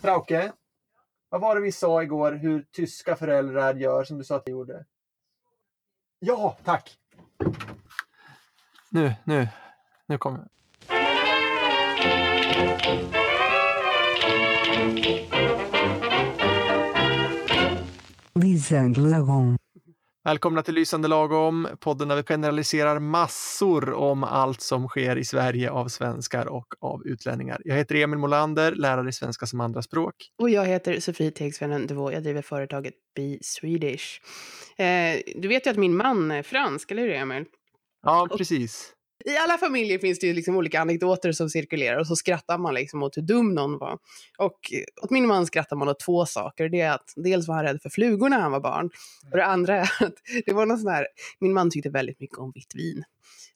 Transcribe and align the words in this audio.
Frauke, 0.00 0.52
vad 1.28 1.40
var 1.40 1.54
det 1.54 1.60
vi 1.60 1.72
sa 1.72 2.02
igår 2.02 2.32
hur 2.32 2.66
tyska 2.72 3.16
föräldrar 3.16 3.74
gör 3.74 4.04
som 4.04 4.18
du 4.18 4.24
sa 4.24 4.36
att 4.36 4.44
de 4.44 4.50
gjorde? 4.50 4.84
Ja, 6.18 6.56
tack! 6.64 6.98
Nu, 8.90 9.14
nu, 9.24 9.48
nu 10.06 10.18
kommer 10.18 10.48
Lysande 18.34 19.00
lagom. 19.00 19.58
Välkomna 20.24 20.62
till 20.62 20.74
Lysande 20.74 21.08
lagom, 21.08 21.68
podden 21.78 22.08
där 22.08 22.16
vi 22.16 22.22
generaliserar 22.22 22.98
massor 22.98 23.92
om 23.92 24.24
allt 24.24 24.60
som 24.60 24.88
sker 24.88 25.16
i 25.16 25.24
Sverige 25.24 25.70
av 25.70 25.88
svenskar 25.88 26.46
och 26.46 26.66
av 26.80 27.06
utlänningar. 27.06 27.62
Jag 27.64 27.76
heter 27.76 27.94
Emil 27.94 28.18
Molander, 28.18 28.72
lärare 28.72 29.08
i 29.08 29.12
svenska 29.12 29.46
som 29.46 29.60
andraspråk. 29.60 30.14
Och 30.38 30.50
jag 30.50 30.66
heter 30.66 31.00
Sofie 31.00 31.30
Tegsvenen 31.30 31.86
Devå. 31.86 32.12
Jag 32.12 32.22
driver 32.22 32.42
företaget 32.42 32.94
Be 33.16 33.38
Swedish. 33.42 34.20
Eh, 34.76 35.20
du 35.36 35.48
vet 35.48 35.66
ju 35.66 35.70
att 35.70 35.76
min 35.76 35.96
man 35.96 36.30
är 36.30 36.42
fransk, 36.42 36.90
eller 36.90 37.02
hur 37.02 37.10
Emil? 37.10 37.44
Ja, 38.02 38.28
precis. 38.36 38.92
I 39.24 39.36
alla 39.36 39.58
familjer 39.58 39.98
finns 39.98 40.18
det 40.18 40.26
ju 40.26 40.34
liksom 40.34 40.56
olika 40.56 40.80
anekdoter 40.80 41.32
som 41.32 41.50
cirkulerar 41.50 41.98
och 41.98 42.06
så 42.06 42.16
skrattar 42.16 42.58
man 42.58 42.74
liksom 42.74 43.02
åt 43.02 43.16
hur 43.16 43.22
dum 43.22 43.54
någon 43.54 43.78
var. 43.78 43.98
Och 44.38 44.72
eh, 44.72 45.04
åt 45.04 45.10
min 45.10 45.26
man 45.26 45.46
skrattar 45.46 45.76
man 45.76 45.88
åt 45.88 46.00
två 46.00 46.26
saker. 46.26 46.68
Det 46.68 46.80
är 46.80 46.90
att 46.90 47.12
dels 47.16 47.48
var 47.48 47.54
han 47.54 47.64
rädd 47.64 47.82
för 47.82 47.90
flugor 47.90 48.28
när 48.28 48.40
han 48.40 48.52
var 48.52 48.60
barn. 48.60 48.90
Och 49.30 49.36
det 49.36 49.44
andra 49.44 49.76
är 49.76 49.82
att 49.82 50.14
det 50.46 50.52
var 50.52 50.66
någon 50.66 50.78
sån 50.78 50.92
här, 50.92 51.06
min 51.40 51.52
man 51.52 51.70
tyckte 51.70 51.90
väldigt 51.90 52.20
mycket 52.20 52.38
om 52.38 52.52
vitt 52.54 52.74
vin. 52.74 53.04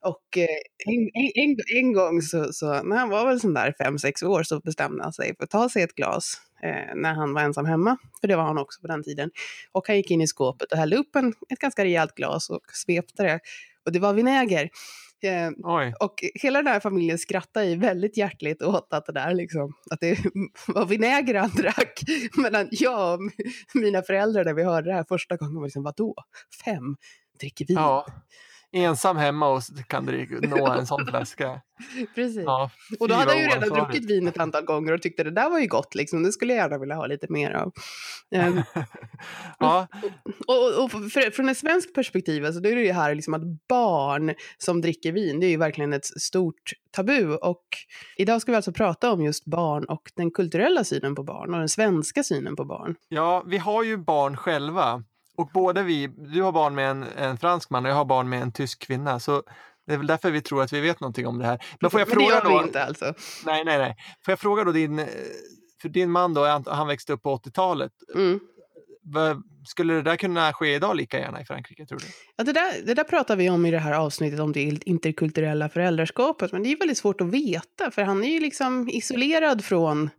Och 0.00 0.38
eh, 0.38 0.48
en, 0.86 1.10
en, 1.14 1.30
en, 1.34 1.56
en 1.76 1.92
gång 1.92 2.22
så, 2.22 2.52
så, 2.52 2.82
när 2.82 2.96
han 2.96 3.08
var 3.08 3.26
väl 3.26 3.40
sån 3.40 3.54
där 3.54 3.74
fem 3.78 3.98
sex 3.98 4.22
år 4.22 4.42
så 4.42 4.60
bestämde 4.60 5.02
han 5.02 5.12
sig 5.12 5.36
för 5.36 5.44
att 5.44 5.50
ta 5.50 5.68
sig 5.68 5.82
ett 5.82 5.94
glas 5.94 6.34
eh, 6.62 6.94
när 6.94 7.14
han 7.14 7.34
var 7.34 7.42
ensam 7.42 7.66
hemma. 7.66 7.96
För 8.20 8.28
det 8.28 8.36
var 8.36 8.44
han 8.44 8.58
också 8.58 8.80
på 8.80 8.86
den 8.86 9.02
tiden. 9.02 9.30
Och 9.72 9.86
han 9.86 9.96
gick 9.96 10.10
in 10.10 10.20
i 10.20 10.26
skåpet 10.26 10.72
och 10.72 10.78
hällde 10.78 10.96
upp 10.96 11.16
en, 11.16 11.34
ett 11.48 11.58
ganska 11.58 11.84
rejält 11.84 12.14
glas 12.14 12.50
och 12.50 12.62
svepte 12.72 13.22
det. 13.22 13.40
Och 13.84 13.92
det 13.92 13.98
var 13.98 14.12
vinäger. 14.12 14.70
Eh, 15.24 15.50
Oj. 15.62 15.94
och 16.00 16.24
hela 16.34 16.58
den 16.62 16.72
här 16.72 16.80
familjen 16.80 17.18
skrattade 17.18 17.66
ju 17.66 17.76
väldigt 17.76 18.16
hjärtligt 18.16 18.62
åt 18.62 18.92
att 18.92 19.06
det 19.06 19.12
där 19.12 19.34
liksom, 19.34 19.72
att 19.90 20.00
det 20.00 20.18
var 20.66 20.86
vinäger 20.86 21.34
han 21.34 21.50
drack. 21.50 22.02
Medan 22.36 22.68
jag 22.70 23.14
och 23.14 23.30
mina 23.74 24.02
föräldrar 24.02 24.44
när 24.44 24.54
vi 24.54 24.62
hörde 24.62 24.90
det 24.90 24.94
här 24.94 25.04
första 25.08 25.36
gången 25.36 25.54
var 25.54 25.64
liksom, 25.64 25.82
vadå? 25.82 26.14
Fem 26.64 26.96
dricker 27.40 27.66
vin? 27.66 27.76
Ja. 27.76 28.06
Ensam 28.74 29.16
hemma 29.16 29.48
och 29.48 29.62
kan 29.88 30.04
nå 30.42 30.66
en 30.66 30.86
sån 30.86 31.06
flaska. 31.06 31.60
Precis. 32.14 32.42
Ja, 32.44 32.70
och 33.00 33.08
då 33.08 33.14
hade 33.14 33.30
han 33.30 33.40
ju 33.40 33.46
redan 33.46 33.68
druckit 33.68 34.10
vin 34.10 34.28
ett 34.28 34.38
antal 34.38 34.64
gånger 34.64 34.92
och 34.92 35.02
tyckte 35.02 35.24
det 35.24 35.30
där 35.30 35.50
var 35.50 35.58
ju 35.58 35.66
gott 35.66 35.94
liksom, 35.94 36.22
det 36.22 36.32
skulle 36.32 36.52
jag 36.54 36.62
gärna 36.62 36.78
vilja 36.78 36.94
ha 36.94 37.06
lite 37.06 37.26
mer 37.28 37.52
av. 37.52 37.72
Ehm, 38.34 38.62
Ja, 39.58 39.86
Och, 40.46 40.84
och 40.84 40.90
för, 40.90 41.30
från 41.30 41.48
ett 41.48 41.58
svenskt 41.58 41.94
perspektiv, 41.94 42.44
alltså, 42.44 42.60
då 42.60 42.68
är 42.68 42.76
det 42.76 42.82
ju 42.82 42.92
här 42.92 43.14
liksom 43.14 43.34
att 43.34 43.42
barn 43.68 44.34
som 44.58 44.80
dricker 44.80 45.12
vin, 45.12 45.40
det 45.40 45.46
är 45.46 45.50
ju 45.50 45.56
verkligen 45.56 45.92
ett 45.92 46.06
stort 46.06 46.72
tabu. 46.90 47.34
Och 47.34 47.64
idag 48.16 48.40
ska 48.40 48.52
vi 48.52 48.56
alltså 48.56 48.72
prata 48.72 49.12
om 49.12 49.22
just 49.22 49.44
barn 49.44 49.84
och 49.84 50.02
den 50.16 50.30
kulturella 50.30 50.84
synen 50.84 51.14
på 51.14 51.22
barn 51.22 51.54
och 51.54 51.58
den 51.58 51.68
svenska 51.68 52.22
synen 52.22 52.56
på 52.56 52.64
barn. 52.64 52.94
ja, 53.08 53.44
vi 53.46 53.58
har 53.58 53.82
ju 53.82 53.96
barn 53.96 54.36
själva. 54.36 55.02
Och 55.36 55.50
både 55.54 55.82
vi, 55.82 56.06
du 56.06 56.42
har 56.42 56.52
barn 56.52 56.74
med 56.74 56.90
en, 56.90 57.02
en 57.16 57.36
fransk 57.38 57.70
man 57.70 57.84
och 57.84 57.90
jag 57.90 57.96
har 57.96 58.04
barn 58.04 58.28
med 58.28 58.42
en 58.42 58.52
tysk 58.52 58.78
kvinna. 58.86 59.20
Så 59.20 59.42
det 59.86 59.92
är 59.94 59.98
väl 59.98 60.06
därför 60.06 60.30
vi 60.30 60.40
tror 60.40 60.62
att 60.62 60.72
vi 60.72 60.80
vet 60.80 61.00
någonting 61.00 61.26
om 61.26 61.38
det 61.38 61.46
här. 61.46 61.64
Men 61.80 61.90
får 61.90 62.00
jag 62.00 62.08
Men 62.08 62.18
det 62.18 62.24
fråga 62.24 62.34
gör 62.36 62.48
vi 62.50 62.54
då? 62.58 62.62
inte 62.66 62.84
alltså. 62.84 63.14
Nej, 63.46 63.64
nej, 63.64 63.78
nej. 63.78 63.96
Får 64.24 64.32
jag 64.32 64.38
fråga 64.38 64.64
då 64.64 64.72
din, 64.72 64.98
eh, 64.98 65.06
för 65.82 65.88
din 65.88 66.10
man 66.10 66.34
då, 66.34 66.62
han- 66.66 66.86
växte 66.86 67.12
upp 67.12 67.22
på 67.22 67.36
80-talet. 67.36 67.92
Mm. 68.14 68.40
Skulle 69.66 69.94
det 69.94 70.02
där 70.02 70.16
kunna 70.16 70.52
ske 70.52 70.74
idag 70.74 70.96
lika 70.96 71.18
gärna 71.18 71.40
i 71.40 71.44
Frankrike, 71.44 71.86
tror 71.86 71.98
du? 71.98 72.04
Ja, 72.36 72.44
det, 72.44 72.52
där, 72.52 72.86
det 72.86 72.94
där 72.94 73.04
pratar 73.04 73.36
vi 73.36 73.50
om 73.50 73.66
i 73.66 73.70
det 73.70 73.78
här 73.78 73.92
avsnittet 73.92 74.40
om 74.40 74.52
det 74.52 74.60
interkulturella 74.86 75.68
föräldraskapet, 75.68 76.52
men 76.52 76.62
det 76.62 76.72
är 76.72 76.78
väldigt 76.78 76.98
svårt 76.98 77.20
att 77.20 77.26
veta, 77.26 77.90
för 77.90 78.02
han 78.02 78.24
är 78.24 78.28
ju 78.28 78.40
liksom 78.40 78.88
isolerad 78.88 79.64
från, 79.64 80.10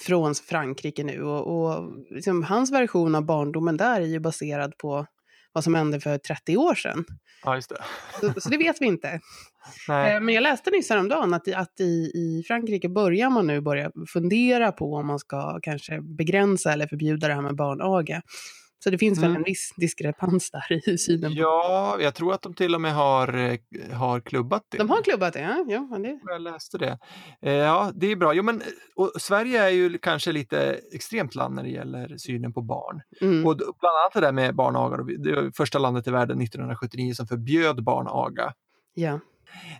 från 0.00 0.34
Frankrike 0.34 1.04
nu 1.04 1.22
och, 1.22 1.66
och 1.76 1.92
liksom, 2.10 2.42
hans 2.42 2.72
version 2.72 3.14
av 3.14 3.24
barndomen 3.26 3.76
där 3.76 4.00
är 4.00 4.06
ju 4.06 4.20
baserad 4.20 4.78
på 4.78 5.06
vad 5.52 5.64
som 5.64 5.74
hände 5.74 6.00
för 6.00 6.18
30 6.18 6.56
år 6.56 6.74
sedan. 6.74 7.04
Ja, 7.44 7.54
just 7.54 7.68
det. 7.68 7.76
Så, 8.20 8.40
så 8.40 8.48
det 8.48 8.56
vet 8.56 8.76
vi 8.80 8.86
inte. 8.86 9.20
Nej. 9.88 10.14
Eh, 10.14 10.20
Men 10.20 10.34
jag 10.34 10.42
läste 10.42 10.70
nyss 10.70 10.90
häromdagen 10.90 11.34
att, 11.34 11.48
i- 11.48 11.54
att 11.54 11.80
i, 11.80 12.10
i 12.14 12.44
Frankrike 12.46 12.88
börjar 12.88 13.30
man 13.30 13.46
nu 13.46 13.60
börja 13.60 13.90
fundera 14.12 14.72
på 14.72 14.94
om 14.94 15.06
man 15.06 15.18
ska 15.18 15.58
kanske 15.62 16.00
begränsa 16.00 16.72
eller 16.72 16.86
förbjuda 16.86 17.28
det 17.28 17.34
här 17.34 17.42
med 17.42 17.56
barnaga. 17.56 18.22
Så 18.84 18.90
det 18.90 18.98
finns 18.98 19.18
väl 19.18 19.24
Mm. 19.24 19.36
en 19.36 19.42
viss 19.42 19.72
diskrepans 19.76 20.50
där 20.50 20.90
i 20.94 20.98
synen. 20.98 21.32
Ja, 21.32 21.96
jag 22.00 22.14
tror 22.14 22.34
att 22.34 22.42
de 22.42 22.54
till 22.54 22.74
och 22.74 22.80
med 22.80 22.94
har, 22.94 23.36
eh, 23.36 23.58
har 23.96 24.20
klubbat 24.20 24.62
det. 24.70 24.78
De 24.78 24.90
har 24.90 25.02
klubbat 25.02 25.32
det, 25.32 25.40
ja. 25.40 25.64
ja 25.68 25.98
det. 25.98 26.20
Jag 26.26 26.42
läste 26.42 26.78
det. 26.78 26.98
Eh, 27.42 27.52
Ja, 27.52 27.92
det 27.94 28.06
är 28.06 28.16
bra. 28.16 28.34
Jo, 28.34 28.42
men, 28.42 28.62
och 28.96 29.12
Sverige 29.18 29.62
är 29.64 29.68
ju 29.68 29.98
kanske 29.98 30.32
lite 30.32 30.80
extremt 30.92 31.34
land 31.34 31.54
när 31.54 31.62
det 31.62 31.68
gäller 31.68 32.16
synen 32.18 32.52
på 32.52 32.62
barn. 32.62 33.00
Mm. 33.20 33.46
Och 33.46 33.56
bland 33.56 33.96
annat 33.96 34.12
det 34.14 34.20
där 34.20 34.32
med 34.32 34.54
barnaga. 34.54 34.96
Det 35.18 35.34
var 35.34 35.50
första 35.56 35.78
landet 35.78 36.06
i 36.06 36.10
världen 36.10 36.40
1979 36.40 37.14
som 37.14 37.26
förbjöd 37.26 37.84
barnaga. 37.84 38.52
Ja. 38.94 39.20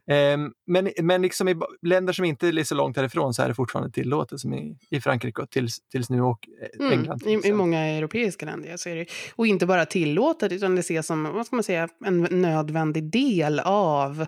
Ehm, 0.06 0.52
Men, 0.66 0.90
men 1.02 1.22
liksom 1.22 1.48
i 1.48 1.56
länder 1.82 2.12
som 2.12 2.24
inte 2.24 2.48
är 2.48 2.64
så 2.64 2.74
långt 2.74 2.96
härifrån 2.96 3.34
så 3.34 3.42
är 3.42 3.48
det 3.48 3.54
fortfarande 3.54 3.92
tillåtet 3.92 4.40
som 4.40 4.54
i, 4.54 4.78
i 4.90 5.00
Frankrike 5.00 5.42
och 5.42 5.50
tills, 5.50 5.78
tills 5.92 6.10
nu 6.10 6.22
och 6.22 6.48
eh, 6.62 6.80
Mm. 6.80 6.92
England. 6.98 7.18
till 7.18 7.28
I, 7.44 7.48
I 7.48 7.52
många 7.52 7.80
europeiska 7.80 8.46
länder 8.46 8.76
så 8.76 8.88
är 8.88 8.96
det. 8.96 9.06
Och 9.36 9.46
inte 9.46 9.66
bara 9.66 9.86
tillåtet, 9.86 10.52
utan 10.52 10.74
det 10.74 10.80
ses 10.80 11.06
som 11.06 11.22
vad 11.24 11.46
ska 11.46 11.56
man 11.56 11.62
säga, 11.62 11.88
en 12.04 12.22
nödvändig 12.22 13.10
del 13.10 13.60
av 13.60 14.26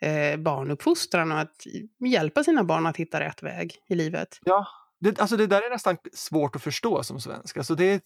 eh, 0.00 0.36
barnuppfostran 0.38 1.32
och 1.32 1.38
att 1.40 1.66
hjälpa 2.06 2.44
sina 2.44 2.64
barn 2.64 2.86
att 2.86 2.96
hitta 2.96 3.20
rätt 3.20 3.42
väg 3.42 3.74
i 3.88 3.94
livet. 3.94 4.38
Ja, 4.44 4.66
det, 5.00 5.20
alltså 5.20 5.36
det 5.36 5.46
där 5.46 5.62
är 5.66 5.70
nästan 5.70 5.96
svårt 6.12 6.56
att 6.56 6.62
förstå 6.62 7.02
som 7.02 7.20
svensk. 7.20 7.56
Alltså 7.56 7.74
det, 7.74 8.02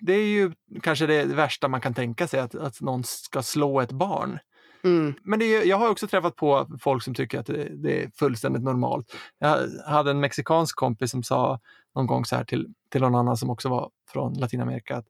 det 0.00 0.12
är 0.12 0.26
ju 0.26 0.52
kanske 0.82 1.06
det 1.06 1.24
värsta 1.24 1.68
man 1.68 1.80
kan 1.80 1.94
tänka 1.94 2.28
sig, 2.28 2.40
att, 2.40 2.54
att 2.54 2.80
någon 2.80 3.04
ska 3.04 3.42
slå 3.42 3.80
ett 3.80 3.92
barn. 3.92 4.38
Mm. 4.84 5.14
Men 5.22 5.38
det 5.38 5.44
är, 5.44 5.64
jag 5.64 5.76
har 5.76 5.88
också 5.88 6.06
träffat 6.06 6.36
på 6.36 6.66
folk 6.80 7.02
som 7.02 7.14
tycker 7.14 7.40
att 7.40 7.46
det, 7.46 7.68
det 7.82 8.02
är 8.02 8.10
fullständigt 8.10 8.62
normalt. 8.62 9.12
Jag 9.38 9.68
hade 9.86 10.10
en 10.10 10.20
mexikansk 10.20 10.76
kompis 10.76 11.10
som 11.10 11.22
sa 11.22 11.60
någon 11.94 12.06
gång 12.06 12.24
så 12.24 12.36
här 12.36 12.44
till, 12.44 12.66
till 12.90 13.00
någon 13.00 13.14
annan 13.14 13.36
som 13.36 13.50
också 13.50 13.68
var 13.68 13.90
från 14.12 14.34
Latinamerika 14.34 14.96
att 14.96 15.06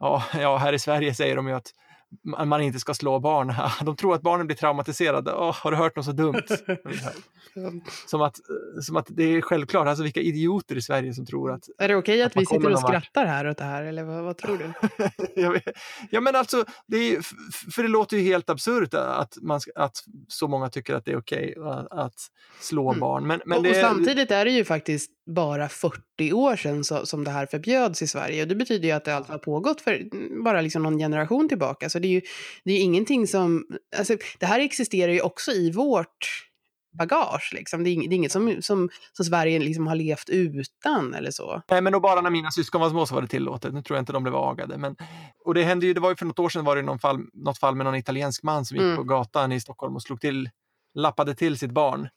ja, 0.00 0.24
ja, 0.40 0.56
här 0.56 0.72
i 0.72 0.78
Sverige 0.78 1.14
säger 1.14 1.36
de 1.36 1.48
ju 1.48 1.54
att 1.54 1.70
man 2.22 2.60
inte 2.60 2.78
ska 2.78 2.94
slå 2.94 3.20
barn. 3.20 3.54
De 3.84 3.96
tror 3.96 4.14
att 4.14 4.22
barnen 4.22 4.46
blir 4.46 4.56
traumatiserade. 4.56 5.32
Åh, 5.32 5.54
har 5.54 5.70
du 5.70 5.76
hört 5.76 5.96
något 5.96 6.04
så 6.04 6.12
dumt? 6.12 6.42
Som 8.06 8.22
att, 8.22 8.36
som 8.82 8.96
att 8.96 9.06
det 9.08 9.22
är 9.22 9.40
självklart, 9.40 9.88
alltså 9.88 10.02
vilka 10.04 10.20
idioter 10.20 10.76
i 10.76 10.82
Sverige 10.82 11.14
som 11.14 11.26
tror 11.26 11.52
att 11.52 11.68
Är 11.78 11.88
det 11.88 11.96
okej 11.96 12.22
att, 12.22 12.26
Att 12.26 12.34
man 12.34 12.42
vi 12.42 12.46
sitter 12.46 12.72
och 12.72 12.78
skrattar 12.78 13.26
här 13.26 13.46
åt 13.48 13.58
det 13.58 13.64
här, 13.64 13.84
eller 13.84 14.04
vad, 14.04 14.24
vad 14.24 14.38
tror 14.38 14.58
du? 14.58 14.72
Ja 16.10 16.20
men 16.20 16.36
alltså, 16.36 16.64
det 16.86 16.96
är, 16.96 17.22
för 17.74 17.82
det 17.82 17.88
låter 17.88 18.16
ju 18.16 18.22
helt 18.22 18.50
absurt 18.50 18.94
att, 18.94 19.36
man, 19.42 19.60
att 19.74 19.96
så 20.28 20.48
många 20.48 20.68
tycker 20.68 20.94
att 20.94 21.04
det 21.04 21.12
är 21.12 21.18
okej 21.18 21.54
att, 21.64 21.92
att 21.92 22.14
slå 22.60 22.84
Mm. 22.90 23.00
barn. 23.00 23.26
Men, 23.26 23.40
men 23.46 23.58
och, 23.58 23.64
det, 23.64 23.70
och 23.70 23.76
samtidigt 23.76 24.30
är 24.30 24.44
det 24.44 24.50
ju 24.50 24.64
faktiskt 24.64 25.10
bara 25.26 25.68
40 25.68 26.32
år 26.32 26.56
sedan 26.56 26.84
så, 26.84 27.06
som 27.06 27.24
det 27.24 27.30
här 27.30 27.46
förbjöds 27.46 28.02
i 28.02 28.06
Sverige. 28.06 28.42
Och 28.42 28.48
det 28.48 28.54
betyder 28.54 28.88
ju 28.88 28.92
att 28.94 29.04
det 29.04 29.16
alltså 29.16 29.32
har 29.32 29.38
pågått 29.38 29.80
för 29.80 30.02
bara 30.44 30.60
liksom 30.60 30.82
någon 30.82 30.98
generation 30.98 31.48
tillbaka. 31.48 31.90
Så 31.90 31.98
det 32.04 32.08
är 32.08 32.12
ju 32.12 32.20
det 32.64 32.72
är 32.72 32.80
ingenting 32.80 33.26
som... 33.26 33.66
Alltså, 33.98 34.16
det 34.38 34.46
här 34.46 34.60
existerar 34.60 35.12
ju 35.12 35.20
också 35.20 35.52
i 35.52 35.72
vårt 35.72 36.44
bagage. 36.98 37.50
Liksom. 37.54 37.84
Det, 37.84 37.90
är, 37.90 38.12
inget 38.12 38.32
som, 38.32 38.62
som, 38.62 38.88
som 39.12 39.24
Sverige 39.24 39.58
liksom 39.58 39.86
har 39.86 39.94
levt 39.94 40.28
utan 40.28 41.14
eller 41.14 41.30
så. 41.30 41.62
Nej, 41.70 41.80
men 41.80 41.94
och 41.94 42.00
bara 42.00 42.20
när 42.20 42.30
mina 42.30 42.50
syskon 42.50 42.80
var 42.80 42.90
små 42.90 43.06
så 43.06 43.14
var 43.14 43.22
det 43.22 43.28
tillåtet. 43.28 43.74
Nu 43.74 43.82
tror 43.82 43.96
jag 43.96 44.02
inte 44.02 44.12
de 44.12 44.22
blev 44.22 44.36
agade. 44.36 44.78
Men, 44.78 44.96
och 45.44 45.54
det 45.54 45.62
hände 45.62 45.86
ju, 45.86 45.94
det 45.94 46.00
var 46.00 46.10
ju 46.10 46.16
för 46.16 46.26
något 46.26 46.38
år 46.38 46.48
sedan 46.48 46.64
var 46.64 46.76
det 46.76 46.82
någon 46.82 46.98
fall, 46.98 47.20
något 47.32 47.58
fall 47.58 47.74
med 47.74 47.86
någon 47.86 47.94
italiensk 47.94 48.42
man 48.42 48.64
som 48.64 48.76
gick 48.76 48.84
Mm. 48.84 48.96
på 48.96 49.02
gatan 49.02 49.52
i 49.52 49.60
Stockholm 49.60 49.96
och 49.96 50.02
slog 50.02 50.20
till, 50.20 50.50
lappade 50.94 51.34
till 51.34 51.58
sitt 51.58 51.70
barn 51.70 52.08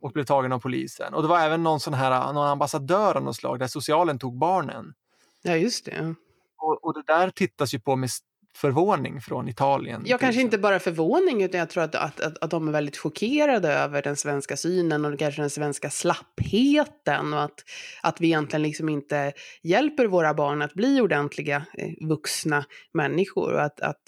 och 0.00 0.12
blev 0.12 0.24
tagen 0.24 0.52
av 0.52 0.58
polisen. 0.58 1.14
Och 1.14 1.22
det 1.22 1.28
var 1.28 1.40
även 1.40 1.62
någon 1.62 1.80
sån 1.80 1.94
här, 1.94 2.32
någon 2.32 2.48
ambassadör 2.48 3.16
av 3.16 3.22
något 3.22 3.36
slag 3.36 3.58
där 3.58 3.66
socialen 3.66 4.18
tog 4.18 4.38
barnen. 4.38 4.94
Ja, 5.42 5.56
just 5.56 5.84
det. 5.84 6.14
Och, 6.58 6.84
och 6.84 6.94
det 6.94 7.02
där 7.06 7.30
tittas 7.30 7.74
ju 7.74 7.80
på 7.80 7.96
med 7.96 8.10
förvåning 8.56 9.20
från 9.20 9.48
Italien. 9.48 10.02
Ja, 10.06 10.18
kanske 10.18 10.40
inte 10.40 10.58
bara 10.58 10.78
förvåning, 10.78 11.42
utan 11.42 11.58
jag 11.58 11.70
tror 11.70 11.82
att, 11.82 11.94
att, 11.94 12.20
att, 12.20 12.38
att 12.38 12.50
de 12.50 12.68
är 12.68 12.72
väldigt 12.72 12.96
chockerade 12.96 13.68
över 13.68 14.02
den 14.02 14.16
svenska 14.16 14.56
synen 14.56 15.04
och 15.04 15.18
kanske 15.18 15.42
den 15.42 15.50
svenska 15.50 15.90
slappheten 15.90 17.32
och 17.32 17.42
att, 17.42 17.64
att 18.02 18.20
vi 18.20 18.26
egentligen 18.26 18.62
liksom 18.62 18.88
inte 18.88 19.32
hjälper 19.62 20.06
våra 20.06 20.34
barn 20.34 20.62
att 20.62 20.74
bli 20.74 21.00
ordentliga 21.00 21.66
eh, 21.78 22.08
vuxna 22.08 22.64
människor. 22.94 23.52
Och 23.52 23.62
att, 23.62 23.80
att 23.80 24.02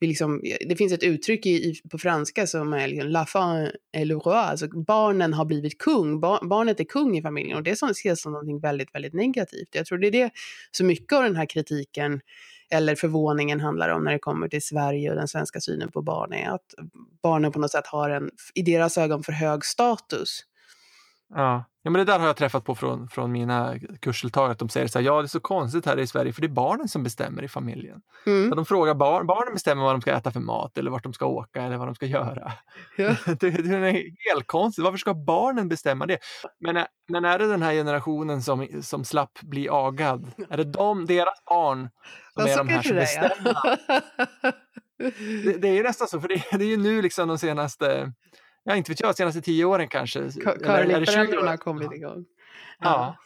vi 0.00 0.06
liksom, 0.06 0.42
det 0.68 0.76
finns 0.76 0.92
ett 0.92 1.02
uttryck 1.02 1.46
i, 1.46 1.74
på 1.90 1.98
franska 1.98 2.46
som 2.46 2.72
är 2.72 2.88
liksom, 2.88 3.10
la 3.10 3.26
fin 3.26 3.70
est 3.92 4.06
le 4.06 4.14
roi, 4.14 4.34
alltså 4.34 4.68
barnen 4.86 5.34
har 5.34 5.44
blivit 5.44 5.78
kung, 5.78 6.20
bar, 6.20 6.48
barnet 6.48 6.80
är 6.80 6.84
kung 6.84 7.18
i 7.18 7.22
familjen 7.22 7.56
och 7.56 7.62
det 7.62 7.70
ses 7.70 8.22
som 8.22 8.32
något 8.32 8.62
väldigt, 8.62 8.94
väldigt 8.94 9.14
negativt. 9.14 9.68
Jag 9.72 9.86
tror 9.86 9.98
det 9.98 10.06
är 10.06 10.12
det 10.12 10.30
så 10.70 10.84
mycket 10.84 11.12
av 11.12 11.22
den 11.22 11.36
här 11.36 11.46
kritiken 11.46 12.20
eller 12.70 12.94
förvåningen 12.94 13.60
handlar 13.60 13.88
om 13.88 14.04
när 14.04 14.12
det 14.12 14.18
kommer 14.18 14.48
till 14.48 14.62
Sverige 14.62 15.10
och 15.10 15.16
den 15.16 15.28
svenska 15.28 15.60
synen 15.60 15.92
på 15.92 16.02
barn 16.02 16.32
är 16.32 16.50
att 16.50 16.74
barnen 17.22 17.52
på 17.52 17.58
något 17.58 17.70
sätt 17.70 17.86
har 17.86 18.10
en, 18.10 18.30
i 18.54 18.62
deras 18.62 18.98
ögon, 18.98 19.22
för 19.22 19.32
hög 19.32 19.64
status. 19.64 20.40
Ja 21.34 21.64
ja, 21.88 21.92
men 21.92 22.06
det 22.06 22.12
där 22.12 22.18
har 22.18 22.26
jag 22.26 22.36
träffat 22.36 22.64
på 22.64 22.74
från, 22.74 23.08
från 23.08 23.32
mina 23.32 23.74
kursdeltagare. 24.00 24.52
Att 24.52 24.58
de 24.58 24.68
säger 24.68 24.86
så 24.86 24.98
här, 24.98 25.06
ja 25.06 25.18
det 25.22 25.26
är 25.26 25.28
så 25.28 25.40
konstigt 25.40 25.86
här 25.86 25.98
i 25.98 26.06
Sverige 26.06 26.32
för 26.32 26.40
det 26.40 26.46
är 26.46 26.48
barnen 26.48 26.88
som 26.88 27.02
bestämmer 27.02 27.42
i 27.42 27.48
familjen. 27.48 28.00
Mm. 28.26 28.50
De 28.50 28.64
frågar 28.66 28.94
barn, 28.94 29.26
barnen 29.26 29.54
bestämmer 29.54 29.82
vad 29.82 29.94
de 29.94 30.00
ska 30.00 30.12
äta 30.12 30.30
för 30.30 30.40
mat 30.40 30.78
eller 30.78 30.90
vart 30.90 31.02
de 31.02 31.12
ska 31.12 31.26
åka 31.26 31.62
eller 31.62 31.76
vad 31.76 31.88
de 31.88 31.94
ska 31.94 32.06
göra. 32.06 32.52
Ja. 32.96 33.14
Det, 33.26 33.50
det 33.50 33.76
är 33.76 34.32
helt 34.32 34.46
konstigt. 34.46 34.84
Varför 34.84 34.98
ska 34.98 35.14
barnen 35.14 35.68
bestämma 35.68 36.06
det? 36.06 36.18
Men, 36.60 36.76
är- 36.76 36.86
men 37.08 37.24
är 37.24 37.38
det 37.38 37.46
den 37.46 37.62
här 37.62 37.72
generationen 37.72 38.42
som, 38.42 38.66
som 38.82 39.04
slapp 39.04 39.40
bli 39.42 39.68
agad? 39.70 40.30
Är 40.50 40.56
det 40.56 40.64
de, 40.64 41.06
deras 41.06 41.44
barn 41.44 41.88
som 42.34 42.46
Ja, 42.46 42.52
är 42.52 42.56
de 42.58 42.68
här 42.68 42.82
som 42.82 42.94
det 42.94 43.00
bestämmer? 43.00 43.78
Det, 45.44 45.52
det 45.58 45.68
är 45.68 45.72
ju 45.74 45.82
nästan 45.82 46.08
så, 46.08 46.20
för 46.20 46.28
det, 46.28 46.42
det 46.58 46.64
är 46.64 46.68
ju 46.68 46.76
nu 46.76 47.02
liksom 47.02 47.28
de 47.28 47.38
senaste, 47.38 48.12
ja 48.68 48.76
inte 48.76 48.90
vet 48.90 49.00
jag, 49.00 49.16
senaste 49.16 49.40
tio 49.40 49.64
åren 49.64 49.88
kanske. 49.88 50.18
Eller 50.18 50.28
är 50.28 51.00
det 51.00 51.06
20 51.06 51.12
Curlyföräldrarna 51.12 51.42
år? 51.42 51.46
har 51.46 51.56
kommit 51.56 51.92
igång. 51.92 52.24
Ja. 52.80 53.16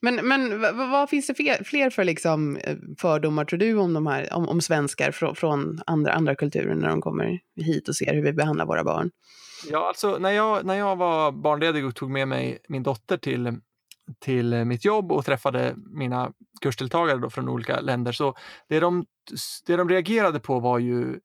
Men, 0.00 0.14
men 0.28 0.60
vad, 0.60 0.90
vad 0.90 1.10
finns 1.10 1.26
det 1.26 1.34
fler, 1.34 1.64
fler 1.64 1.90
för 1.90 2.04
liksom 2.04 2.56
eh, 2.56 2.76
fördomar, 2.98 3.44
tror 3.44 3.58
du, 3.58 3.74
om, 3.74 3.94
de 3.94 4.06
här, 4.06 4.32
om, 4.32 4.48
om 4.48 4.60
svenskar 4.60 5.10
från, 5.10 5.34
från 5.34 5.80
andra, 5.86 6.12
andra 6.12 6.34
kulturer 6.34 6.74
när 6.74 6.88
de 6.88 7.00
kommer 7.00 7.40
hit 7.56 7.88
och 7.88 7.96
ser 7.96 8.14
hur 8.14 8.22
vi 8.22 8.32
behandlar 8.32 8.66
våra 8.66 8.84
barn? 8.84 9.10
Ja, 9.70 9.88
alltså 9.88 10.18
när 10.18 10.30
jag, 10.30 10.64
när 10.64 10.74
jag 10.74 10.96
var 10.96 11.32
barnledig 11.32 11.86
och 11.86 11.94
tog 11.94 12.10
med 12.10 12.28
mig 12.28 12.58
min 12.68 12.82
dotter 12.82 13.16
till, 13.16 13.58
till 14.18 14.64
mitt 14.64 14.84
jobb 14.84 15.12
och 15.12 15.24
träffade 15.24 15.74
mina 15.76 16.32
kursdeltagare 16.60 17.18
då 17.18 17.30
från 17.30 17.48
olika 17.48 17.80
länder, 17.80 18.12
så 18.12 18.34
det 18.68 18.80
de, 18.80 19.04
det 19.66 19.76
de 19.76 19.88
reagerade 19.88 20.40
på 20.40 20.60
var 20.60 20.78
ju 20.78 21.20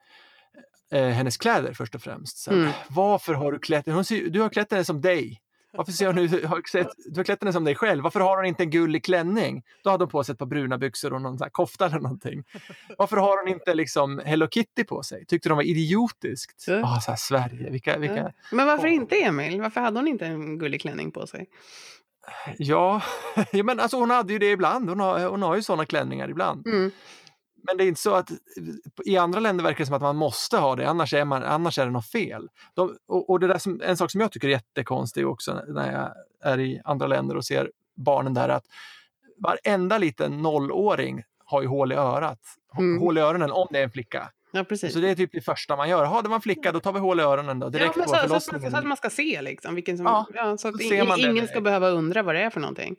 eh, 0.93 1.07
hennes 1.07 1.37
kläder 1.37 1.73
först 1.73 1.95
och 1.95 2.01
främst. 2.01 2.37
Så, 2.37 2.51
Mm. 2.51 2.71
Varför 2.87 3.33
har 3.33 3.51
du 3.51 3.59
klätt? 3.59 3.85
Hon 3.85 4.05
ser, 4.05 4.29
du 4.29 4.41
har 4.41 4.49
klätt 4.49 4.71
henne 4.71 4.85
som 4.85 5.01
dig. 5.01 5.39
Varför 5.77 5.91
ser 5.91 6.07
hon 6.07 6.17
har 6.17 7.11
du 7.11 7.19
har 7.19 7.23
klätt 7.23 7.41
henne 7.41 7.53
som 7.53 7.63
dig 7.63 7.75
själv. 7.75 8.03
Varför 8.03 8.19
har 8.19 8.37
hon 8.37 8.45
inte 8.45 8.63
en 8.63 8.69
gullig 8.69 9.05
klänning? 9.05 9.63
Då 9.83 9.89
hade 9.89 10.03
hon 10.03 10.09
på 10.09 10.23
sig 10.23 10.33
ett 10.33 10.39
par 10.39 10.45
bruna 10.45 10.77
byxor 10.77 11.13
och 11.13 11.21
någon 11.21 11.37
så 11.37 11.47
kofta 11.51 11.85
eller 11.85 11.99
någonting. 11.99 12.43
Varför 12.97 13.17
har 13.17 13.43
hon 13.43 13.53
inte 13.53 13.73
liksom 13.73 14.21
Hello 14.25 14.47
Kitty 14.47 14.83
på 14.83 15.03
sig? 15.03 15.25
Tyckte 15.25 15.49
de 15.49 15.55
var 15.55 15.63
idiotiskt. 15.63 16.65
Ja. 16.67 16.81
Ah, 16.83 16.99
så 16.99 17.11
här, 17.11 17.17
Sverige, 17.17 17.69
vilka, 17.69 17.97
vilka, 17.97 18.17
Ja. 18.17 18.31
Men 18.51 18.67
varför 18.67 18.87
inte, 18.87 19.15
Emil? 19.15 19.61
Varför 19.61 19.81
hade 19.81 19.99
hon 19.99 20.07
inte 20.07 20.25
en 20.25 20.57
gullig 20.59 20.81
klänning 20.81 21.11
på 21.11 21.27
sig? 21.27 21.47
Ja, 22.57 23.01
ja 23.51 23.63
men 23.63 23.79
alltså 23.79 23.97
hon 23.97 24.09
hade 24.09 24.33
ju 24.33 24.39
det 24.39 24.51
ibland. 24.51 24.89
Hon 24.89 24.99
har, 24.99 25.25
hon 25.25 25.41
har 25.41 25.55
ju 25.55 25.61
sådana 25.61 25.85
klänningar 25.85 26.29
ibland. 26.29 26.67
Mm. 26.67 26.91
Men 27.63 27.77
det 27.77 27.83
är 27.83 27.87
inte 27.87 28.01
så 28.01 28.13
att 28.13 28.31
i 29.05 29.17
andra 29.17 29.39
länder 29.39 29.63
verkar 29.63 29.79
det 29.79 29.85
som 29.85 29.95
att 29.95 30.01
man 30.01 30.15
måste 30.15 30.57
ha 30.57 30.75
det, 30.75 30.89
annars 30.89 31.13
är, 31.13 31.25
man, 31.25 31.43
annars 31.43 31.79
är 31.79 31.85
det 31.85 31.91
något 31.91 32.11
fel. 32.11 32.49
De, 32.73 32.97
och, 33.07 33.29
och 33.29 33.39
det 33.39 33.47
där 33.47 33.57
som, 33.57 33.81
en 33.83 33.97
sak 33.97 34.11
som 34.11 34.21
jag 34.21 34.31
tycker 34.31 34.47
är 34.47 34.51
jättekonstig 34.51 35.27
också 35.27 35.61
när 35.67 35.91
jag 35.91 36.13
är 36.51 36.59
i 36.59 36.81
andra 36.83 37.07
länder 37.07 37.37
och 37.37 37.45
ser 37.45 37.71
barnen 37.95 38.33
där, 38.33 38.49
är 38.49 38.53
att 38.53 38.65
varenda 39.37 39.97
liten 39.97 40.41
nollåring 40.41 41.23
har 41.45 41.61
ju 41.61 41.67
hål 41.67 41.91
i 41.91 41.95
örat. 41.95 42.39
Mm. 42.77 43.01
Hål 43.01 43.17
i 43.17 43.21
öronen 43.21 43.51
om 43.51 43.67
det 43.71 43.79
är 43.79 43.83
en 43.83 43.91
flicka. 43.91 44.31
Ja, 44.51 44.63
precis. 44.63 44.93
Så 44.93 44.99
det 44.99 45.09
är 45.09 45.15
typ 45.15 45.31
det 45.33 45.41
första 45.41 45.75
man 45.75 45.89
gör. 45.89 46.05
Har 46.05 46.23
det 46.23 46.29
var 46.29 46.35
en 46.35 46.41
flicka, 46.41 46.71
då 46.71 46.79
tar 46.79 46.93
vi 46.93 46.99
hål 46.99 47.19
i 47.19 47.23
öronen 47.23 47.59
då, 47.59 47.69
direkt 47.69 47.85
ja, 47.85 47.93
men 47.95 48.03
på 48.05 48.09
så, 48.09 48.15
så, 48.15 48.15
att 48.15 48.21
man, 48.21 48.29
förlossningen. 48.29 48.71
så 48.71 48.77
att 48.77 48.85
man 48.85 48.97
ska 48.97 49.09
se 49.09 49.41
liksom, 49.41 49.75
vilken 49.75 49.97
som, 49.97 50.05
Ja, 50.05 50.27
ja, 50.33 50.57
så 50.57 50.67
att 50.67 50.73
så 50.81 50.89
det 50.89 51.21
ingen 51.21 51.47
ska 51.47 51.61
behöva 51.61 51.89
undra 51.89 52.23
vad 52.23 52.35
det 52.35 52.41
är 52.41 52.49
för 52.49 52.59
någonting. 52.59 52.95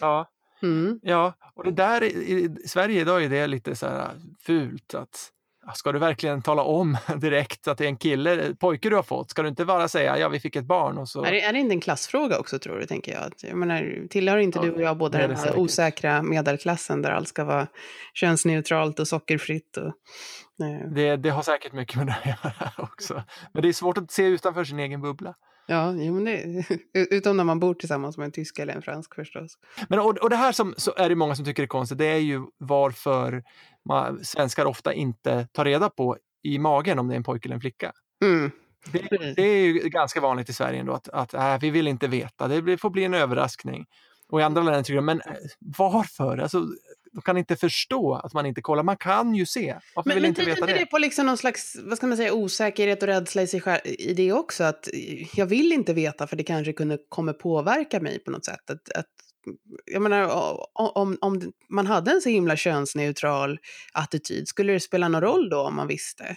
Ja. 0.00 0.26
Mm. 0.62 0.98
Ja, 1.02 1.32
och 1.54 1.64
det 1.64 1.70
där 1.70 2.02
i, 2.04 2.56
i 2.64 2.68
Sverige 2.68 3.00
idag 3.00 3.24
är 3.24 3.28
det 3.28 3.46
lite 3.46 3.76
så 3.76 3.86
här 3.86 4.10
fult 4.40 4.94
att 4.94 5.32
ska 5.74 5.92
du 5.92 5.98
verkligen 5.98 6.42
tala 6.42 6.62
om 6.62 6.96
direkt 7.16 7.68
att 7.68 7.78
det 7.78 7.84
är 7.84 7.88
en 7.88 7.96
kille, 7.96 8.54
pojke 8.54 8.90
du 8.90 8.96
har 8.96 9.02
fått? 9.02 9.30
Ska 9.30 9.42
du 9.42 9.48
inte 9.48 9.64
bara 9.64 9.88
säga 9.88 10.18
ja, 10.18 10.28
vi 10.28 10.40
fick 10.40 10.56
ett 10.56 10.64
barn 10.64 10.98
och 10.98 11.08
så? 11.08 11.24
Är, 11.24 11.32
det, 11.32 11.42
är 11.42 11.52
det 11.52 11.58
inte 11.58 11.74
en 11.74 11.80
klassfråga 11.80 12.38
också 12.38 12.58
tror 12.58 12.78
du, 12.78 12.86
tänker 12.86 13.12
jag? 13.12 13.22
Att, 13.22 13.42
jag 13.42 13.56
menar, 13.56 14.08
tillhör 14.10 14.38
inte 14.38 14.58
Ja, 14.58 14.64
du 14.64 14.70
och 14.70 14.80
jag 14.80 14.96
båda 14.96 15.18
den 15.18 15.30
här 15.30 15.36
säkert. 15.36 15.58
osäkra 15.58 16.22
medelklassen 16.22 17.02
där 17.02 17.10
allt 17.10 17.28
ska 17.28 17.44
vara 17.44 17.66
könsneutralt 18.14 19.00
och 19.00 19.08
sockerfritt? 19.08 19.76
Och, 19.76 19.86
eh, 20.66 20.88
Det, 20.94 21.16
det 21.16 21.30
har 21.30 21.42
säkert 21.42 21.72
mycket 21.72 21.96
med 21.96 22.06
det 22.06 22.12
att 22.12 22.26
göra 22.44 22.70
också. 22.78 23.22
Men 23.52 23.62
det 23.62 23.68
är 23.68 23.72
svårt 23.72 23.98
att 23.98 24.10
se 24.10 24.22
utanför 24.26 24.64
sin 24.64 24.78
egen 24.78 25.00
bubbla. 25.00 25.34
Ja, 25.66 25.94
jo, 25.96 26.14
men 26.14 26.24
det, 26.24 26.64
utom 27.10 27.36
när 27.36 27.44
man 27.44 27.60
bor 27.60 27.74
tillsammans 27.74 28.18
med 28.18 28.24
en 28.24 28.32
tysk 28.32 28.58
eller 28.58 28.74
en 28.74 28.82
fransk 28.82 29.14
förstås. 29.14 29.58
Men, 29.88 29.98
och, 29.98 30.18
och 30.18 30.30
det 30.30 30.36
här 30.36 30.52
som 30.52 30.74
så 30.76 30.94
är 30.96 31.08
det 31.08 31.14
många 31.14 31.34
som 31.34 31.44
tycker 31.44 31.62
är 31.62 31.66
konstigt, 31.66 31.98
det 31.98 32.06
är 32.06 32.18
ju 32.18 32.42
varför 32.58 33.42
man, 33.88 34.24
svenskar 34.24 34.66
ofta 34.66 34.92
inte 34.92 35.48
tar 35.52 35.64
reda 35.64 35.90
på 35.90 36.16
i 36.42 36.58
magen 36.58 36.98
om 36.98 37.08
det 37.08 37.14
är 37.14 37.16
en 37.16 37.24
pojke 37.24 37.46
eller 37.48 37.54
en 37.54 37.60
flicka. 37.60 37.92
Mm. 38.24 38.50
Det, 38.92 39.34
det 39.36 39.42
är 39.42 39.66
ju 39.66 39.72
ganska 39.72 40.20
vanligt 40.20 40.48
i 40.48 40.52
Sverige 40.52 40.80
ändå 40.80 40.92
att, 40.92 41.08
att 41.08 41.34
äh, 41.34 41.58
vi 41.60 41.70
vill 41.70 41.88
inte 41.88 42.08
veta, 42.08 42.48
det 42.48 42.78
får 42.78 42.90
bli 42.90 43.04
en 43.04 43.14
överraskning. 43.14 43.86
Och 44.28 44.40
i 44.40 44.42
andra 44.42 44.62
länder 44.62 44.82
tycker 44.82 44.96
de, 44.96 45.04
men 45.04 45.20
äh, 45.20 45.34
varför? 45.78 46.38
Alltså, 46.38 46.66
de 47.16 47.22
kan 47.22 47.36
inte 47.36 47.56
förstå 47.56 48.14
att 48.14 48.32
man 48.32 48.46
inte 48.46 48.62
kollar. 48.62 48.82
Man 48.82 48.96
kan 48.96 49.34
ju 49.34 49.46
se. 49.46 49.76
Varför 49.94 50.10
Men, 50.10 50.14
vill 50.14 50.22
men 50.22 50.28
inte 50.28 50.40
tyder 50.40 50.54
veta 50.54 50.60
inte 50.60 50.72
det 50.72 50.84
det? 50.84 50.86
på 50.86 50.98
liksom 50.98 51.26
någon 51.26 51.36
slags 51.36 51.76
vad 51.84 51.96
ska 51.96 52.06
man 52.06 52.16
säga, 52.16 52.34
osäkerhet 52.34 53.02
och 53.02 53.08
rädsla 53.08 53.42
i, 53.42 53.46
sig 53.46 53.60
själv, 53.60 53.80
i 53.84 54.14
det 54.14 54.32
också? 54.32 54.64
Att 54.64 54.88
jag 55.34 55.46
vill 55.46 55.72
inte 55.72 55.94
veta 55.94 56.26
för 56.26 56.36
det 56.36 56.44
kanske 56.44 56.72
kunde, 56.72 56.98
kommer 57.08 57.32
påverka 57.32 58.00
mig 58.00 58.18
på 58.18 58.30
något 58.30 58.44
sätt. 58.44 58.70
Att, 58.70 58.92
att, 58.92 59.06
jag 59.84 60.02
menar, 60.02 60.30
om, 60.74 61.18
om 61.20 61.52
man 61.70 61.86
hade 61.86 62.10
en 62.10 62.20
så 62.20 62.28
himla 62.28 62.56
könsneutral 62.56 63.58
attityd, 63.92 64.48
skulle 64.48 64.72
det 64.72 64.80
spela 64.80 65.08
någon 65.08 65.20
roll 65.20 65.48
då 65.48 65.60
om 65.60 65.76
man 65.76 65.86
visste? 65.86 66.36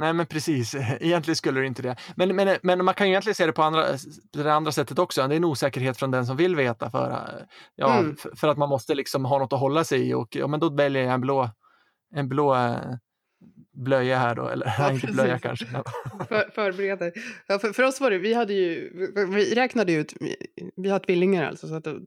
Nej, 0.00 0.12
men 0.12 0.26
precis. 0.26 0.74
Egentligen 1.00 1.36
skulle 1.36 1.60
det 1.60 1.66
inte 1.66 1.82
det. 1.82 1.96
Men, 2.16 2.36
men, 2.36 2.58
men 2.62 2.84
man 2.84 2.94
kan 2.94 3.06
ju 3.06 3.12
egentligen 3.12 3.34
se 3.34 3.46
det 3.46 3.52
på 3.52 3.62
andra, 3.62 3.86
det 4.32 4.54
andra 4.54 4.72
sättet 4.72 4.98
också. 4.98 5.28
Det 5.28 5.34
är 5.34 5.36
en 5.36 5.44
osäkerhet 5.44 5.96
från 5.96 6.10
den 6.10 6.26
som 6.26 6.36
vill 6.36 6.56
veta 6.56 6.90
för, 6.90 7.10
äh, 7.10 7.44
ja, 7.74 7.98
Mm. 7.98 8.16
för, 8.16 8.36
för 8.36 8.48
att 8.48 8.58
man 8.58 8.68
måste 8.68 8.94
liksom 8.94 9.24
ha 9.24 9.38
något 9.38 9.52
att 9.52 9.60
hålla 9.60 9.84
sig 9.84 10.08
i. 10.08 10.14
Och 10.14 10.36
ja, 10.36 10.46
men 10.46 10.60
då 10.60 10.68
väljer 10.70 11.02
jag 11.02 11.12
en 11.14 11.20
blå, 11.20 11.50
en 12.14 12.28
blå 12.28 12.54
äh, 12.54 12.76
blöja 13.72 14.18
här 14.18 14.34
då. 14.34 14.48
Eller 14.48 14.66
Ja, 14.78 14.92
inte 14.92 15.06
blöja 15.06 15.38
kanske. 15.38 15.66
För, 16.28 16.50
förbereder. 16.54 17.12
Ja, 17.46 17.58
för, 17.58 17.72
för 17.72 17.82
oss 17.82 18.00
var 18.00 18.10
det, 18.10 18.18
vi 18.18 18.34
hade 18.34 18.52
ju, 18.52 18.90
vi 19.28 19.54
räknade 19.54 19.92
ut, 19.92 20.14
vi, 20.20 20.36
vi 20.76 20.90
har 20.90 20.98
tvillingar 20.98 21.44
alltså, 21.48 21.68
så 21.68 21.74
att 21.74 21.86
mm, 21.86 22.02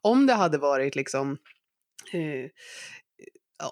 om 0.00 0.26
det 0.26 0.34
hade 0.34 0.58
varit 0.58 0.96
liksom, 0.96 1.36
eh, 2.12 2.50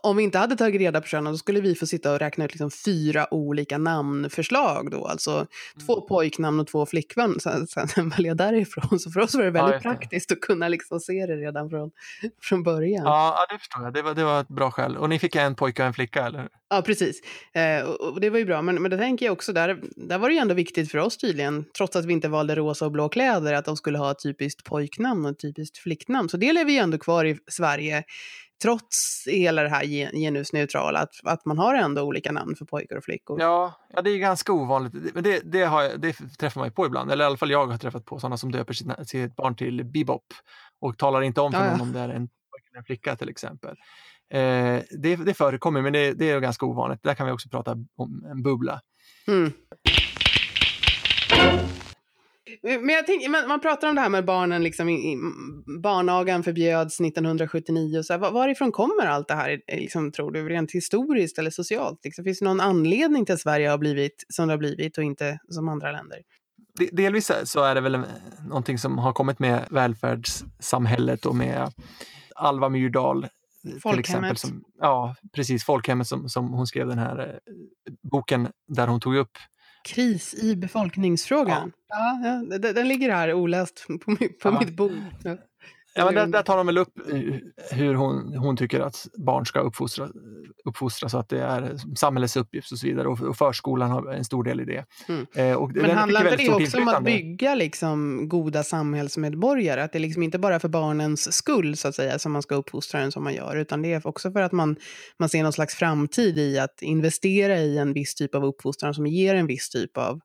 om 0.02 0.16
vi 0.16 0.22
inte 0.22 0.38
hade 0.38 0.56
tagit 0.56 0.80
reda 0.80 1.00
på 1.00 1.06
könen, 1.06 1.32
då 1.32 1.38
skulle 1.38 1.60
vi 1.60 1.74
få 1.74 1.86
sitta 1.86 2.12
och 2.12 2.18
räkna 2.18 2.44
ut 2.44 2.52
liksom 2.52 2.70
fyra 2.70 3.34
olika 3.34 3.78
namnförslag 3.78 4.90
då, 4.90 5.06
alltså 5.06 5.46
två 5.86 6.00
pojknamn 6.00 6.60
och 6.60 6.66
två 6.66 6.86
flicknamn, 6.86 7.40
sen, 7.40 7.66
sen 7.66 8.08
välja 8.16 8.34
därifrån. 8.34 8.98
Så 8.98 9.10
för 9.10 9.20
oss 9.20 9.34
var 9.34 9.42
det 9.42 9.46
Ja, 9.46 9.52
väldigt 9.52 9.82
det. 9.82 9.88
praktiskt 9.88 10.32
att 10.32 10.40
kunna 10.40 10.68
liksom 10.68 11.00
se 11.00 11.26
det 11.26 11.36
redan 11.36 11.70
från, 11.70 11.90
från 12.42 12.62
början. 12.62 13.04
Ja, 13.04 13.36
ja, 13.38 13.54
det 13.54 13.58
förstår 13.58 13.82
jag. 13.84 13.94
Det 13.94 14.02
var, 14.02 14.14
det 14.14 14.24
var 14.24 14.40
ett 14.40 14.48
bra 14.48 14.70
skäl. 14.70 14.96
Och 14.96 15.08
ni 15.08 15.18
fick 15.18 15.36
en 15.36 15.54
pojke 15.54 15.82
och 15.82 15.86
en 15.86 15.94
flicka, 15.94 16.26
eller? 16.26 16.48
Ja, 16.70 16.82
precis. 16.82 17.20
Eh, 17.54 17.84
och, 17.88 18.20
det 18.20 18.30
var 18.30 18.38
ju 18.38 18.44
bra. 18.44 18.62
Men, 18.62 18.82
men 18.82 18.90
det 18.90 18.96
tänker 18.98 19.26
jag 19.26 19.32
också, 19.32 19.52
där, 19.52 19.80
där 19.96 20.18
var 20.18 20.28
det 20.28 20.34
ju 20.34 20.40
ändå 20.40 20.54
viktigt 20.54 20.90
för 20.90 20.98
oss 20.98 21.16
tydligen, 21.16 21.64
trots 21.76 21.96
att 21.96 22.04
vi 22.04 22.12
inte 22.12 22.28
valde 22.28 22.54
rosa 22.54 22.84
och 22.84 22.92
blå 22.92 23.08
kläder, 23.08 23.52
att 23.52 23.64
de 23.64 23.76
skulle 23.76 23.98
ha 23.98 24.10
ett 24.10 24.22
typiskt 24.22 24.64
pojknamn 24.64 25.24
och 25.24 25.30
ett 25.30 25.38
typiskt 25.38 25.78
flicknamn. 25.78 26.28
Så 26.28 26.36
det 26.36 26.52
lever 26.52 26.70
ju 26.72 26.78
ändå 26.78 26.98
kvar 26.98 27.24
i 27.24 27.38
Sverige, 27.50 28.04
trots 28.62 29.24
hela 29.26 29.62
det 29.62 29.68
här 29.68 29.84
gen- 29.84 30.12
genusneutrala, 30.12 30.98
att, 30.98 31.10
att 31.24 31.44
man 31.44 31.58
har 31.58 31.74
ändå 31.74 32.02
olika 32.02 32.32
namn 32.32 32.56
för 32.56 32.64
pojkar 32.64 32.96
och 32.96 33.04
flickor. 33.04 33.40
Ja, 33.40 33.74
ja, 33.94 34.02
det 34.02 34.10
är 34.10 34.18
ganska 34.18 34.52
ovanligt. 34.52 35.14
Men 35.14 35.22
det, 35.22 35.40
det, 35.52 35.62
har 35.62 35.82
jag, 35.82 36.00
det 36.00 36.12
träffar 36.12 36.60
man 36.60 36.68
ju 36.68 36.72
på 36.72 36.86
ibland. 36.86 37.12
Eller 37.12 37.24
i 37.24 37.26
alla 37.26 37.36
fall 37.36 37.50
jag 37.50 37.66
har 37.66 37.78
träffat 37.78 38.04
på 38.04 38.18
sådana 38.18 38.36
som 38.36 38.52
döper 38.52 38.74
sitt, 38.74 39.08
sitt 39.08 39.36
barn 39.36 39.56
till 39.56 39.84
Bebop 39.84 40.26
och 40.80 40.98
talar 40.98 41.22
inte 41.22 41.40
om 41.40 41.52
för 41.52 41.58
Ja, 41.58 41.64
ja. 41.64 41.70
någon 41.72 41.80
om 41.80 41.92
det 41.92 42.00
är 42.00 42.08
en 42.08 42.28
pojke 42.28 42.68
eller 42.70 42.78
en 42.78 42.84
flicka 42.84 43.16
till 43.16 43.28
exempel. 43.28 43.76
Eh, 44.30 44.82
det, 45.02 45.16
det 45.16 45.34
förekommer, 45.34 45.82
men 45.82 45.92
det, 45.92 46.12
det 46.12 46.30
är 46.30 46.40
ganska 46.40 46.66
ovanligt. 46.66 47.02
Där 47.02 47.14
kan 47.14 47.26
vi 47.26 47.32
också 47.32 47.48
prata 47.48 47.72
om 47.96 48.24
en 48.30 48.42
bubbla. 48.42 48.80
Mm. 49.28 49.52
Men 52.62 52.88
jag 52.88 53.06
tänker, 53.06 53.28
man, 53.28 53.48
man 53.48 53.60
pratar 53.60 53.88
om 53.88 53.94
det 53.94 54.00
här 54.00 54.08
med 54.08 54.24
barnen, 54.24 54.62
liksom, 54.62 54.88
i, 54.88 55.16
barnagan 55.82 56.42
förbjöds 56.42 57.00
1979. 57.00 58.02
Så 58.02 58.12
här, 58.12 58.20
var, 58.20 58.30
varifrån 58.30 58.72
kommer 58.72 59.06
allt 59.06 59.28
det 59.28 59.34
här, 59.34 59.60
liksom, 59.72 60.12
tror 60.12 60.30
du, 60.32 60.48
rent 60.48 60.72
historiskt 60.72 61.38
eller 61.38 61.50
socialt? 61.50 62.00
Liksom, 62.04 62.24
finns 62.24 62.38
det 62.38 62.44
någon 62.44 62.60
anledning 62.60 63.24
till 63.24 63.34
att 63.34 63.40
Sverige 63.40 63.68
har 63.68 63.78
blivit 63.78 64.26
som 64.28 64.46
det 64.46 64.52
har 64.52 64.58
blivit 64.58 64.98
och 64.98 65.04
inte 65.04 65.38
som 65.48 65.68
andra 65.68 65.92
länder? 65.92 66.18
Delvis 66.92 67.30
så 67.44 67.64
är 67.64 67.74
det 67.74 67.80
väl 67.80 68.02
någonting 68.48 68.78
som 68.78 68.98
har 68.98 69.12
kommit 69.12 69.38
med 69.38 69.66
välfärdssamhället 69.70 71.26
och 71.26 71.36
med 71.36 71.72
Alva 72.34 72.68
Myrdal 72.68 73.26
till 73.90 73.98
exempel. 73.98 74.36
Som, 74.36 74.64
ja, 74.80 75.14
precis. 75.32 75.64
Folkhemmet 75.64 76.06
som, 76.06 76.28
som 76.28 76.52
hon 76.52 76.66
skrev 76.66 76.86
den 76.88 76.98
här 76.98 77.18
eh, 77.18 77.52
boken 78.10 78.48
där 78.68 78.86
hon 78.86 79.00
tog 79.00 79.16
upp 79.16 79.38
Kris 79.86 80.34
i 80.34 80.56
befolkningsfrågan. 80.56 81.72
Ja. 81.88 82.20
ja, 82.24 82.58
den, 82.58 82.74
den, 82.74 82.88
ligger 82.88 83.12
här 83.12 83.32
oläst 83.32 83.86
på, 83.88 84.16
på 84.16 84.26
ja. 84.42 84.58
mitt 84.60 84.76
bord. 84.76 84.92
Ja. 85.24 85.36
Ja, 85.96 86.04
men 86.04 86.14
där, 86.14 86.26
där, 86.26 86.42
tar 86.42 86.56
de 86.56 86.66
väl 86.66 86.78
upp 86.78 86.92
hur 87.70 87.94
hon, 87.94 88.36
hon 88.36 88.56
tycker 88.56 88.80
att 88.80 89.06
barn 89.14 89.46
ska 89.46 89.60
uppfostra, 89.60 90.08
uppfostras 90.64 91.12
så 91.12 91.18
att 91.18 91.28
det 91.28 91.40
är 91.40 91.76
samhällets 91.96 92.36
uppgift 92.36 92.72
och 92.72 92.78
så 92.78 92.86
vidare. 92.86 93.08
Och, 93.08 93.20
och 93.20 93.36
förskolan 93.36 93.90
har 93.90 94.12
en 94.12 94.24
stor 94.24 94.44
del 94.44 94.60
i 94.60 94.64
det. 94.64 94.84
Mm. 95.08 95.26
Eh, 95.34 95.56
och 95.56 95.72
men 95.74 95.90
handlar 95.90 96.32
inte 96.32 96.36
det 96.36 96.64
också 96.64 96.78
om 96.78 96.88
att 96.88 97.04
bygga 97.04 97.54
liksom 97.54 98.28
goda 98.28 98.62
samhällsmedborgare? 98.62 99.82
Att 99.82 99.92
det 99.92 99.98
är 99.98 100.00
liksom 100.00 100.22
inte 100.22 100.38
bara 100.38 100.60
för 100.60 100.68
barnens 100.68 101.32
skull 101.32 101.76
så 101.76 101.88
att 101.88 101.94
säga 101.94 102.18
som 102.18 102.32
man 102.32 102.42
ska 102.42 102.54
uppfostra 102.54 103.00
den 103.00 103.12
som 103.12 103.24
man 103.24 103.34
gör, 103.34 103.56
utan 103.56 103.82
det 103.82 103.92
är 103.92 104.06
också 104.06 104.32
för 104.32 104.42
att 104.42 104.52
man, 104.52 104.76
man 105.18 105.28
ser 105.28 105.42
någon 105.42 105.52
slags 105.52 105.74
framtid 105.74 106.38
i 106.38 106.58
att 106.58 106.82
investera 106.82 107.58
i 107.58 107.78
en 107.78 107.92
viss 107.92 108.14
typ 108.14 108.34
av 108.34 108.44
uppfostran 108.44 108.94
som 108.94 109.06
ger 109.06 109.34
en 109.34 109.46
viss 109.46 109.70
typ 109.70 109.96
av, 109.96 110.20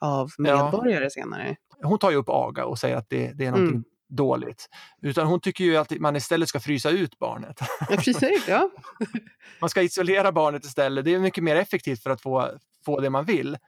av 0.00 0.30
medborgare 0.38 1.04
ja. 1.04 1.10
senare. 1.10 1.56
Hon 1.82 1.98
tar 1.98 2.10
ju 2.10 2.16
upp 2.16 2.28
aga 2.28 2.64
och 2.64 2.78
säger 2.78 2.96
att 2.96 3.10
det, 3.10 3.32
det 3.34 3.44
är 3.44 3.50
någonting 3.50 3.74
mm 3.74 3.84
dåligt. 4.16 4.68
Utan 5.02 5.26
hon 5.26 5.40
tycker 5.40 5.64
ju 5.64 5.76
att 5.76 6.00
man 6.00 6.16
istället 6.16 6.48
ska 6.48 6.60
frysa 6.60 6.90
ut 6.90 7.18
barnet. 7.18 7.60
Ja, 7.90 7.96
precis, 7.96 8.48
ja. 8.48 8.70
man 9.60 9.70
ska 9.70 9.82
isolera 9.82 10.32
barnet 10.32 10.64
istället. 10.64 11.04
Det 11.04 11.14
är 11.14 11.18
mycket 11.18 11.44
mer 11.44 11.56
effektivt 11.56 12.02
för 12.02 12.10
att 12.10 12.20
få, 12.20 12.50
få 12.84 13.00
det 13.00 13.10
man 13.10 13.24
vill. 13.24 13.58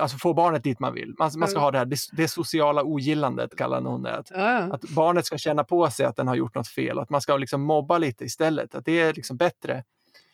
Alltså 0.00 0.18
få 0.18 0.34
barnet 0.34 0.64
dit 0.64 0.80
man 0.80 0.94
vill. 0.94 1.14
Man, 1.18 1.30
man 1.36 1.48
ska 1.48 1.60
ha 1.60 1.70
det 1.70 1.78
här 1.78 1.84
det, 1.84 1.96
det 2.12 2.28
sociala 2.28 2.82
ogillandet, 2.82 3.56
kallar 3.56 3.80
hon 3.80 4.02
det. 4.02 4.16
Att, 4.16 4.30
ja. 4.30 4.56
att, 4.58 4.82
barnet 4.82 5.26
ska 5.26 5.38
känna 5.38 5.64
på 5.64 5.90
sig 5.90 6.06
att 6.06 6.16
den 6.16 6.28
har 6.28 6.34
gjort 6.34 6.54
något 6.54 6.68
fel. 6.68 6.98
Att 6.98 7.10
man 7.10 7.20
ska 7.20 7.36
liksom 7.36 7.62
mobba 7.62 7.98
lite 7.98 8.24
istället. 8.24 8.74
Att 8.74 8.84
det 8.84 9.00
är 9.00 9.14
liksom 9.14 9.36
bättre. 9.36 9.84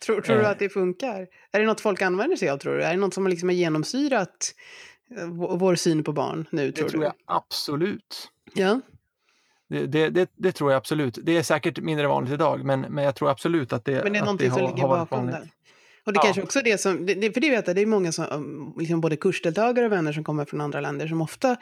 Tror, 0.05 0.21
tror 0.21 0.37
du 0.37 0.43
eh. 0.43 0.51
att 0.51 0.59
det 0.59 0.69
funkar? 0.69 1.27
Är 1.53 1.61
det 1.61 1.67
något 1.67 1.81
folk 1.81 2.03
använder 2.03 2.37
sig 2.37 2.49
av, 2.49 2.59
tror 2.59 2.75
du? 2.75 2.83
Är 2.83 2.91
det 2.91 3.01
något 3.01 3.15
som 3.15 3.29
liksom 3.29 3.49
har 3.49 3.55
genomsyrat 3.55 4.55
eh, 5.17 5.27
vår 5.59 5.75
syn 5.75 6.05
på 6.05 6.13
barn 6.13 6.47
nu, 6.51 6.73
tror 6.73 6.85
Det 6.85 6.91
tror 6.91 7.01
du? 7.01 7.07
jag 7.07 7.15
absolut. 7.27 8.31
Ja. 8.55 8.81
Det, 9.69 9.87
det, 9.87 10.09
det, 10.09 10.31
det, 10.37 10.53
tror 10.53 10.71
jag 10.71 10.79
absolut. 10.79 11.19
Det 11.23 11.37
är 11.37 11.43
säkert 11.43 11.79
mindre 11.79 12.07
vanligt 12.07 12.33
idag, 12.33 12.65
men, 12.65 12.81
men 12.81 13.05
jag 13.05 13.15
tror 13.15 13.31
absolut 13.31 13.73
att 13.73 13.85
det 13.85 14.03
Men 14.05 14.13
det 14.13 14.19
är 14.19 14.23
någonting 14.23 14.51
som 14.51 14.61
ligger 14.61 14.89
bakom 14.89 15.27
det. 15.27 15.49
Och 16.09 16.13
det 16.13 16.19
ja. 16.19 16.23
kanske 16.23 16.43
också 16.43 16.59
är 16.59 16.63
det 16.63 16.79
som, 16.79 17.07
det, 17.07 17.35
för 17.35 17.41
det 17.41 17.51
vet 17.51 17.67
jag, 17.67 17.77
det 17.77 17.83
är 17.83 17.87
många 17.87 18.13
som, 18.13 18.27
um, 18.31 18.75
liksom 18.79 19.01
både 19.01 19.17
kursdeltagare 19.17 19.87
och 19.87 19.93
vänner 19.93 20.13
som 20.13 20.25
kommer 20.25 20.45
från 20.45 20.61
andra 20.61 20.81
länder 20.81 21.09
som 21.09 21.21
ofta 21.21 21.57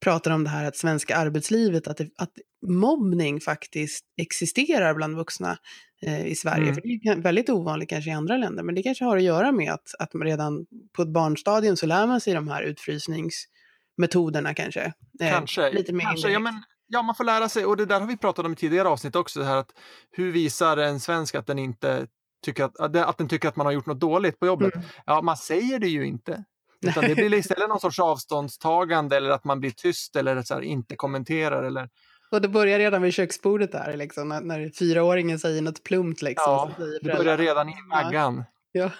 pratar 0.00 0.30
om 0.30 0.44
det 0.44 0.50
här 0.50 0.64
att 0.64 0.76
svenska 0.76 1.16
arbetslivet, 1.16 1.88
att, 1.88 1.96
det, 1.96 2.08
att 2.18 2.32
mobbning 2.66 3.40
faktiskt 3.40 4.04
existerar 4.20 4.94
bland 4.94 5.16
vuxna 5.16 5.58
eh, 6.02 6.26
i 6.26 6.34
Sverige. 6.34 6.62
Mm. 6.62 6.74
För 6.74 6.82
det 6.82 6.88
är 6.88 7.16
väldigt 7.16 7.50
ovanligt 7.50 7.88
kanske 7.88 8.10
i 8.10 8.12
andra 8.12 8.36
länder, 8.36 8.62
men 8.62 8.74
det 8.74 8.82
kanske 8.82 9.04
har 9.04 9.16
att 9.16 9.22
göra 9.22 9.52
med 9.52 9.72
att, 9.72 9.94
att 9.98 10.14
man 10.14 10.26
redan 10.26 10.66
på 10.96 11.02
ett 11.02 11.12
barnstadium 11.12 11.76
så 11.76 11.86
lär 11.86 12.06
man 12.06 12.20
sig 12.20 12.34
de 12.34 12.48
här 12.48 12.62
utfrysningsmetoderna 12.62 14.54
kanske. 14.54 14.92
Eh, 15.20 15.30
kanske, 15.30 15.70
lite 15.70 15.92
mer 15.92 16.04
kanske 16.04 16.30
ja, 16.30 16.38
men 16.38 16.54
ja, 16.90 17.02
man 17.02 17.14
får 17.14 17.24
lära 17.24 17.48
sig 17.48 17.66
och 17.66 17.76
det 17.76 17.86
där 17.86 18.00
har 18.00 18.06
vi 18.06 18.16
pratat 18.16 18.46
om 18.46 18.52
i 18.52 18.56
tidigare 18.56 18.88
avsnitt 18.88 19.16
också. 19.16 19.42
här 19.42 19.56
att 19.56 19.72
hur 20.10 20.32
visar 20.32 20.76
en 20.76 21.00
svensk 21.00 21.34
att 21.34 21.46
den 21.46 21.58
inte 21.58 22.06
tycker 22.44 22.64
att, 22.64 22.96
att 22.96 23.18
den 23.18 23.28
tycker 23.28 23.48
att 23.48 23.56
man 23.56 23.66
har 23.66 23.72
gjort 23.72 23.86
något 23.86 24.00
dåligt 24.00 24.40
på 24.40 24.46
jobbet? 24.46 24.74
Mm. 24.74 24.86
Ja, 25.06 25.22
man 25.22 25.36
säger 25.36 25.78
det 25.78 25.88
ju 25.88 26.06
inte. 26.06 26.44
Utan 26.86 27.04
det 27.04 27.14
blir 27.14 27.34
istället 27.34 27.68
någon 27.68 27.80
sorts 27.80 27.98
avståndstagande 27.98 29.16
eller 29.16 29.30
att 29.30 29.44
man 29.44 29.60
blir 29.60 29.70
tyst 29.70 30.16
eller 30.16 30.42
så 30.42 30.54
här, 30.54 30.60
inte 30.60 30.96
kommenterar. 30.96 31.62
Eller... 31.62 31.88
Och 32.30 32.40
det 32.40 32.48
börjar 32.48 32.78
redan 32.78 33.02
vid 33.02 33.14
köksbordet 33.14 33.72
där, 33.72 33.96
liksom, 33.96 34.28
när, 34.28 34.40
när 34.40 34.70
fyraåringen 34.78 35.38
säger 35.38 35.62
något 35.62 35.82
plumpt. 35.82 36.22
Liksom, 36.22 36.70
ja, 36.78 36.84
det 37.02 37.16
börjar 37.16 37.38
redan 37.38 37.68
i 37.68 37.74
vaggan. 37.90 38.44
Ja. 38.72 38.90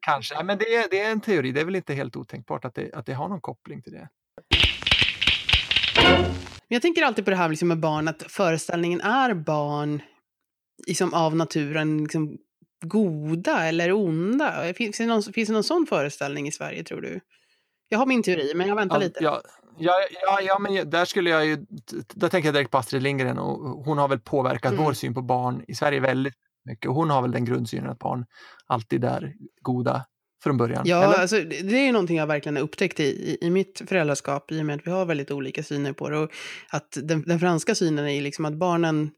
Kanske, 0.00 0.42
men 0.42 0.58
det 0.58 0.74
är, 0.74 0.90
det 0.90 1.00
är 1.00 1.10
en 1.10 1.20
teori. 1.20 1.52
Det 1.52 1.60
är 1.60 1.64
väl 1.64 1.76
inte 1.76 1.94
helt 1.94 2.16
otänkbart 2.16 2.64
att 2.64 2.74
det, 2.74 2.92
att 2.94 3.06
det 3.06 3.12
har 3.12 3.28
någon 3.28 3.40
koppling 3.40 3.82
till 3.82 3.92
det. 3.92 4.08
Men 6.68 6.76
jag 6.76 6.82
tänker 6.82 7.02
alltid 7.02 7.24
på 7.24 7.30
det 7.30 7.36
här 7.36 7.48
liksom 7.48 7.68
med 7.68 7.80
barn, 7.80 8.08
att 8.08 8.22
föreställningen 8.22 9.00
är 9.00 9.34
barn 9.34 10.02
liksom 10.86 11.14
av 11.14 11.36
naturen 11.36 12.02
liksom 12.02 12.38
goda 12.84 13.64
eller 13.64 13.92
onda? 13.92 14.74
Finns 14.74 14.98
det, 14.98 15.06
någon, 15.06 15.22
finns 15.22 15.48
det 15.48 15.52
någon 15.52 15.64
sån 15.64 15.86
föreställning 15.86 16.48
i 16.48 16.52
Sverige, 16.52 16.84
tror 16.84 17.00
du? 17.00 17.20
Jag 17.88 17.98
har 17.98 18.06
min 18.06 18.22
teori, 18.22 18.52
men 18.54 18.68
jag 18.68 18.76
väntar 18.76 18.96
ja, 18.96 19.00
lite. 19.00 19.24
Ja, 19.24 19.42
ja, 19.78 19.94
ja, 20.26 20.40
ja, 20.40 20.58
men 20.58 20.90
där 20.90 21.04
skulle 21.04 21.30
jag 21.30 21.46
ju... 21.46 21.56
Där 22.14 22.28
tänker 22.28 22.46
jag 22.48 22.54
direkt 22.54 22.70
på 22.70 22.78
Astrid 22.78 23.02
Lindgren 23.02 23.38
och 23.38 23.84
hon 23.84 23.98
har 23.98 24.08
väl 24.08 24.20
påverkat 24.20 24.72
mm. 24.72 24.84
vår 24.84 24.92
syn 24.92 25.14
på 25.14 25.22
barn 25.22 25.64
i 25.68 25.74
Sverige 25.74 26.00
väldigt 26.00 26.34
mycket. 26.64 26.90
Hon 26.90 27.10
har 27.10 27.22
väl 27.22 27.32
den 27.32 27.44
grundsynen 27.44 27.90
att 27.90 27.98
barn 27.98 28.26
alltid 28.66 29.04
är 29.04 29.34
goda 29.62 30.04
från 30.44 30.56
början? 30.56 30.82
Ja, 30.86 31.14
alltså, 31.14 31.40
det 31.40 31.88
är 31.88 31.92
någonting 31.92 32.16
jag 32.16 32.26
verkligen 32.26 32.56
har 32.56 32.62
upptäckt 32.62 33.00
i, 33.00 33.04
i, 33.04 33.38
i, 33.40 33.50
mitt 33.50 33.82
föräldraskap 33.86 34.52
i 34.52 34.60
och 34.60 34.66
med 34.66 34.76
att 34.76 34.86
vi 34.86 34.90
har 34.90 35.06
väldigt 35.06 35.30
olika 35.30 35.62
syner 35.62 35.92
på 35.92 36.10
det. 36.10 36.18
Och 36.18 36.30
att 36.68 36.98
den, 37.02 37.22
den 37.22 37.40
franska 37.40 37.74
synen 37.74 38.08
är 38.08 38.22
liksom 38.22 38.44
att 38.44 38.54
barnen 38.54 39.10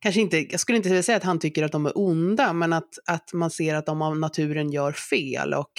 kanske 0.00 0.20
inte, 0.20 0.38
jag 0.50 0.60
skulle 0.60 0.76
inte 0.76 1.02
säga 1.02 1.16
att 1.16 1.24
han 1.24 1.38
tycker 1.38 1.64
att 1.64 1.72
de 1.72 1.86
är 1.86 1.92
onda, 1.98 2.52
men 2.52 2.72
att, 2.72 2.98
att 3.06 3.32
man 3.32 3.50
ser 3.50 3.74
att 3.74 3.86
de 3.86 4.02
av 4.02 4.18
naturen 4.18 4.70
gör 4.70 4.92
fel. 4.92 5.54
Och, 5.54 5.72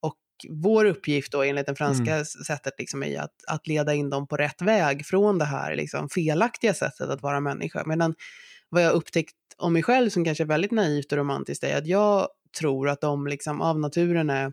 och 0.00 0.18
vår 0.48 0.84
uppgift 0.84 1.32
då 1.32 1.42
enligt 1.42 1.66
det 1.66 1.74
franska 1.74 2.12
mm. 2.12 2.24
sättet 2.24 2.74
liksom 2.78 3.02
är 3.02 3.20
att, 3.20 3.34
att 3.48 3.66
leda 3.66 3.94
in 3.94 4.10
dem 4.10 4.26
på 4.26 4.36
rätt 4.36 4.62
väg 4.62 5.06
från 5.06 5.38
det 5.38 5.44
här 5.44 5.76
liksom 5.76 6.08
felaktiga 6.08 6.74
sättet 6.74 7.08
att 7.08 7.22
vara 7.22 7.40
människa. 7.40 7.82
Medan 7.86 8.14
vad 8.68 8.82
jag 8.82 8.92
upptäckt 8.92 9.34
om 9.56 9.72
mig 9.72 9.82
själv 9.82 10.10
som 10.10 10.24
kanske 10.24 10.44
är 10.44 10.46
väldigt 10.46 10.70
naivt 10.70 11.12
och 11.12 11.18
romantiskt 11.18 11.64
är 11.64 11.78
att 11.78 11.86
jag 11.86 12.28
tror 12.52 12.88
att 12.88 13.00
de 13.00 13.26
liksom 13.26 13.60
av 13.60 13.80
naturen 13.80 14.30
är 14.30 14.52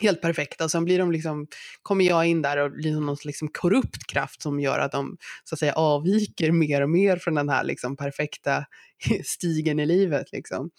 helt 0.00 0.20
perfekta. 0.20 0.68
Sen 0.68 0.84
blir 0.84 0.98
de 0.98 1.12
liksom, 1.12 1.46
kommer 1.82 2.04
jag 2.04 2.26
in 2.26 2.42
där 2.42 2.56
och 2.56 2.70
blir 2.70 3.00
någon 3.00 3.16
liksom 3.24 3.48
korrupt 3.48 4.06
kraft 4.06 4.42
som 4.42 4.60
gör 4.60 4.78
att 4.78 4.92
de 4.92 5.16
så 5.44 5.54
att 5.54 5.58
säga 5.58 5.72
avviker 5.72 6.52
mer 6.52 6.80
och 6.80 6.90
mer 6.90 7.16
från 7.16 7.34
den 7.34 7.48
här 7.48 7.64
liksom 7.64 7.96
perfekta 7.96 8.64
stigen 9.24 9.80
i 9.80 9.86
livet. 9.86 10.32
Liksom. 10.32 10.70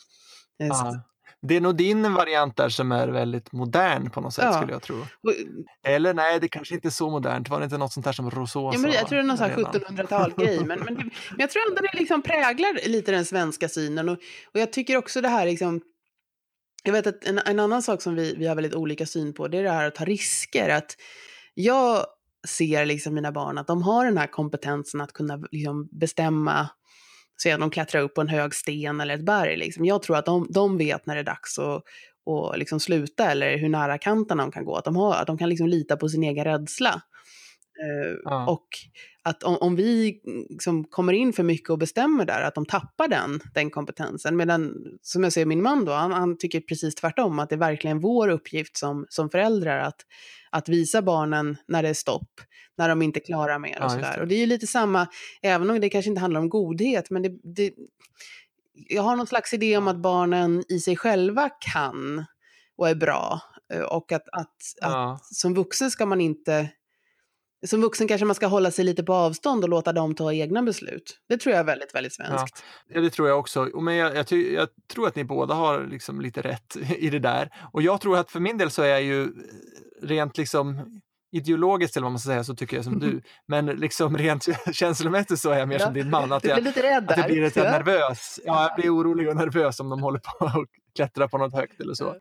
Eh, 0.64 0.94
det 1.42 1.56
är 1.56 1.62
nog 1.62 1.76
din 1.76 2.14
variant 2.14 2.58
där 2.58 2.70
som 2.70 2.92
är 2.92 3.08
väldigt 3.08 3.52
modern 3.52 4.10
på 4.10 4.22
något 4.22 4.34
sätt 4.34 4.46
ja. 4.46 4.54
skulle 4.54 4.72
jag 4.72 4.82
tro. 4.82 5.06
Eller 5.84 6.14
nej, 6.14 6.40
det 6.40 6.48
kanske 6.48 6.76
inte 6.76 6.88
är 6.88 6.90
så 6.90 7.10
modernt. 7.10 7.50
Var 7.50 7.60
det 7.60 7.64
inte 7.64 7.78
något 7.78 7.94
sånt 7.94 8.06
där 8.06 8.12
som 8.12 8.32
Rousseau 8.32 8.74
ja, 8.74 8.80
men 8.80 8.92
Jag 8.92 9.08
tror 9.08 9.18
det 9.18 9.24
är 9.24 9.28
någon 9.28 9.38
1700-tal-grej. 9.38 10.66
Men, 10.66 10.80
men, 10.80 10.94
men, 10.94 11.12
jag 11.38 11.50
tror 11.50 11.64
ändå 11.70 11.82
det 11.82 12.00
liksom 12.00 12.22
präglar 12.22 12.88
lite 12.90 13.12
den 13.12 13.26
svenska 13.26 13.70
synen. 13.70 14.10
Och, 14.10 14.18
och 14.54 14.60
jag 14.60 14.74
tycker 14.74 14.98
också 14.98 15.22
det 15.22 15.30
här 15.30 15.46
liksom 15.46 15.82
jag 16.84 16.94
vet 16.94 17.08
att 17.08 17.24
en, 17.24 17.40
en 17.40 17.60
annan 17.60 17.82
sak 17.82 18.02
som 18.02 18.16
vi, 18.16 18.36
vi 18.36 18.48
har 18.48 18.56
väldigt 18.56 18.76
olika 18.76 19.06
syn 19.06 19.34
på, 19.34 19.48
det 19.48 19.58
är 19.58 19.64
det 19.64 19.72
här 19.72 19.88
att 19.88 19.96
ta 19.96 20.06
risker. 20.06 20.70
Att 20.70 20.96
jag 21.54 22.06
ser 22.48 22.86
liksom 22.86 23.14
mina 23.14 23.32
barn 23.32 23.58
att 23.58 23.68
de 23.68 23.84
har 23.84 24.06
den 24.06 24.18
här 24.18 24.28
kompetensen 24.28 25.02
att 25.02 25.14
kunna 25.14 25.40
liksom 25.52 25.90
bestämma, 25.92 26.70
så 27.36 27.54
att 27.54 27.60
de 27.60 27.70
klättrar 27.70 28.02
upp 28.02 28.16
på 28.16 28.22
en 28.22 28.28
hög 28.28 28.56
sten 28.56 29.02
eller 29.02 29.14
ett 29.14 29.26
berg. 29.26 29.58
Liksom. 29.58 29.86
Jag 29.86 30.02
tror 30.02 30.18
att 30.18 30.26
de, 30.26 30.48
de 30.50 30.78
vet 30.78 31.06
när 31.06 31.16
det 31.16 31.22
är 31.22 31.26
dags 31.26 31.60
att 31.60 31.84
och 32.26 32.58
liksom 32.58 32.80
sluta 32.80 33.32
eller 33.32 33.58
hur 33.58 33.70
nära 33.70 33.98
kanten 33.98 34.38
de 34.38 34.52
kan 34.52 34.66
gå. 34.66 34.76
Att 34.76 34.86
de, 34.86 34.96
har, 34.96 35.16
att 35.16 35.28
de 35.28 35.38
kan 35.38 35.50
liksom 35.50 35.68
lita 35.68 35.98
på 35.98 36.10
sin 36.10 36.24
egen 36.24 36.44
rädsla. 36.46 37.02
Uh, 37.84 38.18
ja. 38.24 38.50
Och 38.50 38.68
att 39.24 39.44
om, 39.44 39.58
om 39.62 39.76
vi 39.76 40.22
liksom 40.50 40.84
kommer 40.84 41.14
in 41.14 41.34
för 41.34 41.44
mycket 41.44 41.70
och 41.70 41.78
bestämmer 41.78 42.26
där, 42.26 42.42
att 42.42 42.56
de 42.56 42.66
tappar 42.66 43.08
den, 43.08 43.40
den 43.54 43.70
kompetensen. 43.70 44.38
Medan, 44.38 44.74
som 45.02 45.24
jag 45.24 45.34
ser 45.34 45.46
min 45.46 45.62
man 45.62 45.86
då, 45.86 45.92
han, 45.92 46.12
han 46.12 46.38
tycker 46.38 46.62
precis 46.62 46.96
tvärtom, 46.96 47.40
att 47.40 47.50
det 47.50 47.56
är 47.56 47.60
verkligen 47.60 48.00
vår 48.00 48.30
uppgift 48.30 48.78
som, 48.78 49.06
som 49.10 49.30
föräldrar 49.30 49.80
att, 49.80 50.02
att 50.52 50.70
visa 50.70 51.02
barnen 51.02 51.58
när 51.68 51.84
det 51.84 51.90
är 51.90 51.94
stopp, 51.94 52.42
när 52.78 52.90
de 52.90 53.02
inte 53.02 53.20
klarar 53.20 53.60
mer 53.60 53.78
och 53.78 53.86
ja, 53.86 53.90
sådär. 53.90 54.20
Och 54.20 54.28
det 54.28 54.36
är 54.36 54.40
ju 54.40 54.46
lite 54.46 54.68
samma, 54.68 55.08
även 55.42 55.70
om 55.70 55.80
det 55.80 55.90
kanske 55.90 56.10
inte 56.10 56.22
handlar 56.22 56.42
om 56.42 56.50
godhet, 56.50 57.10
men 57.10 57.22
det, 57.22 57.30
det, 57.56 57.74
jag 58.74 59.04
har 59.04 59.16
någon 59.16 59.28
slags 59.28 59.54
idé 59.54 59.78
om 59.78 59.88
att 59.88 60.02
barnen 60.02 60.64
i 60.70 60.80
sig 60.80 60.96
själva 60.96 61.50
kan 61.50 62.26
och 62.78 62.90
är 62.90 62.96
bra. 62.96 63.42
Eh, 63.74 63.82
och 63.82 64.12
att, 64.12 64.30
att, 64.32 64.56
ja. 64.82 65.14
att 65.14 65.26
som 65.36 65.54
vuxen 65.54 65.92
ska 65.92 66.06
man 66.06 66.22
inte 66.22 66.70
som 67.68 67.82
vuxen 67.82 68.08
kanske 68.08 68.26
man 68.26 68.36
ska 68.36 68.48
hålla 68.48 68.72
sig 68.72 68.86
lite 68.86 69.04
på 69.04 69.14
avstånd 69.14 69.64
och 69.64 69.70
låta 69.70 69.94
dem 69.94 70.16
ta 70.16 70.34
egna 70.34 70.64
beslut. 70.64 71.20
Det 71.30 71.38
tror 71.38 71.52
jag 71.52 71.60
är 71.60 71.66
väldigt, 71.66 71.96
väldigt 71.96 72.14
svenskt. 72.14 72.64
Ja, 72.88 73.02
det 73.02 73.10
tror 73.10 73.28
jag 73.28 73.40
också. 73.40 73.70
Men 73.82 73.96
jag, 73.96 74.16
jag, 74.16 74.26
jag, 74.32 74.68
tror 74.94 75.08
att 75.08 75.16
ni 75.16 75.24
båda 75.24 75.54
har 75.54 75.88
liksom 75.92 76.22
lite 76.22 76.42
rätt 76.42 76.76
i 76.98 77.10
det 77.10 77.20
där. 77.20 77.50
Och 77.74 77.82
jag 77.82 78.02
tror 78.02 78.18
att 78.18 78.32
för 78.32 78.40
min 78.40 78.58
del 78.58 78.72
så 78.72 78.82
är 78.82 78.88
jag 78.88 79.04
ju 79.04 79.28
rent 80.02 80.38
liksom 80.38 81.00
ideologiskt 81.32 81.98
eller 81.98 82.06
vad 82.06 82.12
man 82.12 82.20
ska 82.20 82.28
säga 82.30 82.44
så 82.44 82.56
tycker 82.56 82.76
jag 82.76 82.86
som 82.86 83.00
du. 83.00 83.22
Men 83.48 83.66
liksom 83.66 84.18
rent 84.18 84.46
känslomässigt 84.74 85.40
så 85.40 85.50
är 85.50 85.60
jag 85.60 85.68
mer 85.68 85.80
Ja, 85.80 85.86
som 85.86 85.94
din 85.94 86.10
man. 86.10 86.32
Att 86.32 86.44
jag, 86.44 86.56
blir 86.56 86.66
lite 86.66 86.84
rädd 86.84 87.12
att 87.12 87.18
jag 87.18 87.26
blir 87.28 87.42
lite 87.42 87.60
Ja. 87.60 87.72
nervös. 87.72 88.40
Ja, 88.46 88.68
jag 88.68 88.76
blir 88.76 88.96
orolig 88.96 89.30
och 89.30 89.36
nervös 89.36 89.80
om 89.80 89.90
de 89.90 90.02
håller 90.02 90.20
på 90.20 90.46
och 90.60 90.66
klättrar 90.96 91.28
på 91.28 91.38
något 91.38 91.54
högt 91.54 91.82
eller 91.82 91.94
så. 91.94 92.16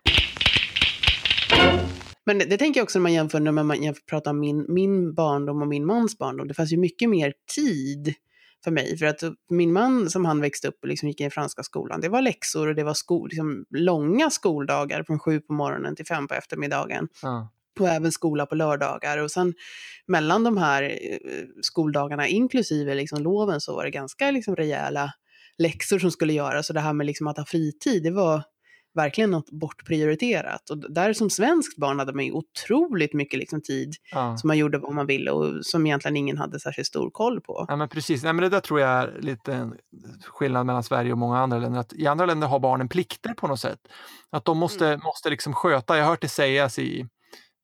Men 2.26 2.38
det, 2.38 2.44
det 2.44 2.56
tänker 2.56 2.80
jag 2.80 2.84
också 2.84 2.98
när 2.98 3.02
man 3.02 3.12
jämför 3.12 3.40
när 3.40 3.52
man 3.52 3.82
jämför, 3.82 4.02
pratar 4.02 4.30
om 4.30 4.40
min, 4.40 4.66
min 4.68 5.14
barndom 5.14 5.62
och 5.62 5.68
min 5.68 5.86
mans 5.86 6.18
barndom. 6.18 6.48
Det 6.48 6.54
fanns 6.54 6.72
ju 6.72 6.76
mycket 6.76 7.10
mer 7.10 7.32
tid 7.54 8.14
för 8.64 8.70
mig. 8.70 8.98
För 8.98 9.06
att 9.06 9.22
min 9.50 9.72
man 9.72 10.10
som 10.10 10.24
han 10.24 10.40
växte 10.40 10.68
upp 10.68 10.78
och 10.82 10.88
liksom 10.88 11.08
gick 11.08 11.20
i 11.20 11.24
den 11.24 11.30
franska 11.30 11.62
skolan, 11.62 12.00
det 12.00 12.08
var 12.08 12.22
läxor 12.22 12.68
och 12.68 12.74
det 12.74 12.84
var 12.84 12.94
sko, 12.94 13.26
liksom, 13.26 13.64
långa 13.70 14.30
skoldagar 14.30 15.02
från 15.02 15.18
sju 15.18 15.40
på 15.40 15.52
morgonen 15.52 15.96
till 15.96 16.06
fem 16.06 16.28
på 16.28 16.34
eftermiddagen. 16.34 17.08
Ja. 17.22 17.52
Och 17.80 17.88
även 17.88 18.12
skola 18.12 18.46
på 18.46 18.54
lördagar. 18.54 19.18
Och 19.18 19.30
sen 19.30 19.54
mellan 20.06 20.44
de 20.44 20.56
här 20.56 20.82
eh, 20.82 21.46
skoldagarna, 21.62 22.28
inklusive 22.28 22.94
liksom 22.94 23.22
loven, 23.22 23.60
så 23.60 23.76
var 23.76 23.84
det 23.84 23.90
ganska 23.90 24.30
liksom 24.30 24.56
rejäla 24.56 25.12
läxor 25.58 25.98
som 25.98 26.10
skulle 26.10 26.32
göras. 26.32 26.66
Så 26.66 26.72
det 26.72 26.80
här 26.80 26.92
med 26.92 27.06
liksom 27.06 27.26
att 27.26 27.36
ha 27.36 27.44
fritid, 27.44 28.02
det 28.02 28.10
var 28.10 28.42
verkligen 28.94 29.30
något 29.30 29.50
bortprioriterat. 29.50 30.70
Och 30.70 30.92
där 30.92 31.12
som 31.12 31.30
svenskt 31.30 31.78
barn 31.78 31.98
hade 31.98 32.12
man 32.12 32.24
ju 32.24 32.32
otroligt 32.32 33.12
mycket 33.14 33.38
liksom 33.38 33.62
tid 33.62 33.94
Ja. 34.12 34.36
som 34.36 34.48
man 34.48 34.58
gjorde 34.58 34.78
vad 34.78 34.94
man 34.94 35.06
ville 35.06 35.30
och 35.30 35.64
som 35.66 35.86
egentligen 35.86 36.16
ingen 36.16 36.38
hade 36.38 36.60
särskilt 36.60 36.86
stor 36.88 37.10
koll 37.10 37.40
på. 37.40 37.64
Ja, 37.68 37.76
men 37.76 37.88
precis. 37.88 38.22
Nej, 38.22 38.32
men 38.32 38.42
det 38.42 38.48
där 38.48 38.60
tror 38.60 38.80
jag 38.80 38.90
är 38.90 39.18
lite 39.20 39.54
en 39.54 39.74
skillnad 40.24 40.66
mellan 40.66 40.82
Sverige 40.82 41.12
och 41.12 41.18
många 41.18 41.38
andra 41.38 41.58
länder. 41.58 41.80
Att 41.80 41.92
I 41.92 42.06
andra 42.06 42.26
länder 42.26 42.46
har 42.48 42.58
barnen 42.60 42.88
plikter 42.88 43.34
på 43.34 43.46
något 43.48 43.60
sätt. 43.60 43.78
Att 44.30 44.44
de 44.44 44.58
måste, 44.58 44.86
Mm. 44.88 45.00
måste 45.04 45.30
liksom 45.30 45.52
sköta, 45.54 45.96
jag 45.96 46.04
har 46.04 46.10
hört 46.10 46.22
det 46.22 46.28
sägas 46.28 46.78
i, 46.78 47.06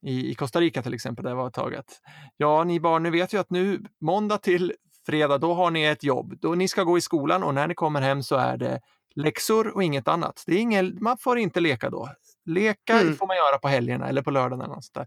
i, 0.07 0.31
i 0.31 0.35
Costa 0.35 0.61
Rica 0.61 0.83
till 0.83 0.95
exempel, 0.95 1.23
där 1.23 1.31
jag 1.31 1.37
var 1.37 1.49
ett 1.49 1.55
tag, 1.55 1.75
att 1.75 2.01
ja, 2.37 2.65
ni 2.65 2.81
barn, 2.81 3.03
ni 3.03 3.11
vet 3.11 3.33
ju 3.35 3.39
att 3.39 3.51
nu 3.51 3.81
måndag 4.01 4.39
till 4.39 4.73
fredag, 5.07 5.39
då 5.39 5.55
har 5.55 5.71
ni 5.71 5.85
ett 5.85 6.05
jobb. 6.05 6.35
Då 6.41 6.55
ni 6.55 6.69
ska 6.69 6.83
gå 6.83 6.99
i 6.99 7.01
skolan 7.01 7.43
och 7.43 7.55
när 7.55 7.67
ni 7.69 7.75
kommer 7.75 8.01
hem 8.01 8.23
så 8.23 8.37
är 8.37 8.57
det 8.57 8.81
läxor 9.17 9.75
och 9.75 9.83
inget 9.83 10.09
annat. 10.09 10.43
Det 10.47 10.55
är 10.55 10.59
ingen, 10.59 10.99
man 11.01 11.19
får 11.19 11.39
inte 11.39 11.61
leka 11.61 11.91
då. 11.91 12.09
Leka 12.47 13.01
Mm. 13.01 13.17
får 13.17 13.27
man 13.27 13.37
göra 13.37 13.59
på 13.59 13.69
helgerna 13.69 14.09
eller 14.09 14.23
på 14.23 14.31
lördagen 14.31 14.61
eller 14.61 14.75
något 14.75 14.85
sånt 14.85 14.95
där. 14.95 15.07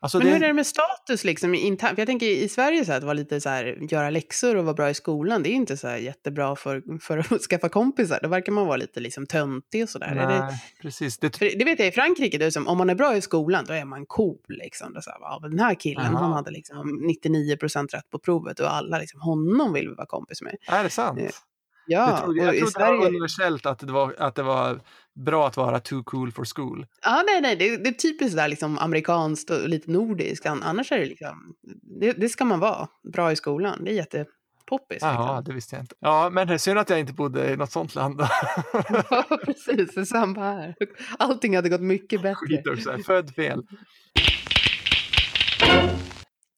Alltså 0.00 0.18
Men 0.18 0.26
det, 0.26 0.32
hur 0.32 0.42
är 0.42 0.46
det 0.46 0.52
med 0.52 0.66
status 0.66 1.24
liksom 1.24 1.54
internt? 1.54 1.94
För 1.94 2.00
jag 2.00 2.06
tänker 2.06 2.26
i 2.26 2.48
Sverige 2.48 2.84
så 2.84 2.90
här, 2.92 2.98
att 2.98 3.04
vara 3.04 3.12
lite 3.14 3.40
så 3.40 3.48
här, 3.48 3.78
göra 3.90 4.10
läxor 4.10 4.56
och 4.56 4.64
vara 4.64 4.74
bra 4.74 4.90
i 4.90 4.94
skolan, 4.94 5.42
det 5.42 5.48
är 5.50 5.52
inte 5.52 5.76
så 5.76 5.88
jättebra 5.88 6.56
för, 6.56 6.98
för 7.00 7.18
att 7.18 7.40
skaffa 7.50 7.68
kompisar. 7.68 8.18
Då 8.22 8.28
verkar 8.28 8.52
man 8.52 8.66
vara 8.66 8.76
lite 8.76 9.00
liksom 9.00 9.26
töntig 9.26 9.82
och 9.82 9.88
sådär. 9.88 10.06
Är 10.06 10.26
det, 10.28 10.58
precis. 10.82 11.18
Det, 11.18 11.38
det 11.38 11.64
vet 11.64 11.78
jag 11.78 11.88
i 11.88 11.92
Frankrike, 11.92 12.38
det 12.38 12.44
är 12.44 12.50
som, 12.50 12.68
om 12.68 12.78
man 12.78 12.90
är 12.90 12.94
bra 12.94 13.16
i 13.16 13.20
skolan, 13.20 13.64
då 13.68 13.74
är 13.74 13.84
man 13.84 14.06
cool. 14.06 14.38
Liksom. 14.48 14.92
Det 14.94 15.02
så 15.02 15.10
här, 15.10 15.18
ja, 15.20 15.38
den 15.42 15.58
här 15.58 15.74
killen, 15.74 16.06
Aha. 16.06 16.18
han 16.18 16.32
hade 16.32 16.50
liksom 16.50 17.00
99% 17.24 17.88
rätt 17.88 18.10
på 18.10 18.18
provet 18.18 18.60
och 18.60 18.74
alla, 18.74 18.98
liksom, 18.98 19.20
honom 19.20 19.72
vill 19.72 19.88
vi 19.88 19.94
vara 19.94 20.06
kompis 20.06 20.42
med. 20.42 20.56
är 20.68 20.84
det 20.84 20.90
sant? 20.90 21.42
Ja, 21.88 22.10
jag 22.10 22.22
trodde, 22.24 22.40
jag 22.44 22.54
trodde 22.56 22.60
det 22.60 22.78
var 22.80 22.86
Sverige... 22.96 23.08
universellt 23.08 23.66
att 23.66 23.78
det, 23.78 23.92
var, 23.92 24.14
att 24.18 24.34
det 24.34 24.42
var 24.42 24.80
bra 25.24 25.46
att 25.48 25.56
vara 25.56 25.80
too 25.80 26.02
cool 26.04 26.32
for 26.32 26.44
school. 26.56 26.86
Ja, 27.02 27.22
nej, 27.26 27.40
nej, 27.40 27.56
det, 27.56 27.76
det 27.76 27.88
är 27.88 27.92
typiskt 27.92 28.36
där 28.36 28.48
liksom 28.48 28.78
amerikanskt 28.78 29.50
och 29.50 29.68
lite 29.68 29.90
nordiskt. 29.90 30.46
An- 30.46 30.62
Annars 30.62 30.92
är 30.92 30.98
det 30.98 31.04
liksom, 31.06 31.54
det, 32.00 32.12
det 32.12 32.28
ska 32.28 32.44
man 32.44 32.60
vara, 32.60 32.88
bra 33.12 33.32
i 33.32 33.36
skolan. 33.36 33.84
Det 33.84 33.90
är 33.90 33.94
jättepoppis. 33.94 34.98
Jaha, 35.00 35.36
Liksom. 35.36 35.44
det 35.44 35.52
visste 35.52 35.76
jag 35.76 35.82
inte. 35.82 35.94
Ja, 36.00 36.30
men 36.32 36.46
det 36.48 36.54
är 36.54 36.58
synd 36.58 36.78
att 36.78 36.90
jag 36.90 37.00
inte 37.00 37.12
bodde 37.12 37.52
i 37.52 37.56
något 37.56 37.72
sånt 37.72 37.94
land. 37.94 38.20
Ja, 39.10 39.38
precis. 39.44 39.94
Det 39.94 40.00
är 40.00 40.04
samma 40.04 40.40
här. 40.40 40.74
Allting 41.18 41.56
hade 41.56 41.68
gått 41.68 41.80
mycket 41.80 42.22
bättre. 42.22 42.34
Skit 42.46 42.66
också, 42.66 42.98
född 43.06 43.34
fel. 43.34 43.62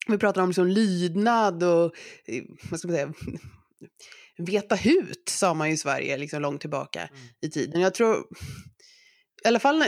Vi 0.09 0.19
pratar 0.19 0.43
om 0.43 0.49
liksom 0.49 0.67
lydnad 0.67 1.63
och, 1.63 1.85
eh, 2.27 2.43
vad 2.71 2.79
ska 2.81 2.89
man 2.89 2.97
säga, 2.97 3.13
veta 4.41 4.75
hut, 4.75 5.23
sa 5.29 5.55
man 5.55 5.69
ju 5.69 5.75
i 5.75 5.77
Sverige 5.77 6.17
liksom 6.17 6.43
långt 6.43 6.61
tillbaka 6.61 7.01
Mm. 7.01 7.21
i 7.41 7.51
tiden. 7.51 7.81
Jag 7.81 7.95
tror, 7.95 8.17
i 9.45 9.49
alla 9.49 9.59
fall 9.59 9.85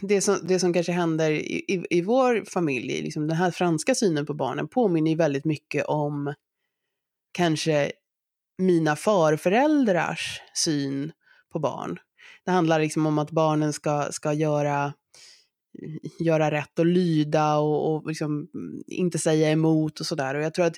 det 0.00 0.20
som, 0.20 0.38
det 0.42 0.58
som 0.58 0.72
kanske 0.72 0.92
händer 0.92 1.30
i, 1.30 1.64
i, 1.68 1.86
i 1.90 2.00
vår 2.00 2.44
familj, 2.44 3.02
liksom 3.02 3.26
den 3.26 3.36
här 3.36 3.50
franska 3.50 3.94
synen 3.94 4.26
på 4.26 4.34
barnen 4.34 4.68
påminner 4.68 5.10
ju 5.10 5.16
väldigt 5.16 5.44
mycket 5.44 5.84
om 5.84 6.34
kanske 7.32 7.92
mina 8.58 8.96
farföräldrars 8.96 10.40
syn 10.54 11.12
på 11.52 11.58
barn. 11.58 11.98
Det 12.44 12.50
handlar 12.50 12.80
liksom 12.80 13.06
om 13.06 13.18
att 13.18 13.30
barnen 13.30 13.72
ska, 13.72 14.08
ska 14.12 14.32
göra, 14.32 14.92
göra 16.18 16.50
rätt 16.50 16.78
och 16.78 16.86
lyda 16.86 17.56
och, 17.56 17.94
och 17.94 18.06
liksom 18.06 18.48
inte 18.86 19.18
säga 19.18 19.50
emot 19.50 20.00
och 20.00 20.06
sådär. 20.06 20.34
Och 20.34 20.42
jag 20.42 20.54
tror 20.54 20.66
att 20.66 20.76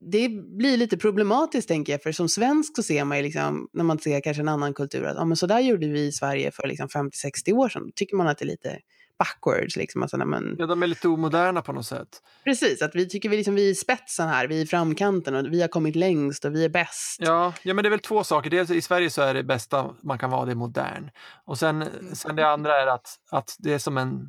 det 0.00 0.28
blir 0.28 0.76
lite 0.76 0.96
problematiskt 0.96 1.68
tänker 1.68 1.92
jag, 1.92 2.02
för 2.02 2.12
som 2.12 2.28
svensk 2.28 2.76
så 2.76 2.82
ser 2.82 3.04
man 3.04 3.16
ju 3.16 3.22
liksom, 3.22 3.68
när 3.72 3.84
man 3.84 3.98
ser 3.98 4.20
kanske 4.20 4.42
en 4.42 4.48
annan 4.48 4.74
kultur, 4.74 5.04
att 5.04 5.16
ja, 5.16 5.24
men 5.24 5.36
så 5.36 5.46
där 5.46 5.60
gjorde 5.60 5.86
vi 5.86 6.06
i 6.06 6.12
Sverige 6.12 6.50
för 6.50 6.68
liksom 6.68 6.88
50-60 6.88 7.52
år 7.52 7.68
sedan. 7.68 7.82
Då 7.86 7.92
tycker 7.94 8.16
man 8.16 8.26
att 8.26 8.38
det 8.38 8.44
är 8.44 8.46
lite 8.46 8.78
backwards. 9.18 9.76
Liksom. 9.76 10.02
Alltså, 10.02 10.16
när 10.16 10.24
man, 10.24 10.56
Ja, 10.58 10.66
de 10.66 10.82
är 10.82 10.86
lite 10.86 11.08
omoderna 11.08 11.62
på 11.62 11.72
något 11.72 11.86
sätt. 11.86 12.08
Precis, 12.44 12.82
att 12.82 12.94
vi 12.94 13.08
tycker 13.08 13.28
vi, 13.28 13.36
liksom, 13.36 13.54
vi 13.54 13.66
är 13.66 13.70
i 13.70 13.74
spetsen 13.74 14.28
här, 14.28 14.46
vi 14.46 14.58
är 14.58 14.64
i 14.64 14.66
framkanten 14.66 15.34
och 15.34 15.52
vi 15.52 15.60
har 15.60 15.68
kommit 15.68 15.96
längst 15.96 16.44
och 16.44 16.54
vi 16.54 16.64
är 16.64 16.68
bäst. 16.68 17.16
Ja, 17.18 17.52
ja, 17.62 17.74
men 17.74 17.82
det 17.82 17.88
är 17.88 17.90
väl 17.90 17.98
två 17.98 18.24
saker. 18.24 18.50
Dels 18.50 18.70
i 18.70 18.82
Sverige 18.82 19.10
så 19.10 19.22
är 19.22 19.34
det 19.34 19.42
bästa 19.42 19.94
man 20.02 20.18
kan 20.18 20.30
vara, 20.30 20.44
det 20.44 20.54
modern. 20.54 21.10
Och 21.44 21.58
sen, 21.58 21.84
sen 22.12 22.36
det 22.36 22.48
andra 22.48 22.82
är 22.82 22.86
att, 22.86 23.08
att 23.30 23.56
det 23.58 23.74
är 23.74 23.78
som 23.78 23.98
en, 23.98 24.28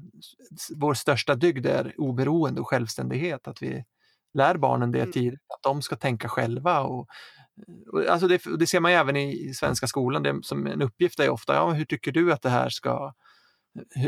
vår 0.76 0.94
största 0.94 1.36
dygd 1.36 1.66
är 1.66 1.94
oberoende 1.98 2.62
och 2.62 2.68
självständighet. 2.68 3.48
Att 3.48 3.62
vi 3.62 3.84
lär 4.34 4.58
barnen 4.58 4.92
det 4.92 5.00
Mm. 5.00 5.12
tidigt, 5.12 5.40
att 5.56 5.64
de 5.64 5.82
ska 5.82 5.96
tänka 5.96 6.30
själva. 6.30 6.82
Och, 6.82 7.08
och, 7.92 8.06
alltså 8.10 8.28
det, 8.28 8.42
det 8.60 8.68
ser 8.68 8.80
man 8.80 8.92
även 8.92 9.16
i, 9.16 9.54
svenska 9.54 9.88
skolan, 9.88 10.24
det, 10.24 10.40
som 10.44 10.68
en 10.68 10.82
uppgift 10.82 11.20
är 11.20 11.30
ofta, 11.30 11.54
ja, 11.56 11.72
hur 11.72 11.86
tycker 11.86 12.12
du 12.12 12.34
att 12.34 12.42
det 12.42 12.50
här 12.50 12.70
ska 12.70 13.14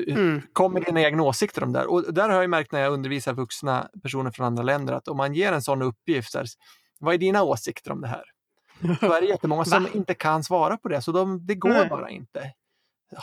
Mm. 0.07 0.41
Kom 0.53 0.73
med 0.73 0.83
dina 0.83 1.01
egna 1.01 1.23
åsikter 1.23 1.63
om 1.63 1.73
det 1.73 1.79
här. 1.79 1.87
Och 1.87 2.13
där 2.13 2.29
har 2.29 2.41
jag 2.41 2.49
märkt 2.49 2.71
när 2.71 2.79
jag 2.79 2.93
undervisar 2.93 3.33
vuxna 3.33 3.89
personer 4.03 4.31
från 4.31 4.45
andra 4.45 4.63
länder 4.63 4.93
att 4.93 5.07
om 5.07 5.17
man 5.17 5.33
ger 5.33 5.51
en 5.53 5.61
sån 5.61 5.81
uppgift, 5.81 6.35
här, 6.35 6.45
vad 6.99 7.13
är 7.13 7.17
dina 7.17 7.43
åsikter 7.43 7.91
om 7.91 8.01
det 8.01 8.07
här? 8.07 8.23
Så 8.99 9.13
är 9.13 9.21
det 9.21 9.27
jättemånga 9.29 9.65
som 9.65 9.83
Va? 9.83 9.89
inte 9.93 10.13
kan 10.13 10.43
svara 10.43 10.77
på 10.77 10.89
det, 10.89 11.01
så 11.01 11.11
de, 11.11 11.45
det 11.45 11.55
går 11.55 11.69
Nej. 11.69 11.89
bara 11.89 12.09
inte. 12.09 12.51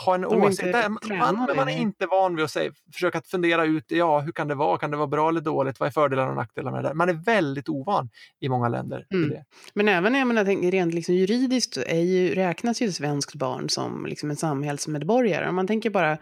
Ha 0.05 0.15
en 0.15 0.25
åsikt, 0.25 0.73
där, 0.73 0.89
man, 0.89 1.57
man 1.57 1.69
är 1.69 1.79
inte 1.79 2.07
van 2.07 2.37
vid 2.37 2.45
att 2.45 2.51
säga, 2.51 2.73
försöka 2.93 3.19
att 3.19 3.27
fundera 3.27 3.65
ut, 3.65 3.85
ja 3.89 4.21
hur 4.21 4.33
kan 4.33 4.49
det 4.49 4.55
vara, 4.55 4.79
kan 4.79 4.91
det 4.91 4.97
vara 4.97 5.07
bra 5.07 5.29
eller 5.29 5.41
dåligt, 5.41 5.81
vad 5.81 5.87
är 5.87 5.91
fördelar 5.91 6.29
och 6.29 6.37
nackdelar 6.37 6.73
med 6.73 6.85
det 6.85 6.89
där? 6.89 6.95
Man 6.95 7.09
är 7.09 7.13
väldigt 7.13 7.69
ovan 7.69 8.11
i 8.41 8.49
många 8.49 8.69
länder. 8.69 9.07
Mm. 9.15 9.29
det. 9.29 9.45
Men 9.75 9.89
även 9.89 10.15
jag 10.15 10.27
menar, 10.29 10.71
rent 10.71 10.95
liksom 10.95 11.15
juridiskt 11.15 11.77
är 11.77 12.01
ju, 12.01 12.35
räknas 12.35 12.83
ju 12.83 12.93
svenskt 12.93 13.35
barn 13.35 13.69
som 13.69 14.07
liksom 14.07 14.31
en 14.31 14.37
samhällsmedborgare. 14.37 15.49
Om 15.49 15.55
man 15.55 15.67
tänker 15.67 15.91
bara, 15.91 16.19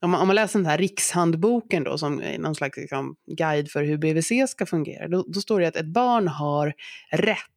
om 0.00 0.10
man, 0.10 0.20
om 0.20 0.26
man 0.26 0.36
läser 0.36 0.58
den 0.58 0.66
här 0.66 0.78
rikshandboken 0.78 1.84
då, 1.84 1.98
som 1.98 2.22
är 2.22 2.38
någon 2.38 2.54
slags 2.54 2.76
liksom, 2.76 3.16
guide 3.36 3.70
för 3.70 3.82
hur 3.84 3.98
BVC 3.98 4.50
ska 4.50 4.66
fungera, 4.66 5.08
då, 5.08 5.24
då 5.28 5.40
står 5.40 5.60
det 5.60 5.66
att 5.66 5.76
ett 5.76 5.92
barn 5.92 6.28
har 6.28 6.72
rätt 7.10 7.55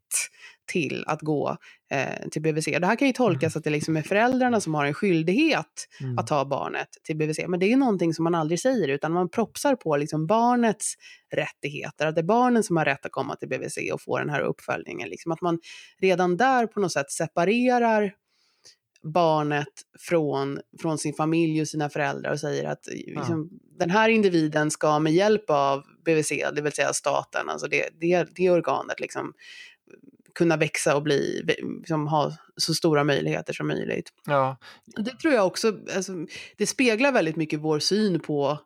till 0.70 1.04
att 1.08 1.22
gå 1.22 1.58
eh, 1.92 2.30
till 2.32 2.42
BVC. 2.42 2.66
Det 2.66 2.86
här 2.86 2.96
kan 2.96 3.08
ju 3.08 3.14
tolkas 3.14 3.56
att 3.56 3.64
det 3.64 3.70
liksom 3.70 3.98
är 3.98 4.02
föräldrarna 4.02 4.62
som 4.62 4.74
har 4.74 4.86
en 4.86 4.94
skyldighet 4.94 5.66
Mm. 6.02 6.18
att 6.18 6.28
ta 6.28 6.46
barnet 6.46 6.88
till 7.04 7.18
BVC. 7.18 7.40
Men 7.48 7.60
det 7.60 7.72
är 7.74 7.78
någonting 7.78 8.14
som 8.14 8.24
man 8.24 8.36
aldrig 8.36 8.60
säger, 8.60 8.88
utan 8.88 9.12
man 9.12 9.30
propsar 9.30 9.76
på 9.76 9.98
liksom 9.98 10.28
barnets 10.28 10.94
rättigheter. 11.34 12.08
Att 12.08 12.16
det 12.16 12.22
är 12.22 12.24
barnen 12.24 12.64
som 12.64 12.78
har 12.78 12.86
rätt 12.86 13.06
att 13.06 13.12
komma 13.12 13.36
till 13.36 13.50
BVC 13.50 13.78
och 13.94 14.02
få 14.02 14.18
den 14.18 14.30
här 14.30 14.42
uppföljningen. 14.42 15.10
Liksom 15.10 15.32
att 15.32 15.42
man 15.42 15.60
redan 16.02 16.38
där 16.38 16.68
på 16.68 16.80
något 16.80 16.92
sätt 16.92 17.12
separerar 17.12 18.14
barnet 19.04 19.68
från, 20.00 20.60
från 20.82 20.98
sin 20.98 21.14
familj 21.14 21.62
och 21.62 21.68
sina 21.68 21.90
föräldrar 21.90 22.32
och 22.32 22.40
säger 22.40 22.66
att 22.66 22.88
liksom, 22.88 23.50
den 23.80 23.90
här 23.90 24.10
individen 24.10 24.72
ska 24.72 25.00
med 25.00 25.14
hjälp 25.14 25.50
av 25.50 25.84
BVC, 26.06 26.30
det 26.56 26.62
vill 26.62 26.72
säga 26.72 26.94
staten, 26.94 27.50
alltså 27.50 27.68
det, 27.68 27.90
det, 28.00 28.28
det 28.36 28.50
organet, 28.50 29.00
liksom, 29.00 29.34
kunna 30.36 30.58
växa 30.58 30.96
och 30.96 31.04
bli, 31.04 31.44
liksom, 31.80 32.08
ha 32.08 32.32
så 32.58 32.74
stora 32.74 33.04
möjligheter 33.04 33.54
som 33.54 33.68
möjligt. 33.68 34.10
Ja, 34.26 34.58
Det 34.98 35.20
tror 35.20 35.34
jag 35.34 35.48
också, 35.48 35.74
alltså, 35.96 36.14
det 36.58 36.68
speglar 36.68 37.12
väldigt 37.12 37.36
mycket 37.36 37.60
vår 37.60 37.80
syn 37.80 38.20
på 38.20 38.60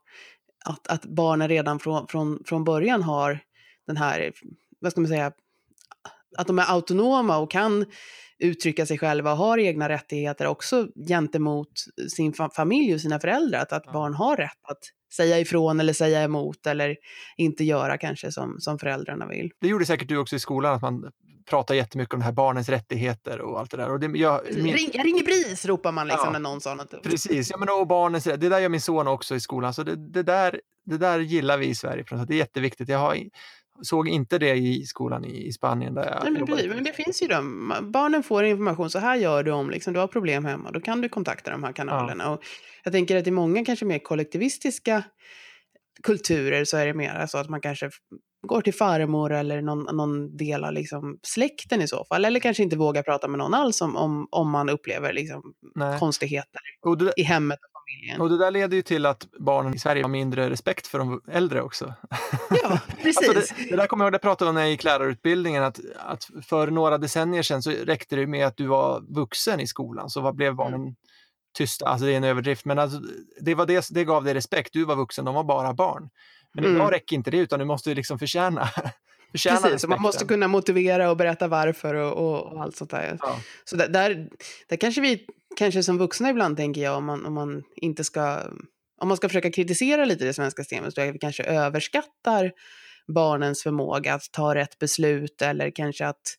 att, 0.65 0.87
att 0.87 1.05
barnen 1.05 1.49
redan 1.49 1.79
från, 1.79 2.07
från, 2.07 2.43
från 2.45 2.63
början 2.63 3.03
har 3.03 3.39
den 3.87 3.97
här, 3.97 4.31
vad 4.79 4.91
ska 4.91 5.01
man 5.01 5.07
säga, 5.07 5.31
att 6.37 6.47
de 6.47 6.59
är 6.59 6.71
autonoma 6.71 7.37
och 7.37 7.51
kan 7.51 7.85
uttrycka 8.39 8.85
sig 8.85 8.97
själva 8.97 9.31
och 9.31 9.37
har 9.37 9.57
egna 9.57 9.89
rättigheter 9.89 10.47
också 10.47 10.87
gentemot 11.07 11.71
sin 12.15 12.33
fa 12.33 12.49
familj 12.55 12.93
och 12.93 13.01
sina 13.01 13.19
föräldrar. 13.19 13.59
Att, 13.59 13.73
att 13.73 13.93
barn 13.93 14.13
har 14.13 14.37
rätt 14.37 14.59
att 14.63 14.79
säga 15.13 15.39
ifrån 15.39 15.79
eller 15.79 15.93
säga 15.93 16.23
emot 16.23 16.67
eller 16.67 16.95
inte 17.37 17.63
göra 17.63 17.97
kanske 17.97 18.31
som, 18.31 18.55
som 18.59 18.79
föräldrarna 18.79 19.27
vill. 19.27 19.51
det 19.61 19.67
gjorde 19.67 19.85
säkert 19.85 20.09
du 20.09 20.17
också 20.17 20.35
i 20.35 20.39
skolan, 20.39 20.75
att 20.75 20.81
man 20.81 21.11
pratar 21.45 21.75
jättemycket 21.75 22.13
om 22.13 22.19
det 22.19 22.25
här 22.25 22.31
barnens 22.31 22.69
rättigheter 22.69 23.41
och 23.41 23.59
allt 23.59 23.71
det 23.71 23.77
där. 23.77 23.91
Och 23.91 23.99
det, 23.99 24.19
jag, 24.19 24.41
min, 24.55 24.73
Ring, 24.73 24.89
jag 24.93 25.05
ringer 25.05 25.23
BRIS 25.23 25.65
ropar 25.65 25.91
man 25.91 26.07
liksom 26.07 26.25
Ja. 26.27 26.31
när 26.31 26.39
någon 26.39 26.61
sa 26.61 26.75
något. 26.75 27.03
Precis, 27.03 27.51
ja, 27.51 27.57
men 27.57 27.69
och 27.69 27.87
barnens, 27.87 28.23
det 28.23 28.37
där 28.37 28.59
gör 28.59 28.69
min 28.69 28.81
son 28.81 29.07
också 29.07 29.35
i 29.35 29.39
skolan. 29.39 29.73
Så 29.73 29.83
det, 29.83 29.95
det 29.95 30.23
där 30.23 30.59
det 30.85 30.97
där 30.97 31.19
gillar 31.19 31.57
vi 31.57 31.67
i 31.67 31.75
Sverige. 31.75 32.05
Det 32.27 32.33
är 32.33 32.37
jätteviktigt. 32.37 32.89
Jag 32.89 32.99
har, 32.99 33.17
såg 33.81 34.07
inte 34.07 34.37
det 34.37 34.55
i 34.55 34.85
skolan 34.85 35.25
i, 35.25 35.47
i 35.47 35.51
Spanien. 35.51 35.93
Där 35.93 36.05
jag 36.05 36.23
Nej, 36.23 36.31
men, 36.31 36.45
precis, 36.45 36.67
men 36.67 36.83
det 36.83 36.93
finns 36.93 37.23
ju 37.23 37.27
de. 37.27 37.73
Barnen 37.81 38.23
får 38.23 38.43
information. 38.43 38.89
Så 38.89 38.99
här 38.99 39.15
gör 39.15 39.43
du 39.43 39.51
om 39.51 39.69
liksom, 39.69 39.93
du 39.93 39.99
har 39.99 40.07
problem 40.07 40.45
hemma. 40.45 40.71
Då 40.71 40.81
kan 40.81 41.01
du 41.01 41.09
kontakta 41.09 41.51
de 41.51 41.63
här 41.63 41.71
kanalerna. 41.71 42.23
Ja. 42.23 42.29
Och 42.29 42.43
jag 42.83 42.93
tänker 42.93 43.17
att 43.17 43.27
i 43.27 43.31
många 43.31 43.65
kanske 43.65 43.85
mer 43.85 43.99
kollektivistiska 43.99 45.03
kulturer 46.03 46.65
så 46.65 46.77
är 46.77 46.85
det 46.85 46.93
mer 46.93 47.27
så 47.27 47.37
att 47.37 47.49
man 47.49 47.61
kanske 47.61 47.89
går 48.47 48.61
till 48.61 48.73
farmor 48.73 49.33
eller 49.33 49.61
någon, 49.61 49.95
någon 49.95 50.37
del 50.37 50.63
av 50.63 50.73
liksom 50.73 51.19
släkten 51.21 51.81
i 51.81 51.87
så 51.87 52.05
fall. 52.05 52.25
Eller 52.25 52.39
kanske 52.39 52.63
inte 52.63 52.75
vågar 52.75 53.03
prata 53.03 53.27
med 53.27 53.37
någon 53.37 53.53
alls 53.53 53.81
om, 53.81 53.95
om, 53.97 54.27
om 54.31 54.49
man 54.49 54.69
upplever 54.69 55.13
liksom 55.13 55.53
konstigheter 55.99 56.61
det, 56.97 57.13
i 57.17 57.23
hemmet 57.23 57.59
och 57.59 57.81
familjen. 57.81 58.21
Och 58.21 58.29
det 58.29 58.37
där 58.37 58.51
leder 58.51 58.75
ju 58.75 58.81
till 58.81 59.05
att 59.05 59.27
barnen 59.39 59.73
i 59.73 59.79
Sverige 59.79 60.03
har 60.03 60.09
mindre 60.09 60.49
respekt 60.49 60.87
för 60.87 60.99
de 60.99 61.21
äldre 61.31 61.61
också. 61.61 61.93
Ja, 62.63 62.79
precis. 63.01 63.17
alltså 63.29 63.55
det, 63.55 63.69
det, 63.69 63.75
där 63.75 63.87
kommer 63.87 64.05
jag 64.05 64.07
ihåg, 64.07 64.13
det 64.13 64.19
pratade 64.19 64.49
om 64.49 64.55
när 64.55 64.61
jag 64.61 64.71
gick 64.71 64.83
lärarutbildningen, 64.83 65.63
att, 65.63 65.79
att 65.97 66.29
för 66.41 66.67
några 66.67 66.97
decennier 66.97 67.43
sedan 67.43 67.63
så 67.63 67.71
räckte 67.71 68.15
det 68.15 68.27
med 68.27 68.47
att 68.47 68.57
du 68.57 68.67
var 68.67 69.15
vuxen 69.15 69.59
i 69.59 69.67
skolan, 69.67 70.09
så 70.09 70.21
vad 70.21 70.35
blev 70.35 70.55
barnen 70.55 70.81
mm. 70.81 70.95
Tysta? 71.53 71.85
Alltså 71.85 72.05
det 72.05 72.13
är 72.13 72.17
en 72.17 72.23
överdrift, 72.23 72.65
men 72.65 72.79
alltså, 72.79 73.01
det, 73.41 73.55
var 73.55 73.65
det, 73.65 73.85
det 73.89 74.03
gav 74.03 74.23
dig 74.23 74.33
respekt. 74.33 74.69
Du 74.73 74.85
var 74.85 74.95
vuxen, 74.95 75.25
de 75.25 75.35
var 75.35 75.43
bara 75.43 75.73
barn. 75.73 76.09
Men 76.53 76.65
mm. 76.65 76.75
idag 76.75 76.93
räcker 76.93 77.15
inte 77.15 77.31
det, 77.31 77.37
utan 77.37 77.59
du 77.59 77.65
måste 77.65 77.93
liksom 77.93 78.19
förtjäna 78.19 78.69
Precis, 79.33 79.87
man 79.87 80.01
måste 80.01 80.25
kunna 80.25 80.47
motivera 80.47 81.09
och 81.09 81.17
berätta 81.17 81.47
varför 81.47 81.95
och, 81.95 82.13
och, 82.13 82.53
och 82.53 82.61
allt 82.61 82.75
sånt 82.75 82.91
där. 82.91 83.17
Ja. 83.21 83.39
Så 83.65 83.75
där, 83.75 83.87
där, 83.87 84.29
där, 84.69 84.77
kanske 84.77 85.01
vi, 85.01 85.25
kanske 85.57 85.83
som 85.83 85.97
vuxna 85.97 86.29
ibland 86.29 86.57
tänker 86.57 86.81
jag, 86.81 86.97
om 86.97 87.05
man, 87.05 87.25
om 87.25 87.33
man 87.33 87.63
inte 87.75 88.03
ska, 88.03 88.41
om 89.01 89.07
man 89.07 89.17
ska 89.17 89.29
försöka 89.29 89.51
kritisera 89.51 90.05
lite 90.05 90.25
det 90.25 90.33
svenska 90.33 90.63
systemet, 90.63 90.93
så 90.93 91.01
är 91.01 91.11
vi 91.11 91.19
kanske 91.19 91.43
överskattar 91.43 92.51
barnens 93.07 93.63
förmåga 93.63 94.13
att 94.13 94.31
ta 94.31 94.55
rätt 94.55 94.79
beslut 94.79 95.41
eller 95.41 95.71
kanske 95.71 96.07
att, 96.07 96.37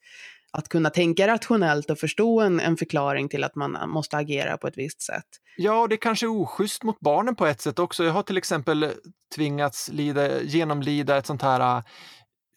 att 0.55 0.69
kunna 0.69 0.91
tänka 0.91 1.27
rationellt 1.27 1.91
och 1.91 1.99
förstå 1.99 2.41
en, 2.41 2.61
en 2.61 2.77
förklaring 2.77 3.29
till 3.29 3.45
att 3.45 3.55
man 3.55 3.91
måste 3.91 4.17
agera 4.17 4.57
på 4.57 4.67
ett 4.67 4.79
visst 4.79 5.03
sätt. 5.03 5.27
Ja, 5.57 5.81
och 5.81 5.89
det 5.89 5.97
kanske 5.97 6.27
är 6.27 6.43
oschysst 6.43 6.83
mot 6.83 7.01
barnen 7.01 7.37
på 7.37 7.47
ett 7.47 7.61
sätt 7.61 7.79
också. 7.79 8.05
Jag 8.05 8.13
har 8.13 8.23
till 8.23 8.37
exempel 8.37 8.91
tvingats 9.35 9.89
lida, 9.93 10.43
genomlida 10.43 11.17
ett 11.17 11.27
sånt 11.27 11.43
här 11.43 11.83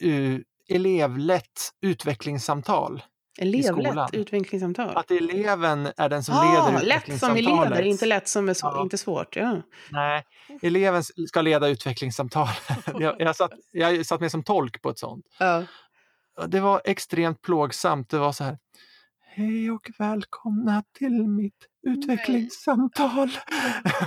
uh, 0.03 0.39
elevlätt 0.69 1.71
utvecklingssamtal. 1.81 3.03
Elevlätt 3.39 4.13
utvecklingssamtal? 4.13 4.97
Att 4.97 5.11
eleven 5.11 5.89
är 5.97 6.09
den 6.09 6.23
som 6.23 6.35
ah, 6.35 6.71
leder 6.71 6.83
utvecklingssamtalet. 6.83 7.07
Lätt 7.07 7.19
som 7.19 7.59
elever, 7.59 7.81
inte 7.81 8.05
lätt 8.05 8.27
som 8.27 8.49
är 8.49 8.53
så, 8.53 8.67
ja. 8.67 8.81
inte 8.81 8.97
svårt. 8.97 9.35
Ja. 9.35 9.61
Nej, 9.91 10.23
eleven 10.61 11.03
ska 11.03 11.41
leda 11.41 11.67
utvecklingssamtal. 11.67 12.47
jag, 12.99 13.15
jag, 13.19 13.35
satt, 13.35 13.51
jag 13.71 14.05
satt 14.05 14.21
med 14.21 14.31
som 14.31 14.43
tolk 14.43 14.81
på 14.81 14.89
ett 14.89 14.99
sånt. 14.99 15.25
Ja. 15.39 15.63
Det 16.47 16.59
var 16.59 16.81
extremt 16.85 17.41
plågsamt. 17.41 18.09
Det 18.09 18.17
var 18.17 18.31
så 18.31 18.43
här, 18.43 18.57
Hej 19.37 19.71
och 19.71 19.91
välkomna 19.97 20.83
till 20.97 21.27
mitt 21.27 21.67
utvecklingssamtal. 21.87 23.29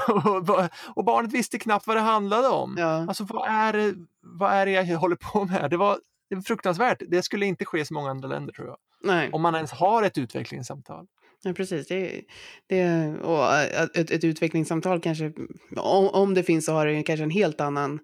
och, 0.94 1.04
barnet 1.04 1.32
visste 1.32 1.58
knappt 1.58 1.86
vad 1.86 1.96
det 1.96 2.00
handlade 2.00 2.48
om. 2.48 2.74
Ja. 2.78 3.06
Alltså 3.08 3.24
vad 3.24 3.48
är, 3.48 3.72
det, 3.72 3.94
vad 4.20 4.52
är 4.52 4.66
det 4.66 4.72
jag 4.72 4.98
håller 4.98 5.16
på 5.16 5.44
med? 5.44 5.70
Det 5.70 5.76
var, 5.76 5.98
det 6.28 6.34
var 6.34 6.42
fruktansvärt. 6.42 7.02
Det 7.08 7.22
skulle 7.22 7.46
inte 7.46 7.64
ske 7.64 7.80
i 7.80 7.84
så 7.84 7.94
många 7.94 8.10
andra 8.10 8.28
länder 8.28 8.52
tror 8.52 8.68
jag. 8.68 8.76
Nej. 9.02 9.30
Om 9.32 9.42
man 9.42 9.54
ens 9.54 9.72
har 9.72 10.02
ett 10.02 10.18
utvecklingssamtal. 10.18 11.06
Ja, 11.42 11.52
precis. 11.52 11.88
Det, 11.88 12.22
det, 12.66 13.08
och 13.22 13.54
ett, 13.96 14.10
ett 14.10 14.24
utvecklingssamtal 14.24 15.00
kanske, 15.00 15.32
om, 15.76 16.08
om 16.08 16.34
det 16.34 16.42
finns 16.42 16.64
så 16.64 16.72
har 16.72 16.86
det 16.86 17.02
kanske 17.02 17.24
en 17.24 17.30
helt 17.30 17.60
annan 17.60 17.98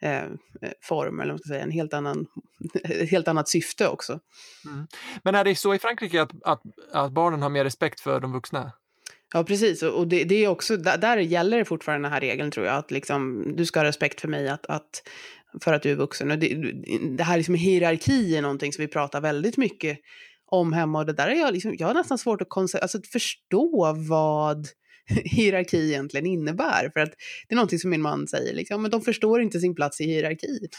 eh, 0.00 0.22
form, 0.82 1.20
eller 1.20 1.32
vad 1.32 1.40
säga, 1.40 1.62
en 1.62 1.70
helt 1.70 1.94
annan, 1.94 2.26
ett 2.84 3.10
helt 3.10 3.28
annat 3.28 3.48
syfte 3.48 3.88
också. 3.88 4.20
Mm. 4.66 4.86
Men 5.22 5.34
är 5.34 5.44
det 5.44 5.54
så 5.54 5.74
i 5.74 5.78
Frankrike 5.78 6.22
att, 6.22 6.30
att, 6.44 6.62
att 6.92 7.12
barnen 7.12 7.42
har 7.42 7.50
mer 7.50 7.64
respekt 7.64 8.00
för 8.00 8.20
de 8.20 8.32
vuxna? 8.32 8.72
Ja, 9.34 9.44
precis. 9.44 9.82
Och 9.82 10.08
det, 10.08 10.24
det 10.24 10.44
är 10.44 10.48
också, 10.48 10.76
där, 10.76 10.98
där, 10.98 11.16
gäller 11.16 11.58
det 11.58 11.64
fortfarande 11.64 12.08
den 12.08 12.12
här 12.12 12.20
regeln, 12.20 12.50
tror 12.50 12.66
jag, 12.66 12.76
att 12.76 12.90
liksom, 12.90 13.44
du 13.56 13.66
ska 13.66 13.80
ha 13.80 13.84
respekt 13.84 14.20
för 14.20 14.28
mig 14.28 14.48
att, 14.48 14.66
att 14.66 15.02
för 15.60 15.72
att 15.72 15.82
du 15.82 15.90
är 15.90 15.96
vuxen. 15.96 16.30
Och 16.30 16.38
det, 16.38 16.72
det 17.16 17.24
här 17.24 17.36
liksom 17.36 17.54
hierarki 17.54 18.36
är 18.36 18.42
någonting 18.42 18.72
som 18.72 18.82
vi 18.82 18.88
pratar 18.88 19.20
väldigt 19.20 19.56
mycket 19.56 19.98
om 20.52 20.72
hemma 20.72 20.98
och 20.98 21.06
det 21.06 21.12
där 21.12 21.28
är 21.28 21.34
jag, 21.34 21.52
liksom, 21.52 21.74
jag 21.78 21.86
har 21.86 21.94
nästan 21.94 22.18
svårt 22.18 22.42
att, 22.42 22.56
alltså, 22.56 22.98
att 22.98 23.06
förstå 23.06 23.92
vad 24.08 24.68
hierarki 25.24 25.88
egentligen 25.88 26.26
innebär. 26.26 26.90
För 26.92 27.00
att 27.00 27.10
det 27.48 27.54
är 27.54 27.56
någonting 27.56 27.78
som 27.78 27.90
min 27.90 28.02
man 28.02 28.28
säger, 28.28 28.54
liksom, 28.54 28.82
men 28.82 28.90
de 28.90 29.00
förstår 29.00 29.42
inte 29.42 29.60
sin 29.60 29.74
plats 29.74 30.00
i 30.00 30.04
hierarki. 30.04 30.68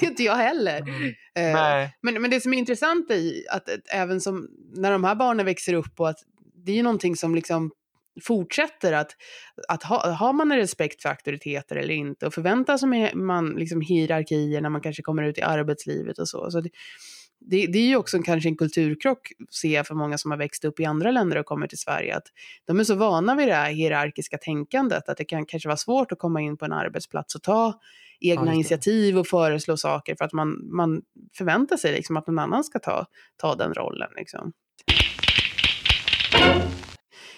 Det 0.00 0.06
är 0.06 0.10
inte 0.10 0.22
jag 0.22 0.36
heller. 0.36 0.80
Mm. 0.80 1.84
Uh, 1.84 1.90
men, 2.02 2.22
men 2.22 2.30
det 2.30 2.40
som 2.40 2.54
är 2.54 2.58
intressant 2.58 3.10
är 3.10 3.32
att, 3.50 3.68
att, 3.68 3.80
även 3.92 4.20
som 4.20 4.48
när 4.74 4.92
de 4.92 5.04
här 5.04 5.14
barnen 5.14 5.46
växer 5.46 5.74
upp 5.74 6.00
och 6.00 6.08
att 6.08 6.18
det 6.64 6.72
är 6.72 6.76
ju 6.76 6.82
någonting 6.82 7.16
som 7.16 7.34
liksom 7.34 7.70
fortsätter 8.22 8.92
att, 8.92 9.10
att 9.68 9.82
ha, 9.82 10.10
har 10.10 10.32
man 10.32 10.52
en 10.52 10.58
respekt 10.58 11.02
för 11.02 11.08
auktoriteter 11.08 11.76
eller 11.76 11.94
inte 11.94 12.26
och 12.26 12.34
förväntar 12.34 12.76
sig 12.76 13.14
man 13.14 13.50
liksom 13.50 13.80
hierarkier 13.80 14.60
när 14.60 14.70
man 14.70 14.80
kanske 14.80 15.02
kommer 15.02 15.22
ut 15.22 15.38
i 15.38 15.42
arbetslivet 15.42 16.18
och 16.18 16.28
så. 16.28 16.50
så 16.50 16.60
det, 16.60 16.70
det, 17.46 17.66
det, 17.66 17.78
är 17.78 17.86
ju 17.86 17.96
också 17.96 18.22
kanske 18.22 18.48
en 18.48 18.56
kulturkrock, 18.56 19.32
ser 19.60 19.74
jag 19.74 19.86
för 19.86 19.94
många 19.94 20.18
som 20.18 20.30
har 20.30 20.38
växt 20.38 20.64
upp 20.64 20.80
i 20.80 20.84
andra 20.84 21.10
länder 21.10 21.36
och 21.36 21.46
kommer 21.46 21.66
till 21.66 21.78
Sverige, 21.78 22.16
att 22.16 22.26
de 22.64 22.80
är 22.80 22.84
så 22.84 22.94
vana 22.94 23.34
vid 23.34 23.48
det 23.48 23.54
här 23.54 23.72
hierarkiska 23.72 24.38
tänkandet 24.38 25.08
att 25.08 25.16
det 25.16 25.24
kan 25.24 25.46
kanske 25.46 25.68
vara 25.68 25.76
svårt 25.76 26.12
att 26.12 26.18
komma 26.18 26.40
in 26.40 26.56
på 26.56 26.64
en 26.64 26.72
arbetsplats 26.72 27.34
och 27.34 27.42
ta 27.42 27.80
egna 28.20 28.46
ja, 28.46 28.52
initiativ 28.52 29.18
och 29.18 29.26
föreslå 29.26 29.76
saker 29.76 30.14
för 30.18 30.24
att 30.24 30.32
man, 30.32 30.68
man 30.76 31.02
förväntar 31.38 31.76
sig 31.76 31.92
liksom 31.92 32.16
att 32.16 32.26
någon 32.26 32.38
annan 32.38 32.64
ska 32.64 32.78
ta, 32.78 33.06
ta 33.36 33.54
den 33.54 33.74
rollen. 33.74 34.08
Liksom. 34.16 34.52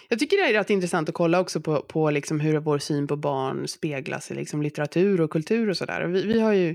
Jag 0.08 0.18
tycker 0.18 0.36
det 0.36 0.42
är 0.42 0.52
rätt 0.52 0.70
intressant 0.70 1.08
att 1.08 1.14
kolla 1.14 1.40
också 1.40 1.60
på, 1.60 1.82
på 1.82 2.10
liksom 2.10 2.40
hur 2.40 2.58
vår 2.58 2.78
syn 2.78 3.06
på 3.06 3.16
barn 3.16 3.68
speglas 3.68 4.30
i 4.30 4.34
liksom 4.34 4.62
litteratur 4.62 5.20
och 5.20 5.30
kultur 5.30 5.68
och 5.68 5.76
sådär. 5.76 6.06
Vi, 6.06 6.26
vi 6.26 6.40
har 6.40 6.52
ju 6.52 6.74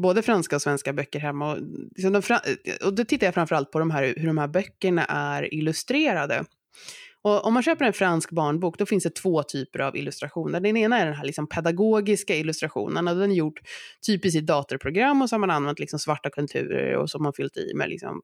både 0.00 0.22
franska 0.22 0.56
och 0.56 0.62
svenska 0.62 0.92
böcker 0.92 1.20
hemma. 1.20 1.52
Och, 1.52 1.58
liksom 1.96 2.12
de, 2.12 2.22
och 2.84 2.94
då 2.94 3.04
tittar 3.04 3.26
jag 3.26 3.34
framförallt 3.34 3.70
på 3.70 3.78
de 3.78 3.90
här, 3.90 4.14
hur 4.16 4.26
de 4.26 4.38
här 4.38 4.48
böckerna 4.48 5.04
är 5.04 5.54
illustrerade. 5.54 6.44
Och 7.22 7.44
om 7.46 7.54
man 7.54 7.62
köper 7.62 7.84
en 7.84 7.92
fransk 7.92 8.30
barnbok 8.30 8.78
då 8.78 8.86
finns 8.86 9.04
det 9.04 9.14
två 9.14 9.42
typer 9.42 9.78
av 9.78 9.96
illustrationer. 9.96 10.60
Den 10.60 10.76
ena 10.76 10.98
är 10.98 11.06
den 11.06 11.14
här 11.14 11.24
liksom 11.24 11.48
pedagogiska 11.48 12.36
illustrationen 12.36 13.08
och 13.08 13.16
den 13.16 13.30
är 13.30 13.34
gjort 13.34 13.60
typiskt 14.06 14.36
i 14.36 14.40
datorprogram 14.40 15.22
och 15.22 15.28
så 15.28 15.34
har 15.34 15.40
man 15.40 15.50
använt 15.50 15.78
liksom 15.78 15.98
svarta 15.98 16.30
konturer 16.30 16.96
och 16.96 17.10
så 17.10 17.18
har 17.18 17.22
man 17.22 17.32
fyllt 17.32 17.56
i 17.56 17.74
med 17.74 17.88
liksom 17.88 18.22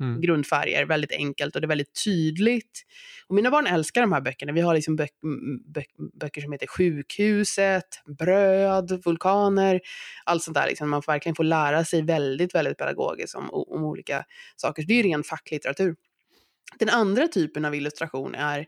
mm. 0.00 0.20
grundfärger, 0.20 0.86
väldigt 0.86 1.12
enkelt 1.12 1.54
och 1.54 1.60
det 1.60 1.64
är 1.64 1.68
väldigt 1.68 2.04
tydligt. 2.04 2.82
Och 3.26 3.34
mina 3.34 3.50
barn 3.50 3.66
älskar 3.66 4.00
de 4.00 4.12
här 4.12 4.20
böckerna. 4.20 4.52
Vi 4.52 4.60
har 4.60 4.74
liksom 4.74 4.96
bö 4.96 5.06
bö 5.74 5.82
böcker 6.20 6.40
som 6.40 6.52
heter 6.52 6.66
Sjukhuset, 6.66 8.02
Bröd, 8.18 9.02
Vulkaner, 9.04 9.80
allt 10.24 10.42
sånt 10.42 10.54
där. 10.54 10.66
Liksom 10.66 10.90
man 10.90 11.02
verkligen 11.06 11.36
får 11.36 11.44
lära 11.44 11.84
sig 11.84 12.02
väldigt, 12.02 12.54
väldigt 12.54 12.78
pedagogiskt 12.78 13.34
om, 13.34 13.50
om 13.50 13.84
olika 13.84 14.24
saker. 14.56 14.82
Så 14.82 14.88
det 14.88 15.00
är 15.00 15.02
ren 15.02 15.22
facklitteratur. 15.22 15.96
Den 16.78 16.88
andra 16.88 17.28
typen 17.28 17.64
av 17.64 17.74
illustration 17.74 18.34
är 18.34 18.66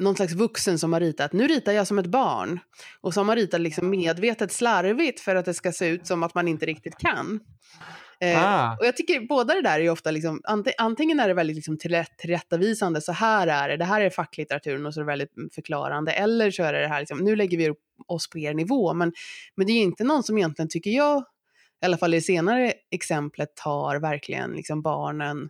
någon 0.00 0.16
slags 0.16 0.32
vuxen 0.32 0.78
som 0.78 0.92
har 0.92 1.00
ritat, 1.00 1.32
nu 1.32 1.46
ritar 1.46 1.72
jag 1.72 1.86
som 1.86 1.98
ett 1.98 2.06
barn. 2.06 2.60
Och 3.00 3.14
som 3.14 3.28
har 3.28 3.36
ritat 3.36 3.60
liksom 3.60 3.90
medvetet 3.90 4.52
slarvigt 4.52 5.20
för 5.20 5.36
att 5.36 5.44
det 5.44 5.54
ska 5.54 5.72
se 5.72 5.86
ut 5.86 6.06
som 6.06 6.22
att 6.22 6.34
man 6.34 6.48
inte 6.48 6.66
riktigt 6.66 6.98
kan. 6.98 7.40
Eh, 8.22 8.44
ah. 8.44 8.76
Och 8.80 8.86
jag 8.86 8.96
tycker 8.96 9.20
båda 9.20 9.54
det 9.54 9.62
där 9.62 9.80
är 9.80 9.90
ofta, 9.90 10.10
liksom, 10.10 10.40
antingen 10.78 11.20
är 11.20 11.28
det 11.28 11.34
väldigt 11.34 11.56
liksom 11.56 11.78
tillrättavisande, 11.78 13.00
så 13.00 13.12
här 13.12 13.46
är 13.46 13.68
det, 13.68 13.76
det 13.76 13.84
här 13.84 14.00
är 14.00 14.10
facklitteraturen 14.10 14.86
och 14.86 14.94
så 14.94 15.00
är 15.00 15.04
det 15.04 15.08
väldigt 15.08 15.32
förklarande, 15.54 16.12
eller 16.12 16.50
så 16.50 16.62
är 16.62 16.72
det 16.72 16.80
det 16.80 16.88
här, 16.88 17.00
liksom, 17.00 17.18
nu 17.18 17.36
lägger 17.36 17.58
vi 17.58 17.74
oss 18.06 18.30
på 18.30 18.38
er 18.38 18.54
nivå, 18.54 18.94
men, 18.94 19.12
men 19.56 19.66
det 19.66 19.72
är 19.72 19.82
inte 19.82 20.04
någon 20.04 20.22
som 20.22 20.38
egentligen, 20.38 20.68
tycker 20.68 20.90
jag, 20.90 21.24
i 21.82 21.86
alla 21.86 21.96
fall 21.96 22.14
i 22.14 22.16
det 22.16 22.22
senare 22.22 22.72
exemplet, 22.90 23.56
tar 23.56 23.96
verkligen 23.96 24.50
liksom 24.50 24.82
barnen 24.82 25.48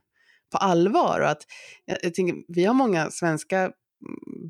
på 0.53 0.59
allvar. 0.59 1.21
Och 1.21 1.31
att, 1.31 1.43
jag, 1.85 1.99
jag 2.03 2.15
tänker, 2.15 2.37
vi 2.49 2.65
har 2.65 2.75
många 2.75 3.11
svenska 3.11 3.73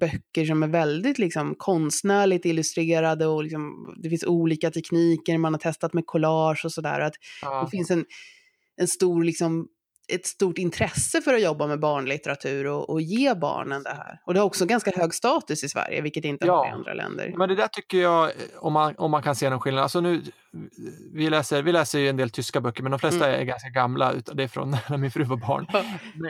böcker 0.00 0.44
som 0.44 0.62
är 0.62 0.68
väldigt 0.68 1.18
liksom, 1.18 1.54
konstnärligt 1.58 2.44
illustrerade 2.44 3.26
och 3.26 3.42
liksom, 3.42 3.94
det 4.02 4.08
finns 4.08 4.24
olika 4.24 4.70
tekniker, 4.70 5.38
man 5.38 5.54
har 5.54 5.58
testat 5.58 5.92
med 5.92 6.06
collage 6.06 6.64
och 6.64 6.72
sådär. 6.72 7.10
ja. 7.42 7.62
Det 7.64 7.70
finns 7.70 7.90
en, 7.90 8.04
en 8.76 8.88
stor, 8.88 9.24
liksom, 9.24 9.68
ett 10.12 10.26
stort 10.26 10.58
intresse 10.58 11.22
för 11.22 11.34
att 11.34 11.42
jobba 11.42 11.66
med 11.66 11.80
barnlitteratur 11.80 12.66
och, 12.66 12.90
och, 12.90 13.00
ge 13.00 13.34
barnen 13.34 13.82
det 13.82 13.90
här. 13.90 14.20
Och 14.26 14.34
det 14.34 14.40
har 14.40 14.46
också 14.46 14.66
ganska 14.66 14.90
hög 14.90 15.14
status 15.14 15.64
i 15.64 15.68
Sverige, 15.68 16.00
vilket 16.00 16.24
inte 16.24 16.46
ja. 16.46 16.56
har 16.56 16.66
i 16.66 16.70
andra 16.70 16.94
länder. 16.94 17.34
Men 17.36 17.48
det 17.48 17.54
där 17.54 17.68
tycker 17.68 17.98
jag, 17.98 18.30
om 18.58 18.72
man, 18.72 18.94
om 18.98 19.10
man 19.10 19.22
kan 19.22 19.34
se 19.34 19.50
någon 19.50 19.60
skillnad. 19.60 19.82
Alltså 19.82 20.00
nu, 20.00 20.22
vi, 21.14 21.30
läser, 21.30 21.62
vi 21.62 21.72
läser 21.72 21.98
ju 21.98 22.08
en 22.08 22.16
del 22.16 22.30
tyska 22.30 22.60
böcker, 22.60 22.82
men 22.82 22.92
de 22.92 22.98
flesta 22.98 23.28
mm. 23.28 23.40
är 23.40 23.44
ganska 23.44 23.68
gamla. 23.68 24.14
Det 24.32 24.42
är 24.42 24.48
från 24.48 24.70
när 24.88 24.96
min 24.96 25.10
fru 25.10 25.24
var 25.24 25.36
barn. 25.36 25.66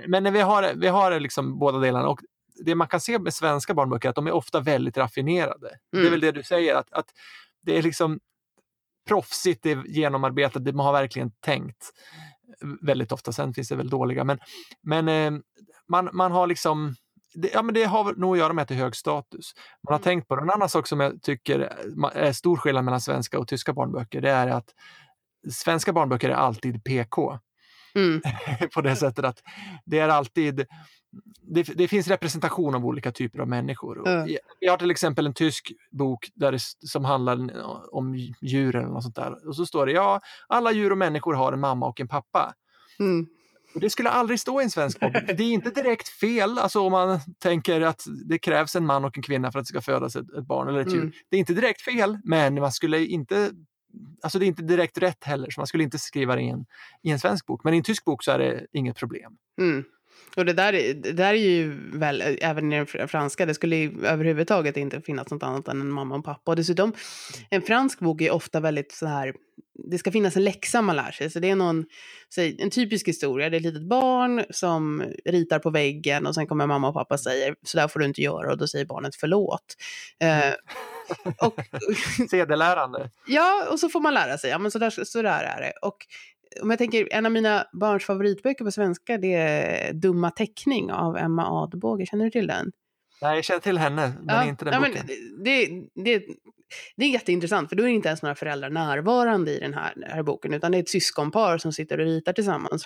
men, 0.09 0.23
men 0.23 0.33
vi 0.33 0.41
har, 0.41 0.73
vi 0.77 0.89
har 0.89 1.21
liksom 1.21 1.59
båda 1.59 1.79
delarna. 1.79 2.09
Och 2.09 2.21
det 2.65 2.75
man 2.75 2.89
kan 2.89 3.01
se 3.01 3.19
med 3.19 3.35
svenska 3.35 3.75
barnböcker 3.75 4.09
är 4.09 4.11
att 4.11 4.17
de 4.17 4.27
är 4.27 4.33
ofta 4.33 4.61
väldigt 4.61 4.97
raffinerade. 4.97 5.69
Mm. 5.69 5.79
Det 5.91 5.99
är 5.99 6.01
mm. 6.01 6.11
väl 6.11 6.21
det 6.21 6.33
du 6.33 6.43
säger, 6.43 6.75
att, 6.75 6.93
att 6.93 7.07
det 7.63 7.79
är 7.79 7.83
liksom 7.83 8.21
proffsigt, 9.09 9.63
det 9.63 9.71
är 9.71 9.85
genomarbetat, 9.87 10.65
det, 10.65 10.73
man 10.73 10.87
har 10.87 10.93
verkligen 10.93 11.31
tänkt 11.31 11.93
väldigt 12.81 13.13
ofta. 13.13 13.33
Sen 13.33 13.55
finns 13.55 13.69
det 13.69 13.77
väl 13.77 13.91
dåliga, 13.91 14.25
men, 14.25 14.39
men 14.83 15.09
eh, 15.09 15.41
man, 15.89 16.09
man 16.13 16.33
har 16.33 16.47
liksom 16.47 16.95
det, 17.35 17.51
ja, 17.55 17.63
men 17.63 17.75
det 17.75 17.85
har 17.85 18.15
nog 18.15 18.33
att 18.33 18.39
göra 18.39 18.53
med 18.53 18.63
att 18.63 18.69
det 18.69 18.75
är 18.75 18.79
hög 18.79 18.97
status. 18.97 19.55
Man 19.57 19.93
har 19.93 19.99
mm. 19.99 20.03
tänkt 20.03 20.29
på 20.29 20.37
det. 20.37 20.43
En 20.43 20.51
annan 20.51 20.69
sak 20.69 20.87
som 20.87 21.01
jag 21.01 21.23
tycker 21.23 21.61
är 22.15 22.33
stor 22.33 22.57
skillnad 22.57 22.85
mellan 22.85 23.01
svenska 23.01 23.39
och 23.39 23.49
tyska 23.49 23.73
barnböcker, 23.73 24.21
det 24.21 24.31
är 24.31 24.49
att 24.49 24.75
svenska 25.53 25.93
barnböcker 25.93 26.31
är 26.31 26.35
alltid 26.35 26.85
PK. 26.85 27.39
Mm. 27.95 28.23
på 28.75 28.81
det 28.81 28.97
sättet 28.97 29.25
att 29.25 29.43
det 29.85 29.99
är 29.99 30.09
alltid 30.09 30.67
det, 31.43 31.63
det, 31.63 31.89
finns 31.89 32.09
representation 32.09 32.75
av 32.75 32.87
olika 32.87 33.13
typer 33.13 33.39
av 33.39 33.49
människor. 33.49 34.09
Mm. 34.09 34.37
Vi 34.61 34.69
har 34.69 34.77
till 34.77 34.91
exempel 34.91 35.27
en 35.27 35.35
tysk 35.35 35.73
bok 35.91 36.31
där 36.35 36.53
det, 36.53 36.61
som 36.87 37.05
handlar 37.05 37.51
om 37.95 38.15
djuren 38.41 38.91
och 38.91 39.03
sånt 39.03 39.17
där. 39.17 39.49
Och 39.49 39.57
så 39.57 39.67
står 39.67 39.87
det 39.87 39.93
ja, 39.93 40.21
alla 40.49 40.73
djur 40.73 40.93
och 40.93 40.99
människor 40.99 41.35
har 41.35 41.53
en 41.53 41.61
mamma 41.61 41.87
och 41.87 42.01
en 42.01 42.09
pappa. 42.09 42.55
Mm. 42.99 43.27
Och 43.75 43.81
det 43.81 43.91
skulle 43.91 44.11
aldrig 44.11 44.41
stå 44.41 44.61
i 44.61 44.65
en 44.65 44.71
svensk 44.71 45.01
bok. 45.01 45.13
Det 45.13 45.43
är 45.43 45.53
inte 45.53 45.71
direkt 45.71 46.09
fel, 46.09 46.59
alltså 46.59 46.81
om 46.81 46.93
man 46.93 47.21
tänker 47.39 47.81
att 47.81 48.05
det 48.29 48.39
krävs 48.39 48.77
en 48.77 48.87
man 48.87 49.05
och 49.05 49.17
en 49.17 49.23
kvinna 49.23 49.53
för 49.53 49.59
att 49.59 49.65
det 49.65 49.69
ska 49.69 49.81
födas 49.81 50.17
ett, 50.17 50.33
ett 50.33 50.47
barn 50.47 50.69
eller 50.69 50.81
ett 50.81 50.93
djur. 50.93 51.01
Mm. 51.01 51.13
Det 51.31 51.37
är 51.37 51.41
inte 51.41 51.55
direkt 51.55 51.83
fel, 51.83 52.19
men 52.25 52.55
man 52.55 52.73
skulle 52.73 53.07
inte 53.07 53.51
Alltså 54.23 54.39
det 54.39 54.45
är 54.45 54.47
inte 54.47 54.63
direkt 54.63 54.99
rätt 54.99 55.25
heller, 55.25 55.51
så 55.51 55.61
man 55.61 55.67
skulle 55.67 55.85
inte 55.85 55.99
skriva 55.99 56.37
det 56.37 56.43
i 56.43 56.49
en, 56.49 56.67
i 57.03 57.11
en 57.11 57.21
svensk 57.21 57.47
bok. 57.47 57.65
Men 57.65 57.75
i 57.75 57.77
en 57.77 57.83
tysk 57.83 58.05
bok 58.05 58.25
så 58.25 58.31
är 58.31 58.39
det 58.39 58.67
inget 58.73 58.97
problem. 58.97 59.37
Mm. 60.37 60.37
Och 60.37 60.45
det 60.45 60.53
där, 60.53 60.73
det 60.95 61.13
där 61.13 61.35
är 61.35 61.35
ju 61.35 61.91
väl, 61.99 62.39
även 62.41 62.73
i 62.73 62.77
den 62.93 63.09
franska, 63.09 63.47
det 63.47 63.55
skulle 63.55 63.77
ju 63.77 64.07
överhuvudtaget 64.07 64.77
inte 64.77 65.01
finnas 65.01 65.31
något 65.31 65.43
annat 65.43 65.69
än 65.69 65.81
en 65.81 65.93
mamma 65.93 66.17
och 66.17 66.25
pappa. 66.25 66.51
Och 66.51 66.57
dessutom, 66.57 66.93
en 67.51 67.63
fransk 67.63 67.99
bok 67.99 68.21
är 68.21 68.31
ofta 68.31 68.61
väldigt 68.61 68.93
så 68.93 69.07
här, 69.07 69.33
det 69.91 69.99
ska 69.99 70.13
finnas 70.13 70.37
en 70.37 70.45
läxa 70.45 70.83
man 70.83 70.97
lär 70.97 71.11
sig. 71.11 71.31
Så 71.31 71.39
det 71.39 71.51
är 71.51 71.57
någon, 71.57 71.85
säg, 72.35 72.57
en 72.63 72.71
typisk 72.71 73.09
historia, 73.09 73.51
det 73.51 73.57
är 73.57 73.59
ett 73.59 73.65
litet 73.65 73.89
barn 73.89 74.45
som 74.51 75.05
ritar 75.25 75.59
på 75.59 75.71
väggen 75.71 76.27
och 76.27 76.35
sen 76.35 76.47
kommer 76.47 76.67
mamma 76.67 76.89
och 76.89 76.95
pappa 76.95 77.15
och 77.15 77.21
säger, 77.21 77.55
så 77.63 77.79
där 77.79 77.89
får 77.89 78.01
du 78.01 78.07
inte 78.07 78.23
göra 78.23 78.53
och 78.53 78.59
då 78.59 78.67
säger 78.69 78.85
barnet 78.85 79.17
förlåt. 79.17 79.77
Eh, 80.21 80.55
och, 81.47 81.61
Sedelärande. 82.31 83.11
Ja, 83.27 83.67
och 83.71 83.81
så 83.81 83.89
får 83.89 84.01
man 84.01 84.15
lära 84.15 84.39
sig, 84.39 84.51
ja 84.51 84.59
men 84.59 84.71
så 84.71 84.79
där, 84.79 85.05
så 85.05 85.23
där 85.23 85.45
är 85.45 85.61
det. 85.61 85.73
Och 85.83 85.97
om 86.63 86.71
jag 86.71 86.79
tänker, 86.79 87.09
en 87.13 87.27
av 87.27 87.33
mina 87.33 87.67
barns 87.73 88.05
favoritböcker 88.05 88.65
på 88.65 88.71
svenska 88.71 89.19
det 89.19 89.35
är 89.35 89.93
Dumma 89.93 90.31
teckning 90.31 90.93
av 90.93 91.17
Emma 91.17 91.63
Adbåge. 91.63 92.07
Känner 92.07 92.25
du 92.25 92.31
till 92.31 92.47
den? 92.47 92.73
Nej, 93.23 93.35
jag 93.35 93.45
känner 93.45 93.61
till 93.61 93.79
henne, 93.79 94.13
men 94.23 94.37
ja, 94.37 94.45
inte 94.45 94.65
den 94.65 94.75
ja, 94.75 94.81
boken. 94.81 95.07
det, 95.45 95.67
det, 96.05 96.25
det 96.97 97.05
är 97.05 97.11
jätteintressant, 97.11 97.69
för 97.69 97.77
då 97.77 97.83
är 97.83 97.87
det 97.87 97.93
inte 97.93 98.09
ens 98.09 98.23
några 98.23 98.35
föräldrar 98.35 98.71
närvarande 98.71 99.51
i 99.51 99.61
den 99.61 99.75
här, 99.75 99.93
den 99.97 100.11
här 100.11 100.23
boken, 100.23 100.55
utan 100.55 100.73
det 100.73 100.79
är 100.79 100.83
ett 100.83 100.89
syskonpar 100.89 101.59
som 101.59 101.73
sitter 101.73 102.01
och 102.01 102.07
ritar 102.07 102.33
tillsammans. 102.33 102.85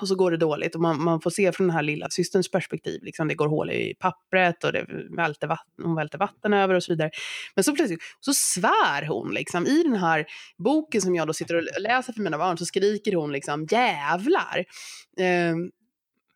Och 0.00 0.08
så 0.08 0.14
går 0.14 0.30
det 0.30 0.36
dåligt 0.36 0.74
och 0.74 0.80
man, 0.80 1.02
man 1.02 1.20
får 1.20 1.30
se 1.30 1.52
från 1.52 1.66
den 1.66 1.76
här 1.76 1.82
lilla 1.82 2.08
systerns 2.10 2.50
perspektiv. 2.50 3.02
Liksom 3.02 3.28
det 3.28 3.34
går 3.34 3.48
hål 3.48 3.70
i 3.70 3.94
pappret 3.98 4.64
och 4.64 4.72
det 4.72 4.86
välter 5.16 5.46
vatten, 5.46 5.84
hon 5.84 5.96
välter 5.96 6.18
vatten 6.18 6.52
över 6.52 6.74
och 6.74 6.82
så 6.82 6.92
vidare. 6.92 7.10
Men 7.54 7.64
så 7.64 7.74
plötsligt 7.74 8.00
så 8.20 8.34
svär 8.34 9.06
hon 9.06 9.34
liksom. 9.34 9.66
I 9.66 9.82
den 9.82 9.96
här 9.96 10.26
boken 10.58 11.00
som 11.00 11.14
jag 11.14 11.26
då 11.26 11.32
sitter 11.32 11.54
och 11.54 11.62
läser 11.80 12.12
för 12.12 12.22
mina 12.22 12.38
barn 12.38 12.58
så 12.58 12.66
skriker 12.66 13.12
hon 13.12 13.32
liksom 13.32 13.66
jävlar. 13.70 14.64
Eh, 15.18 15.54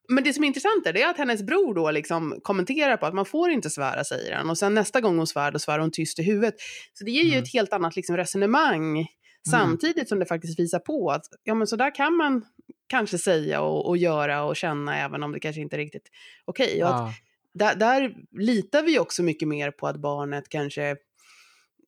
men 0.09 0.25
det 0.25 0.33
som 0.33 0.45
är 0.45 0.49
intressant 0.49 0.87
är, 0.87 0.93
det 0.93 1.03
är 1.03 1.11
att 1.11 1.19
hennes 1.19 1.43
bror 1.43 1.75
då 1.75 1.91
liksom 1.91 2.41
kommenterar 2.43 2.97
på 2.97 3.07
att 3.07 3.15
man 3.15 3.27
får 3.27 3.51
inte 3.51 3.71
svära, 3.71 4.05
säger 4.05 4.37
han. 4.37 4.51
Och 4.51 4.59
sen 4.59 4.75
nästa 4.75 5.01
gång 5.01 5.19
hon 5.19 5.27
svär, 5.27 5.51
då 5.51 5.59
svär 5.59 5.79
hon 5.79 5.91
tyst 5.91 6.19
i 6.19 6.23
huvudet. 6.23 6.55
Så 6.93 7.05
det 7.05 7.11
ger 7.11 7.23
ju 7.23 7.33
mm. 7.33 7.43
ett 7.43 7.53
helt 7.53 7.73
annat 7.73 7.97
liksom 7.97 8.17
resonemang. 8.17 8.99
Mm. 8.99 9.07
Samtidigt 9.51 10.09
som 10.09 10.19
det 10.19 10.27
faktiskt 10.27 10.59
visar 10.59 10.79
på 10.79 11.11
att 11.11 11.25
ja, 11.43 11.55
men 11.55 11.67
så 11.67 11.77
där 11.77 11.95
kan 11.95 12.17
man 12.17 12.45
kanske 12.87 13.19
säga 13.19 13.61
och, 13.61 13.89
och 13.89 13.97
göra 13.97 14.45
och 14.45 14.57
känna 14.57 14.99
även 14.99 15.23
om 15.23 15.33
det 15.33 15.41
kanske 15.41 15.61
inte 15.61 15.77
är 15.77 15.79
riktigt 15.79 16.09
okej. 16.45 16.67
Okay. 16.67 16.79
Ja. 16.79 17.13
Där, 17.55 17.75
där 17.75 18.15
litar 18.31 18.83
vi 18.83 18.99
också 18.99 19.23
mycket 19.23 19.49
mer 19.49 19.71
på 19.71 19.87
att 19.87 19.97
barnet 19.97 20.49
kanske 20.49 20.97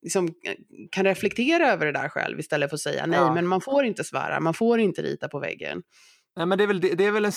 liksom, 0.01 0.33
kan 0.91 1.03
reflektera 1.03 1.71
över 1.71 1.85
det 1.85 1.91
där 1.91 2.09
själv 2.09 2.39
istället 2.39 2.69
för 2.69 2.75
att 2.75 2.81
säga 2.81 3.05
nej, 3.05 3.19
ja. 3.19 3.33
men 3.33 3.47
man 3.47 3.61
får 3.61 3.85
inte 3.85 4.03
svära, 4.03 4.39
man 4.39 4.53
får 4.53 4.79
inte 4.79 5.01
rita 5.01 5.27
på 5.27 5.39
väggen. 5.39 5.83
Nej, 6.37 6.45
men 6.45 6.57
det 6.57 6.63
är 6.63 6.67
väl, 6.67 6.81
det 6.81 7.05
är 7.05 7.11
väl 7.11 7.25
en, 7.25 7.31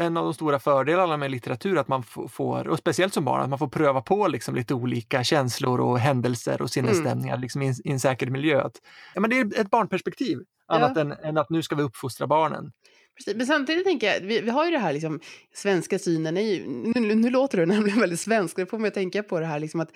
en, 0.00 0.16
av 0.16 0.24
de 0.24 0.34
stora 0.34 0.58
fördelarna 0.58 1.16
med 1.16 1.30
litteratur, 1.30 1.78
att 1.78 1.88
man 1.88 2.02
får, 2.02 2.68
och 2.68 2.78
speciellt 2.78 3.14
som 3.14 3.24
barn, 3.24 3.40
att 3.40 3.48
man 3.48 3.58
får 3.58 3.68
pröva 3.68 4.02
på 4.02 4.28
liksom 4.28 4.54
lite 4.54 4.74
olika 4.74 5.24
känslor 5.24 5.80
och 5.80 5.98
händelser 5.98 6.62
och 6.62 6.70
sinnesstämningar 6.70 7.34
mm. 7.34 7.40
liksom 7.40 7.62
i, 7.62 7.74
i, 7.84 7.90
en 7.90 8.00
säker 8.00 8.26
miljö. 8.26 8.62
Att, 8.62 8.80
ja, 9.14 9.20
men 9.20 9.30
det 9.30 9.38
är 9.38 9.60
ett 9.60 9.70
barnperspektiv, 9.70 10.38
annat 10.72 10.92
ja. 10.94 11.00
än, 11.00 11.12
än, 11.12 11.38
att 11.38 11.50
nu 11.50 11.62
ska 11.62 11.74
vi 11.74 11.82
uppfostra 11.82 12.26
barnen. 12.26 12.72
Precis. 13.16 13.36
Men 13.36 13.46
samtidigt 13.46 13.84
tänker 13.84 14.06
jag, 14.06 14.20
vi, 14.20 14.40
vi 14.40 14.50
har 14.50 14.64
ju 14.64 14.70
det 14.70 14.78
här 14.78 14.92
liksom, 14.92 15.20
svenska 15.54 15.98
synen, 15.98 16.36
är 16.36 16.40
ju, 16.40 16.66
nu, 16.68 17.14
nu 17.14 17.30
låter 17.30 17.58
det 17.58 17.66
nämligen 17.74 18.00
väldigt 18.00 18.20
svenskt, 18.20 18.56
det 18.56 18.66
får 18.66 18.78
mig 18.78 18.88
att 18.88 18.94
tänka 18.94 19.22
på 19.22 19.40
det 19.40 19.46
här 19.46 19.60
liksom 19.60 19.80
att 19.80 19.90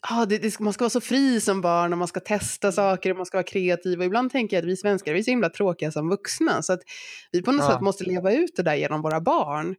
ah, 0.00 0.26
det, 0.26 0.38
det, 0.38 0.60
man 0.60 0.72
ska 0.72 0.84
vara 0.84 0.90
så 0.90 1.00
fri 1.00 1.40
som 1.40 1.60
barn 1.60 1.92
och 1.92 1.98
man 1.98 2.08
ska 2.08 2.20
testa 2.20 2.72
saker 2.72 3.10
och 3.10 3.16
man 3.16 3.26
ska 3.26 3.36
vara 3.36 3.46
kreativ. 3.46 3.98
Och 3.98 4.04
ibland 4.04 4.32
tänker 4.32 4.56
jag 4.56 4.62
att 4.62 4.68
vi 4.68 4.76
svenskar 4.76 5.12
vi 5.12 5.18
är 5.18 5.22
så 5.22 5.30
himla 5.30 5.48
tråkiga 5.48 5.92
som 5.92 6.08
vuxna 6.08 6.62
så 6.62 6.72
att 6.72 6.80
vi 7.32 7.42
på 7.42 7.52
något 7.52 7.64
ja. 7.64 7.72
sätt 7.72 7.80
måste 7.80 8.04
leva 8.04 8.32
ut 8.32 8.56
det 8.56 8.62
där 8.62 8.74
genom 8.74 9.02
våra 9.02 9.20
barn. 9.20 9.76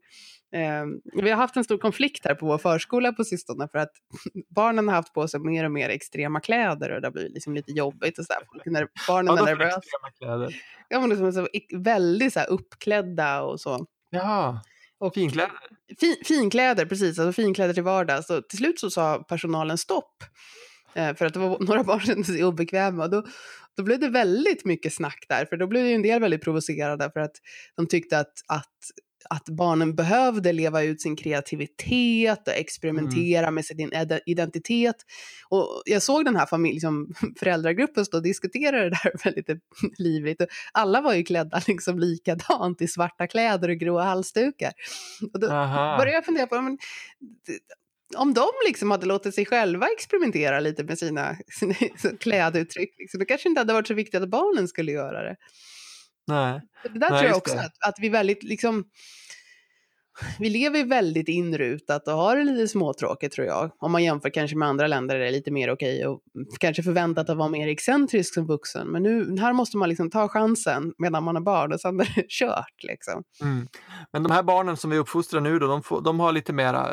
Eh, 0.56 0.86
vi 1.24 1.30
har 1.30 1.38
haft 1.38 1.56
en 1.56 1.64
stor 1.64 1.78
konflikt 1.78 2.26
här 2.26 2.36
på 2.36 2.46
vår 2.46 2.58
förskola 2.58 3.12
på 3.12 3.24
sistone 3.24 3.68
för 3.72 3.80
att 3.80 3.92
barnen 4.56 4.88
har 4.88 4.96
haft 4.96 5.14
på 5.14 5.28
sig 5.28 5.40
mer 5.40 5.66
och 5.66 5.72
mer 5.72 5.90
extrema 5.90 6.40
kläder 6.40 6.92
och 6.92 7.02
det 7.02 7.12
blivit 7.12 7.34
liksom 7.34 7.54
lite 7.54 7.72
jobbigt. 7.72 8.20
Och 8.20 8.26
så 8.26 8.34
där. 8.34 8.88
barnen 9.08 9.36
ja, 9.36 9.42
är 9.42 9.56
nervösa. 9.56 9.82
Ja, 10.90 11.00
men 11.00 11.10
liksom 11.10 11.32
så 11.32 11.48
väldigt 11.78 12.34
så 12.34 12.40
här, 12.40 12.50
uppklädda 12.50 13.42
och 13.42 13.62
så. 13.62 13.86
Ja, 14.10 14.62
och 14.98 15.14
finkläder. 15.14 15.52
Fin, 16.00 16.16
finkläder, 16.26 16.86
precis. 16.86 17.20
Alltså 17.20 17.42
finkläder 17.42 17.74
till 17.74 17.84
vardags. 17.84 18.28
Så 18.28 18.42
till 18.42 18.58
slut 18.58 18.80
så 18.80 18.90
sa 18.90 19.24
personalen 19.30 19.78
stopp. 19.78 20.24
Eh, 20.94 21.16
för 21.16 21.26
att 21.26 21.34
det 21.34 21.40
var 21.40 21.60
några 21.66 21.84
barn 21.84 22.00
som 22.00 22.08
kände 22.08 22.24
sig 22.24 22.44
obekväma. 22.44 23.08
Då, 23.08 23.24
då 23.78 23.84
blev 23.84 24.00
det 24.00 24.10
väldigt 24.10 24.66
mycket 24.66 24.94
snack 24.94 25.26
där. 25.30 25.46
För 25.46 25.58
då 25.58 25.68
blev 25.68 25.86
ju 25.86 25.94
en 25.94 26.02
del 26.02 26.22
väldigt 26.22 26.44
provocerade 26.44 27.12
för 27.14 27.20
att 27.20 27.36
de 27.76 27.88
tyckte 27.88 28.20
att, 28.20 28.34
att 28.48 28.80
att 29.30 29.50
barnen 29.50 29.96
behövde 29.96 30.54
leva 30.54 30.84
ut 30.84 31.02
sin 31.02 31.16
kreativitet 31.16 32.48
och 32.48 32.54
experimentera 32.54 33.44
mm. 33.44 33.56
med 33.56 33.66
sin 33.66 33.92
identitet. 34.26 34.96
Och 35.50 35.82
jag 35.86 36.02
såg 36.02 36.26
den 36.26 36.36
här 36.36 36.46
familj, 36.46 36.74
liksom, 36.74 37.14
föräldragruppen 37.40 38.06
stå 38.06 38.18
och 38.18 38.24
diskutera 38.24 38.84
det 38.84 38.90
där 38.90 39.12
väldigt 39.24 39.64
livligt. 39.98 40.42
Och 40.42 40.48
alla 40.72 41.02
var 41.02 41.14
ju 41.14 41.24
klädda 41.24 41.62
liksom 41.68 42.00
likadant 42.00 42.82
i 42.82 42.88
svarta 42.88 43.28
kläder 43.28 43.70
och 43.70 43.78
gråa 43.78 44.04
halsdukar. 44.04 44.74
Och 45.34 45.40
då 45.40 45.52
Aha. 45.52 45.98
började 45.98 46.18
jag 46.18 46.26
fundera 46.26 46.48
på, 46.48 46.62
men, 46.62 46.78
om 48.18 48.34
de 48.34 48.48
liksom 48.68 48.92
hade 48.92 49.06
låtit 49.06 49.36
sig 49.36 49.46
själva 49.46 49.88
experimentera 49.88 50.60
lite 50.60 50.84
med 50.84 51.00
sina, 51.00 51.38
sina 51.60 51.74
kläduttryck, 52.20 52.96
liksom, 52.98 53.20
då 53.20 53.26
kanske 53.26 53.50
inte 53.50 53.62
hade 53.62 53.74
varit 53.74 53.88
så 53.88 53.94
viktigt 53.94 54.22
att 54.22 54.30
barnen 54.30 54.68
skulle 54.68 54.92
göra 54.92 55.24
det. 55.24 55.36
Nej. 56.28 56.62
Det 56.84 57.00
där 57.00 57.10
Nej, 57.10 57.20
tror 57.20 57.30
jag 57.30 57.38
också, 57.38 57.58
att, 57.58 57.74
att, 57.88 57.96
vi 58.00 58.10
väldigt 58.10 58.44
liksom 58.44 58.84
vi 60.40 60.50
lever 60.50 60.86
väldigt 60.86 61.28
inrutat 61.28 62.08
och 62.08 62.14
har 62.14 62.38
det 62.38 62.44
lite 62.44 62.68
småtråkigt 62.68 63.36
tror 63.36 63.48
jag. 63.48 63.72
Om 63.78 63.92
man 63.92 64.04
jämför 64.04 64.30
kanske 64.30 64.58
med 64.58 64.68
andra 64.68 64.88
länder 64.88 65.16
där 65.16 65.22
det 65.22 65.28
är 65.28 65.32
lite 65.32 65.52
mer 65.52 65.72
okej 65.72 66.08
och 66.08 66.22
kanske 66.60 66.84
förväntat 66.84 67.30
att 67.30 67.38
vara 67.38 67.50
mer 67.50 67.68
excentrisk 67.68 68.34
som 68.34 68.48
vuxen. 68.48 68.88
Men 68.88 69.04
nu, 69.04 69.38
här 69.40 69.54
måste 69.54 69.78
man 69.78 69.90
liksom 69.90 70.10
ta 70.10 70.28
chansen 70.28 70.94
medan 70.98 71.24
man 71.24 71.36
är 71.36 71.42
barn 71.42 71.74
och 71.74 71.80
sen 71.80 72.00
är 72.00 72.14
det 72.16 72.26
kört. 72.30 72.84
Liksom. 72.84 73.24
Mm. 73.42 73.68
Men 74.14 74.24
de 74.24 74.32
här 74.32 74.44
barnen 74.44 74.78
som 74.78 74.90
vi 74.90 74.98
uppfostrar 74.98 75.42
nu 75.42 75.60
då, 75.60 75.68
de, 75.68 75.84
får, 75.84 76.02
de 76.02 76.20
har 76.20 76.32
lite, 76.32 76.54
mera, 76.54 76.88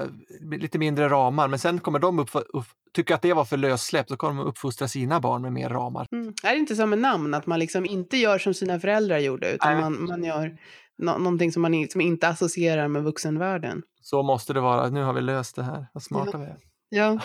lite 0.50 0.78
mindre 0.78 1.08
ramar 1.08 1.48
men 1.48 1.58
sen 1.58 1.78
kommer 1.78 1.98
de 1.98 2.18
upp, 2.18 2.30
upp, 2.34 2.66
tycka 2.94 3.14
att 3.14 3.22
det 3.22 3.32
var 3.32 3.44
för 3.44 3.56
lössläppt 3.56 4.08
så 4.08 4.16
kommer 4.16 4.42
de 4.42 4.48
uppfostra 4.48 4.88
sina 4.88 5.20
barn 5.20 5.42
med 5.42 5.52
mer 5.52 5.68
ramar. 5.68 6.06
Mm. 6.12 6.34
Är 6.42 6.52
det 6.52 6.58
inte 6.58 6.76
som 6.76 6.90
med 6.90 6.98
namn, 6.98 7.34
att 7.34 7.46
man 7.46 7.58
liksom 7.58 7.86
inte 7.86 8.16
gör 8.16 8.38
som 8.38 8.54
sina 8.54 8.80
föräldrar 8.80 9.18
gjorde 9.18 9.52
utan 9.52 9.80
man, 9.80 10.04
man 10.04 10.24
gör 10.24 10.58
Nå 11.02 11.18
någonting 11.18 11.52
som 11.52 11.62
man 11.62 11.88
som 11.90 12.00
inte 12.00 12.28
associerar 12.28 12.88
med 12.88 13.02
vuxenvärlden. 13.02 13.82
Så 14.00 14.22
måste 14.22 14.52
det 14.52 14.60
vara. 14.60 14.88
Nu 14.88 15.02
har 15.02 15.12
vi 15.12 15.20
löst 15.20 15.56
det 15.56 15.62
här. 15.62 15.86
Vad 15.92 16.02
smarta 16.02 16.30
ja. 16.32 16.38
vi 16.38 16.44
är. 16.44 16.56
Ja, 16.94 17.20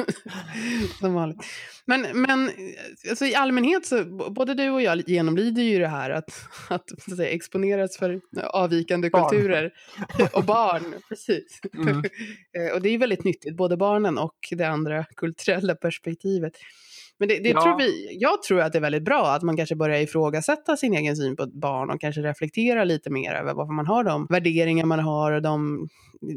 som 1.00 1.14
vanligt. 1.14 1.38
Men, 1.84 2.06
men 2.14 2.50
alltså, 3.10 3.24
i 3.24 3.34
allmänhet 3.34 3.86
så, 3.86 4.04
både 4.30 4.54
du 4.54 4.70
och 4.70 4.82
jag 4.82 5.08
genomlider 5.08 5.62
ju 5.62 5.78
det 5.78 5.88
här 5.88 6.10
att, 6.10 6.30
att, 6.68 6.92
att 6.92 7.16
säga, 7.16 7.30
exponeras 7.30 7.96
för 7.96 8.20
avvikande 8.46 9.10
barn. 9.10 9.30
kulturer 9.30 9.72
och 10.32 10.44
barn. 10.44 10.94
precis. 11.08 11.60
Mm. 11.74 11.98
och 12.74 12.82
det 12.82 12.88
är 12.88 12.98
väldigt 12.98 13.24
nyttigt, 13.24 13.56
både 13.56 13.76
barnen 13.76 14.18
och 14.18 14.38
det 14.50 14.64
andra 14.64 15.04
kulturella 15.16 15.74
perspektivet. 15.74 16.52
Men 17.18 17.28
det, 17.28 17.38
det 17.38 17.48
ja. 17.48 17.62
tror 17.62 17.78
vi, 17.78 18.18
jag 18.20 18.42
tror 18.42 18.60
att 18.60 18.72
det 18.72 18.78
är 18.78 18.82
väldigt 18.82 19.04
bra 19.04 19.32
att 19.32 19.42
man 19.42 19.56
kanske 19.56 19.76
börjar 19.76 20.00
ifrågasätta 20.00 20.76
sin 20.76 20.94
egen 20.94 21.16
syn 21.16 21.36
på 21.36 21.42
ett 21.42 21.52
barn 21.52 21.90
och 21.90 22.00
kanske 22.00 22.22
reflektera 22.22 22.84
lite 22.84 23.10
mer 23.10 23.34
över 23.34 23.54
varför 23.54 23.72
man 23.72 23.86
har 23.86 24.04
de 24.04 24.26
värderingar 24.30 24.86
man 24.86 24.98
har 24.98 25.32
och 25.32 25.42
de, 25.42 25.88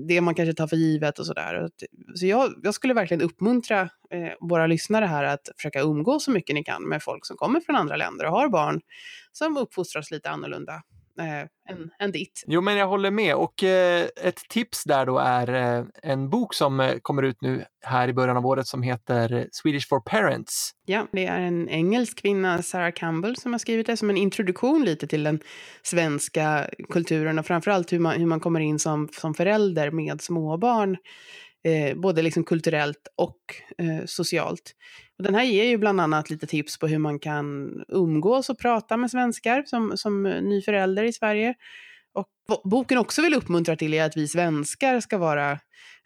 det 0.08 0.22
man 0.22 0.36
kanske 0.36 0.54
tar 0.54 0.68
för 0.68 0.76
givet 0.76 1.20
och 1.20 1.26
sådär. 1.26 1.70
Så 2.16 2.26
jag, 2.26 2.54
jag 2.64 2.74
skulle 2.74 2.94
verkligen 2.94 3.22
uppmuntra 3.22 3.82
eh, 3.82 4.34
våra 4.40 4.68
lyssnare 4.68 5.06
här 5.06 5.24
att 5.24 5.50
försöka 5.56 5.82
umgås 5.82 6.26
så 6.26 6.32
mycket 6.32 6.54
ni 6.54 6.64
kan 6.64 6.90
med 6.90 7.04
folk 7.04 7.26
som 7.26 7.38
kommer 7.38 7.60
från 7.60 7.76
andra 7.76 7.96
länder 7.96 8.26
och 8.26 8.32
har 8.32 8.50
barn 8.50 8.82
som 9.32 9.58
uppfostras 9.58 10.12
lite 10.12 10.30
annorlunda 10.30 10.82
än, 11.20 11.90
än 12.00 12.12
ditt. 12.12 12.44
Jo, 12.48 12.62
men 12.62 12.78
jag 12.78 12.88
håller 12.88 13.12
med. 13.12 13.36
Och 13.36 13.64
eh, 13.64 14.08
ett 14.24 14.42
tips 14.50 14.84
där 14.84 15.06
då 15.06 15.18
är 15.18 15.54
eh, 15.54 15.86
en 16.04 16.30
bok 16.30 16.54
som 16.54 16.80
eh, 16.80 16.96
kommer 17.02 17.24
ut 17.24 17.42
nu 17.42 17.66
här 17.86 18.08
i 18.08 18.14
början 18.14 18.38
av 18.38 18.46
året 18.46 18.68
som 18.68 18.84
heter 18.84 19.48
Swedish 19.52 19.88
for 19.88 20.00
Parents. 20.00 20.72
Ja, 20.86 21.08
det 21.12 21.26
är 21.26 21.42
en 21.42 21.70
engelsk 21.70 22.22
kvinna, 22.22 22.62
Sarah 22.62 22.92
Campbell, 22.92 23.36
som 23.36 23.52
har 23.52 23.60
skrivit 23.60 23.88
det 23.88 23.98
som 23.98 24.10
en 24.10 24.18
introduktion 24.18 24.86
lite 24.86 25.08
till 25.08 25.24
den 25.24 25.40
svenska 25.84 26.70
kulturen 26.90 27.40
och 27.40 27.46
framförallt 27.46 27.94
hur 27.94 28.00
man, 28.00 28.20
hur 28.20 28.26
man 28.26 28.40
kommer 28.40 28.60
in 28.60 28.80
som, 28.80 29.10
som 29.12 29.34
förälder 29.34 29.92
med 29.92 30.22
småbarn 30.22 30.98
eh, 31.66 31.96
både 31.96 32.22
liksom 32.22 32.44
kulturellt 32.44 33.08
och 33.16 33.38
eh, 33.78 34.06
socialt. 34.06 34.76
Och 35.18 35.24
den 35.24 35.36
här 35.36 35.44
ger 35.44 35.64
ju 35.64 35.78
bland 35.78 36.02
annat 36.02 36.30
lite 36.30 36.48
tips 36.48 36.80
på 36.80 36.88
hur 36.88 36.98
man 36.98 37.20
kan 37.20 37.72
umgås 37.88 38.50
och 38.50 38.60
prata 38.60 38.98
med 38.98 39.12
svenskar 39.12 39.64
som, 39.66 39.98
som 39.98 40.24
ny 40.24 40.62
förälder 40.62 41.04
i 41.04 41.14
Sverige. 41.14 41.56
Och 42.14 42.28
boken 42.64 42.98
också 42.98 43.22
vill 43.22 43.34
uppmuntra 43.34 43.76
till 43.76 43.94
är 43.94 44.06
att 44.06 44.18
vi 44.18 44.28
svenskar 44.28 45.00
ska 45.00 45.18
vara 45.18 45.60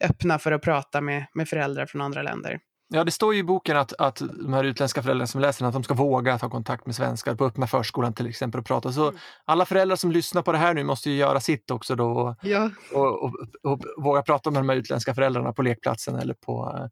öppna 0.03 0.39
för 0.39 0.51
att 0.51 0.61
prata 0.61 1.01
med, 1.01 1.25
med 1.33 1.49
föräldrar 1.49 1.85
från 1.85 2.01
andra 2.01 2.21
länder. 2.21 2.59
Ja, 2.93 3.03
det 3.03 3.11
står 3.11 3.33
ju 3.33 3.39
i 3.39 3.43
boken 3.43 3.77
att, 3.77 3.93
att 3.93 4.21
de 4.43 4.53
här 4.53 4.63
utländska 4.63 5.03
föräldrarna 5.03 5.27
som 5.27 5.41
läser 5.41 5.59
den, 5.59 5.67
att 5.67 5.73
de 5.73 5.83
ska 5.83 5.93
våga 5.93 6.37
ta 6.37 6.49
kontakt 6.49 6.85
med 6.85 6.95
svenskar 6.95 7.35
på 7.35 7.45
öppna 7.45 7.67
förskolan 7.67 8.13
till 8.13 8.27
exempel 8.27 8.59
och 8.59 8.65
prata. 8.65 8.91
Så 8.91 9.07
mm. 9.07 9.19
alla 9.45 9.65
föräldrar 9.65 9.95
som 9.95 10.11
lyssnar 10.11 10.41
på 10.41 10.51
det 10.51 10.57
här 10.57 10.73
nu 10.73 10.83
måste 10.83 11.09
ju 11.09 11.15
göra 11.15 11.39
sitt 11.39 11.71
också 11.71 11.95
då 11.95 12.35
ja. 12.41 12.69
och, 12.93 13.23
och, 13.23 13.33
och, 13.63 13.71
och, 13.71 13.81
våga 13.97 14.21
prata 14.21 14.51
med 14.51 14.61
de 14.61 14.69
här 14.69 14.75
utländska 14.75 15.15
föräldrarna 15.15 15.53
på 15.53 15.61
lekplatsen 15.61 16.15
eller 16.15 16.33
på 16.33 16.75
uh, 16.75 16.87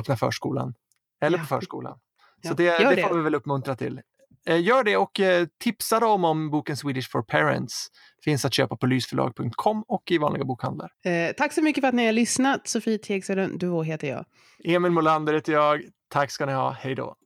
öppna 0.00 0.16
förskolan. 0.16 0.74
Eller 1.22 1.38
på 1.38 1.44
förskolan. 1.44 1.98
Så 2.48 2.54
det, 2.54 2.78
det, 2.78 2.94
det 2.94 3.02
får 3.02 3.16
vi 3.16 3.22
väl 3.22 3.34
uppmuntra 3.34 3.76
till. 3.76 4.00
Eh, 4.46 4.62
gör 4.62 4.84
det 4.84 4.96
och 4.96 5.20
eh, 5.20 5.46
tipsa 5.60 6.00
dem 6.00 6.24
om 6.24 6.50
boken 6.50 6.76
Swedish 6.76 7.10
for 7.10 7.22
Parents. 7.22 7.88
Finns 8.24 8.44
att 8.44 8.54
köpa 8.54 8.76
på 8.76 8.86
lysförlag.com 8.86 9.84
och 9.88 10.10
i 10.10 10.18
vanliga 10.18 10.44
bokhandlar. 10.44 10.90
Eh, 11.04 11.32
tack 11.36 11.52
så 11.52 11.62
mycket 11.62 11.80
för 11.82 11.88
att 11.88 11.94
ni 11.94 12.06
har 12.06 12.12
lyssnat. 12.12 12.68
Sofie 12.68 12.98
Tegsöden, 12.98 13.58
Duo 13.58 13.82
heter 13.82 14.08
jag. 14.08 14.24
Emil 14.64 14.92
Molander 14.92 15.34
heter 15.34 15.52
jag. 15.52 15.82
Tack 16.08 16.30
ska 16.30 16.46
ni 16.46 16.52
ha. 16.52 16.70
Hej 16.70 16.94
då. 16.94 17.16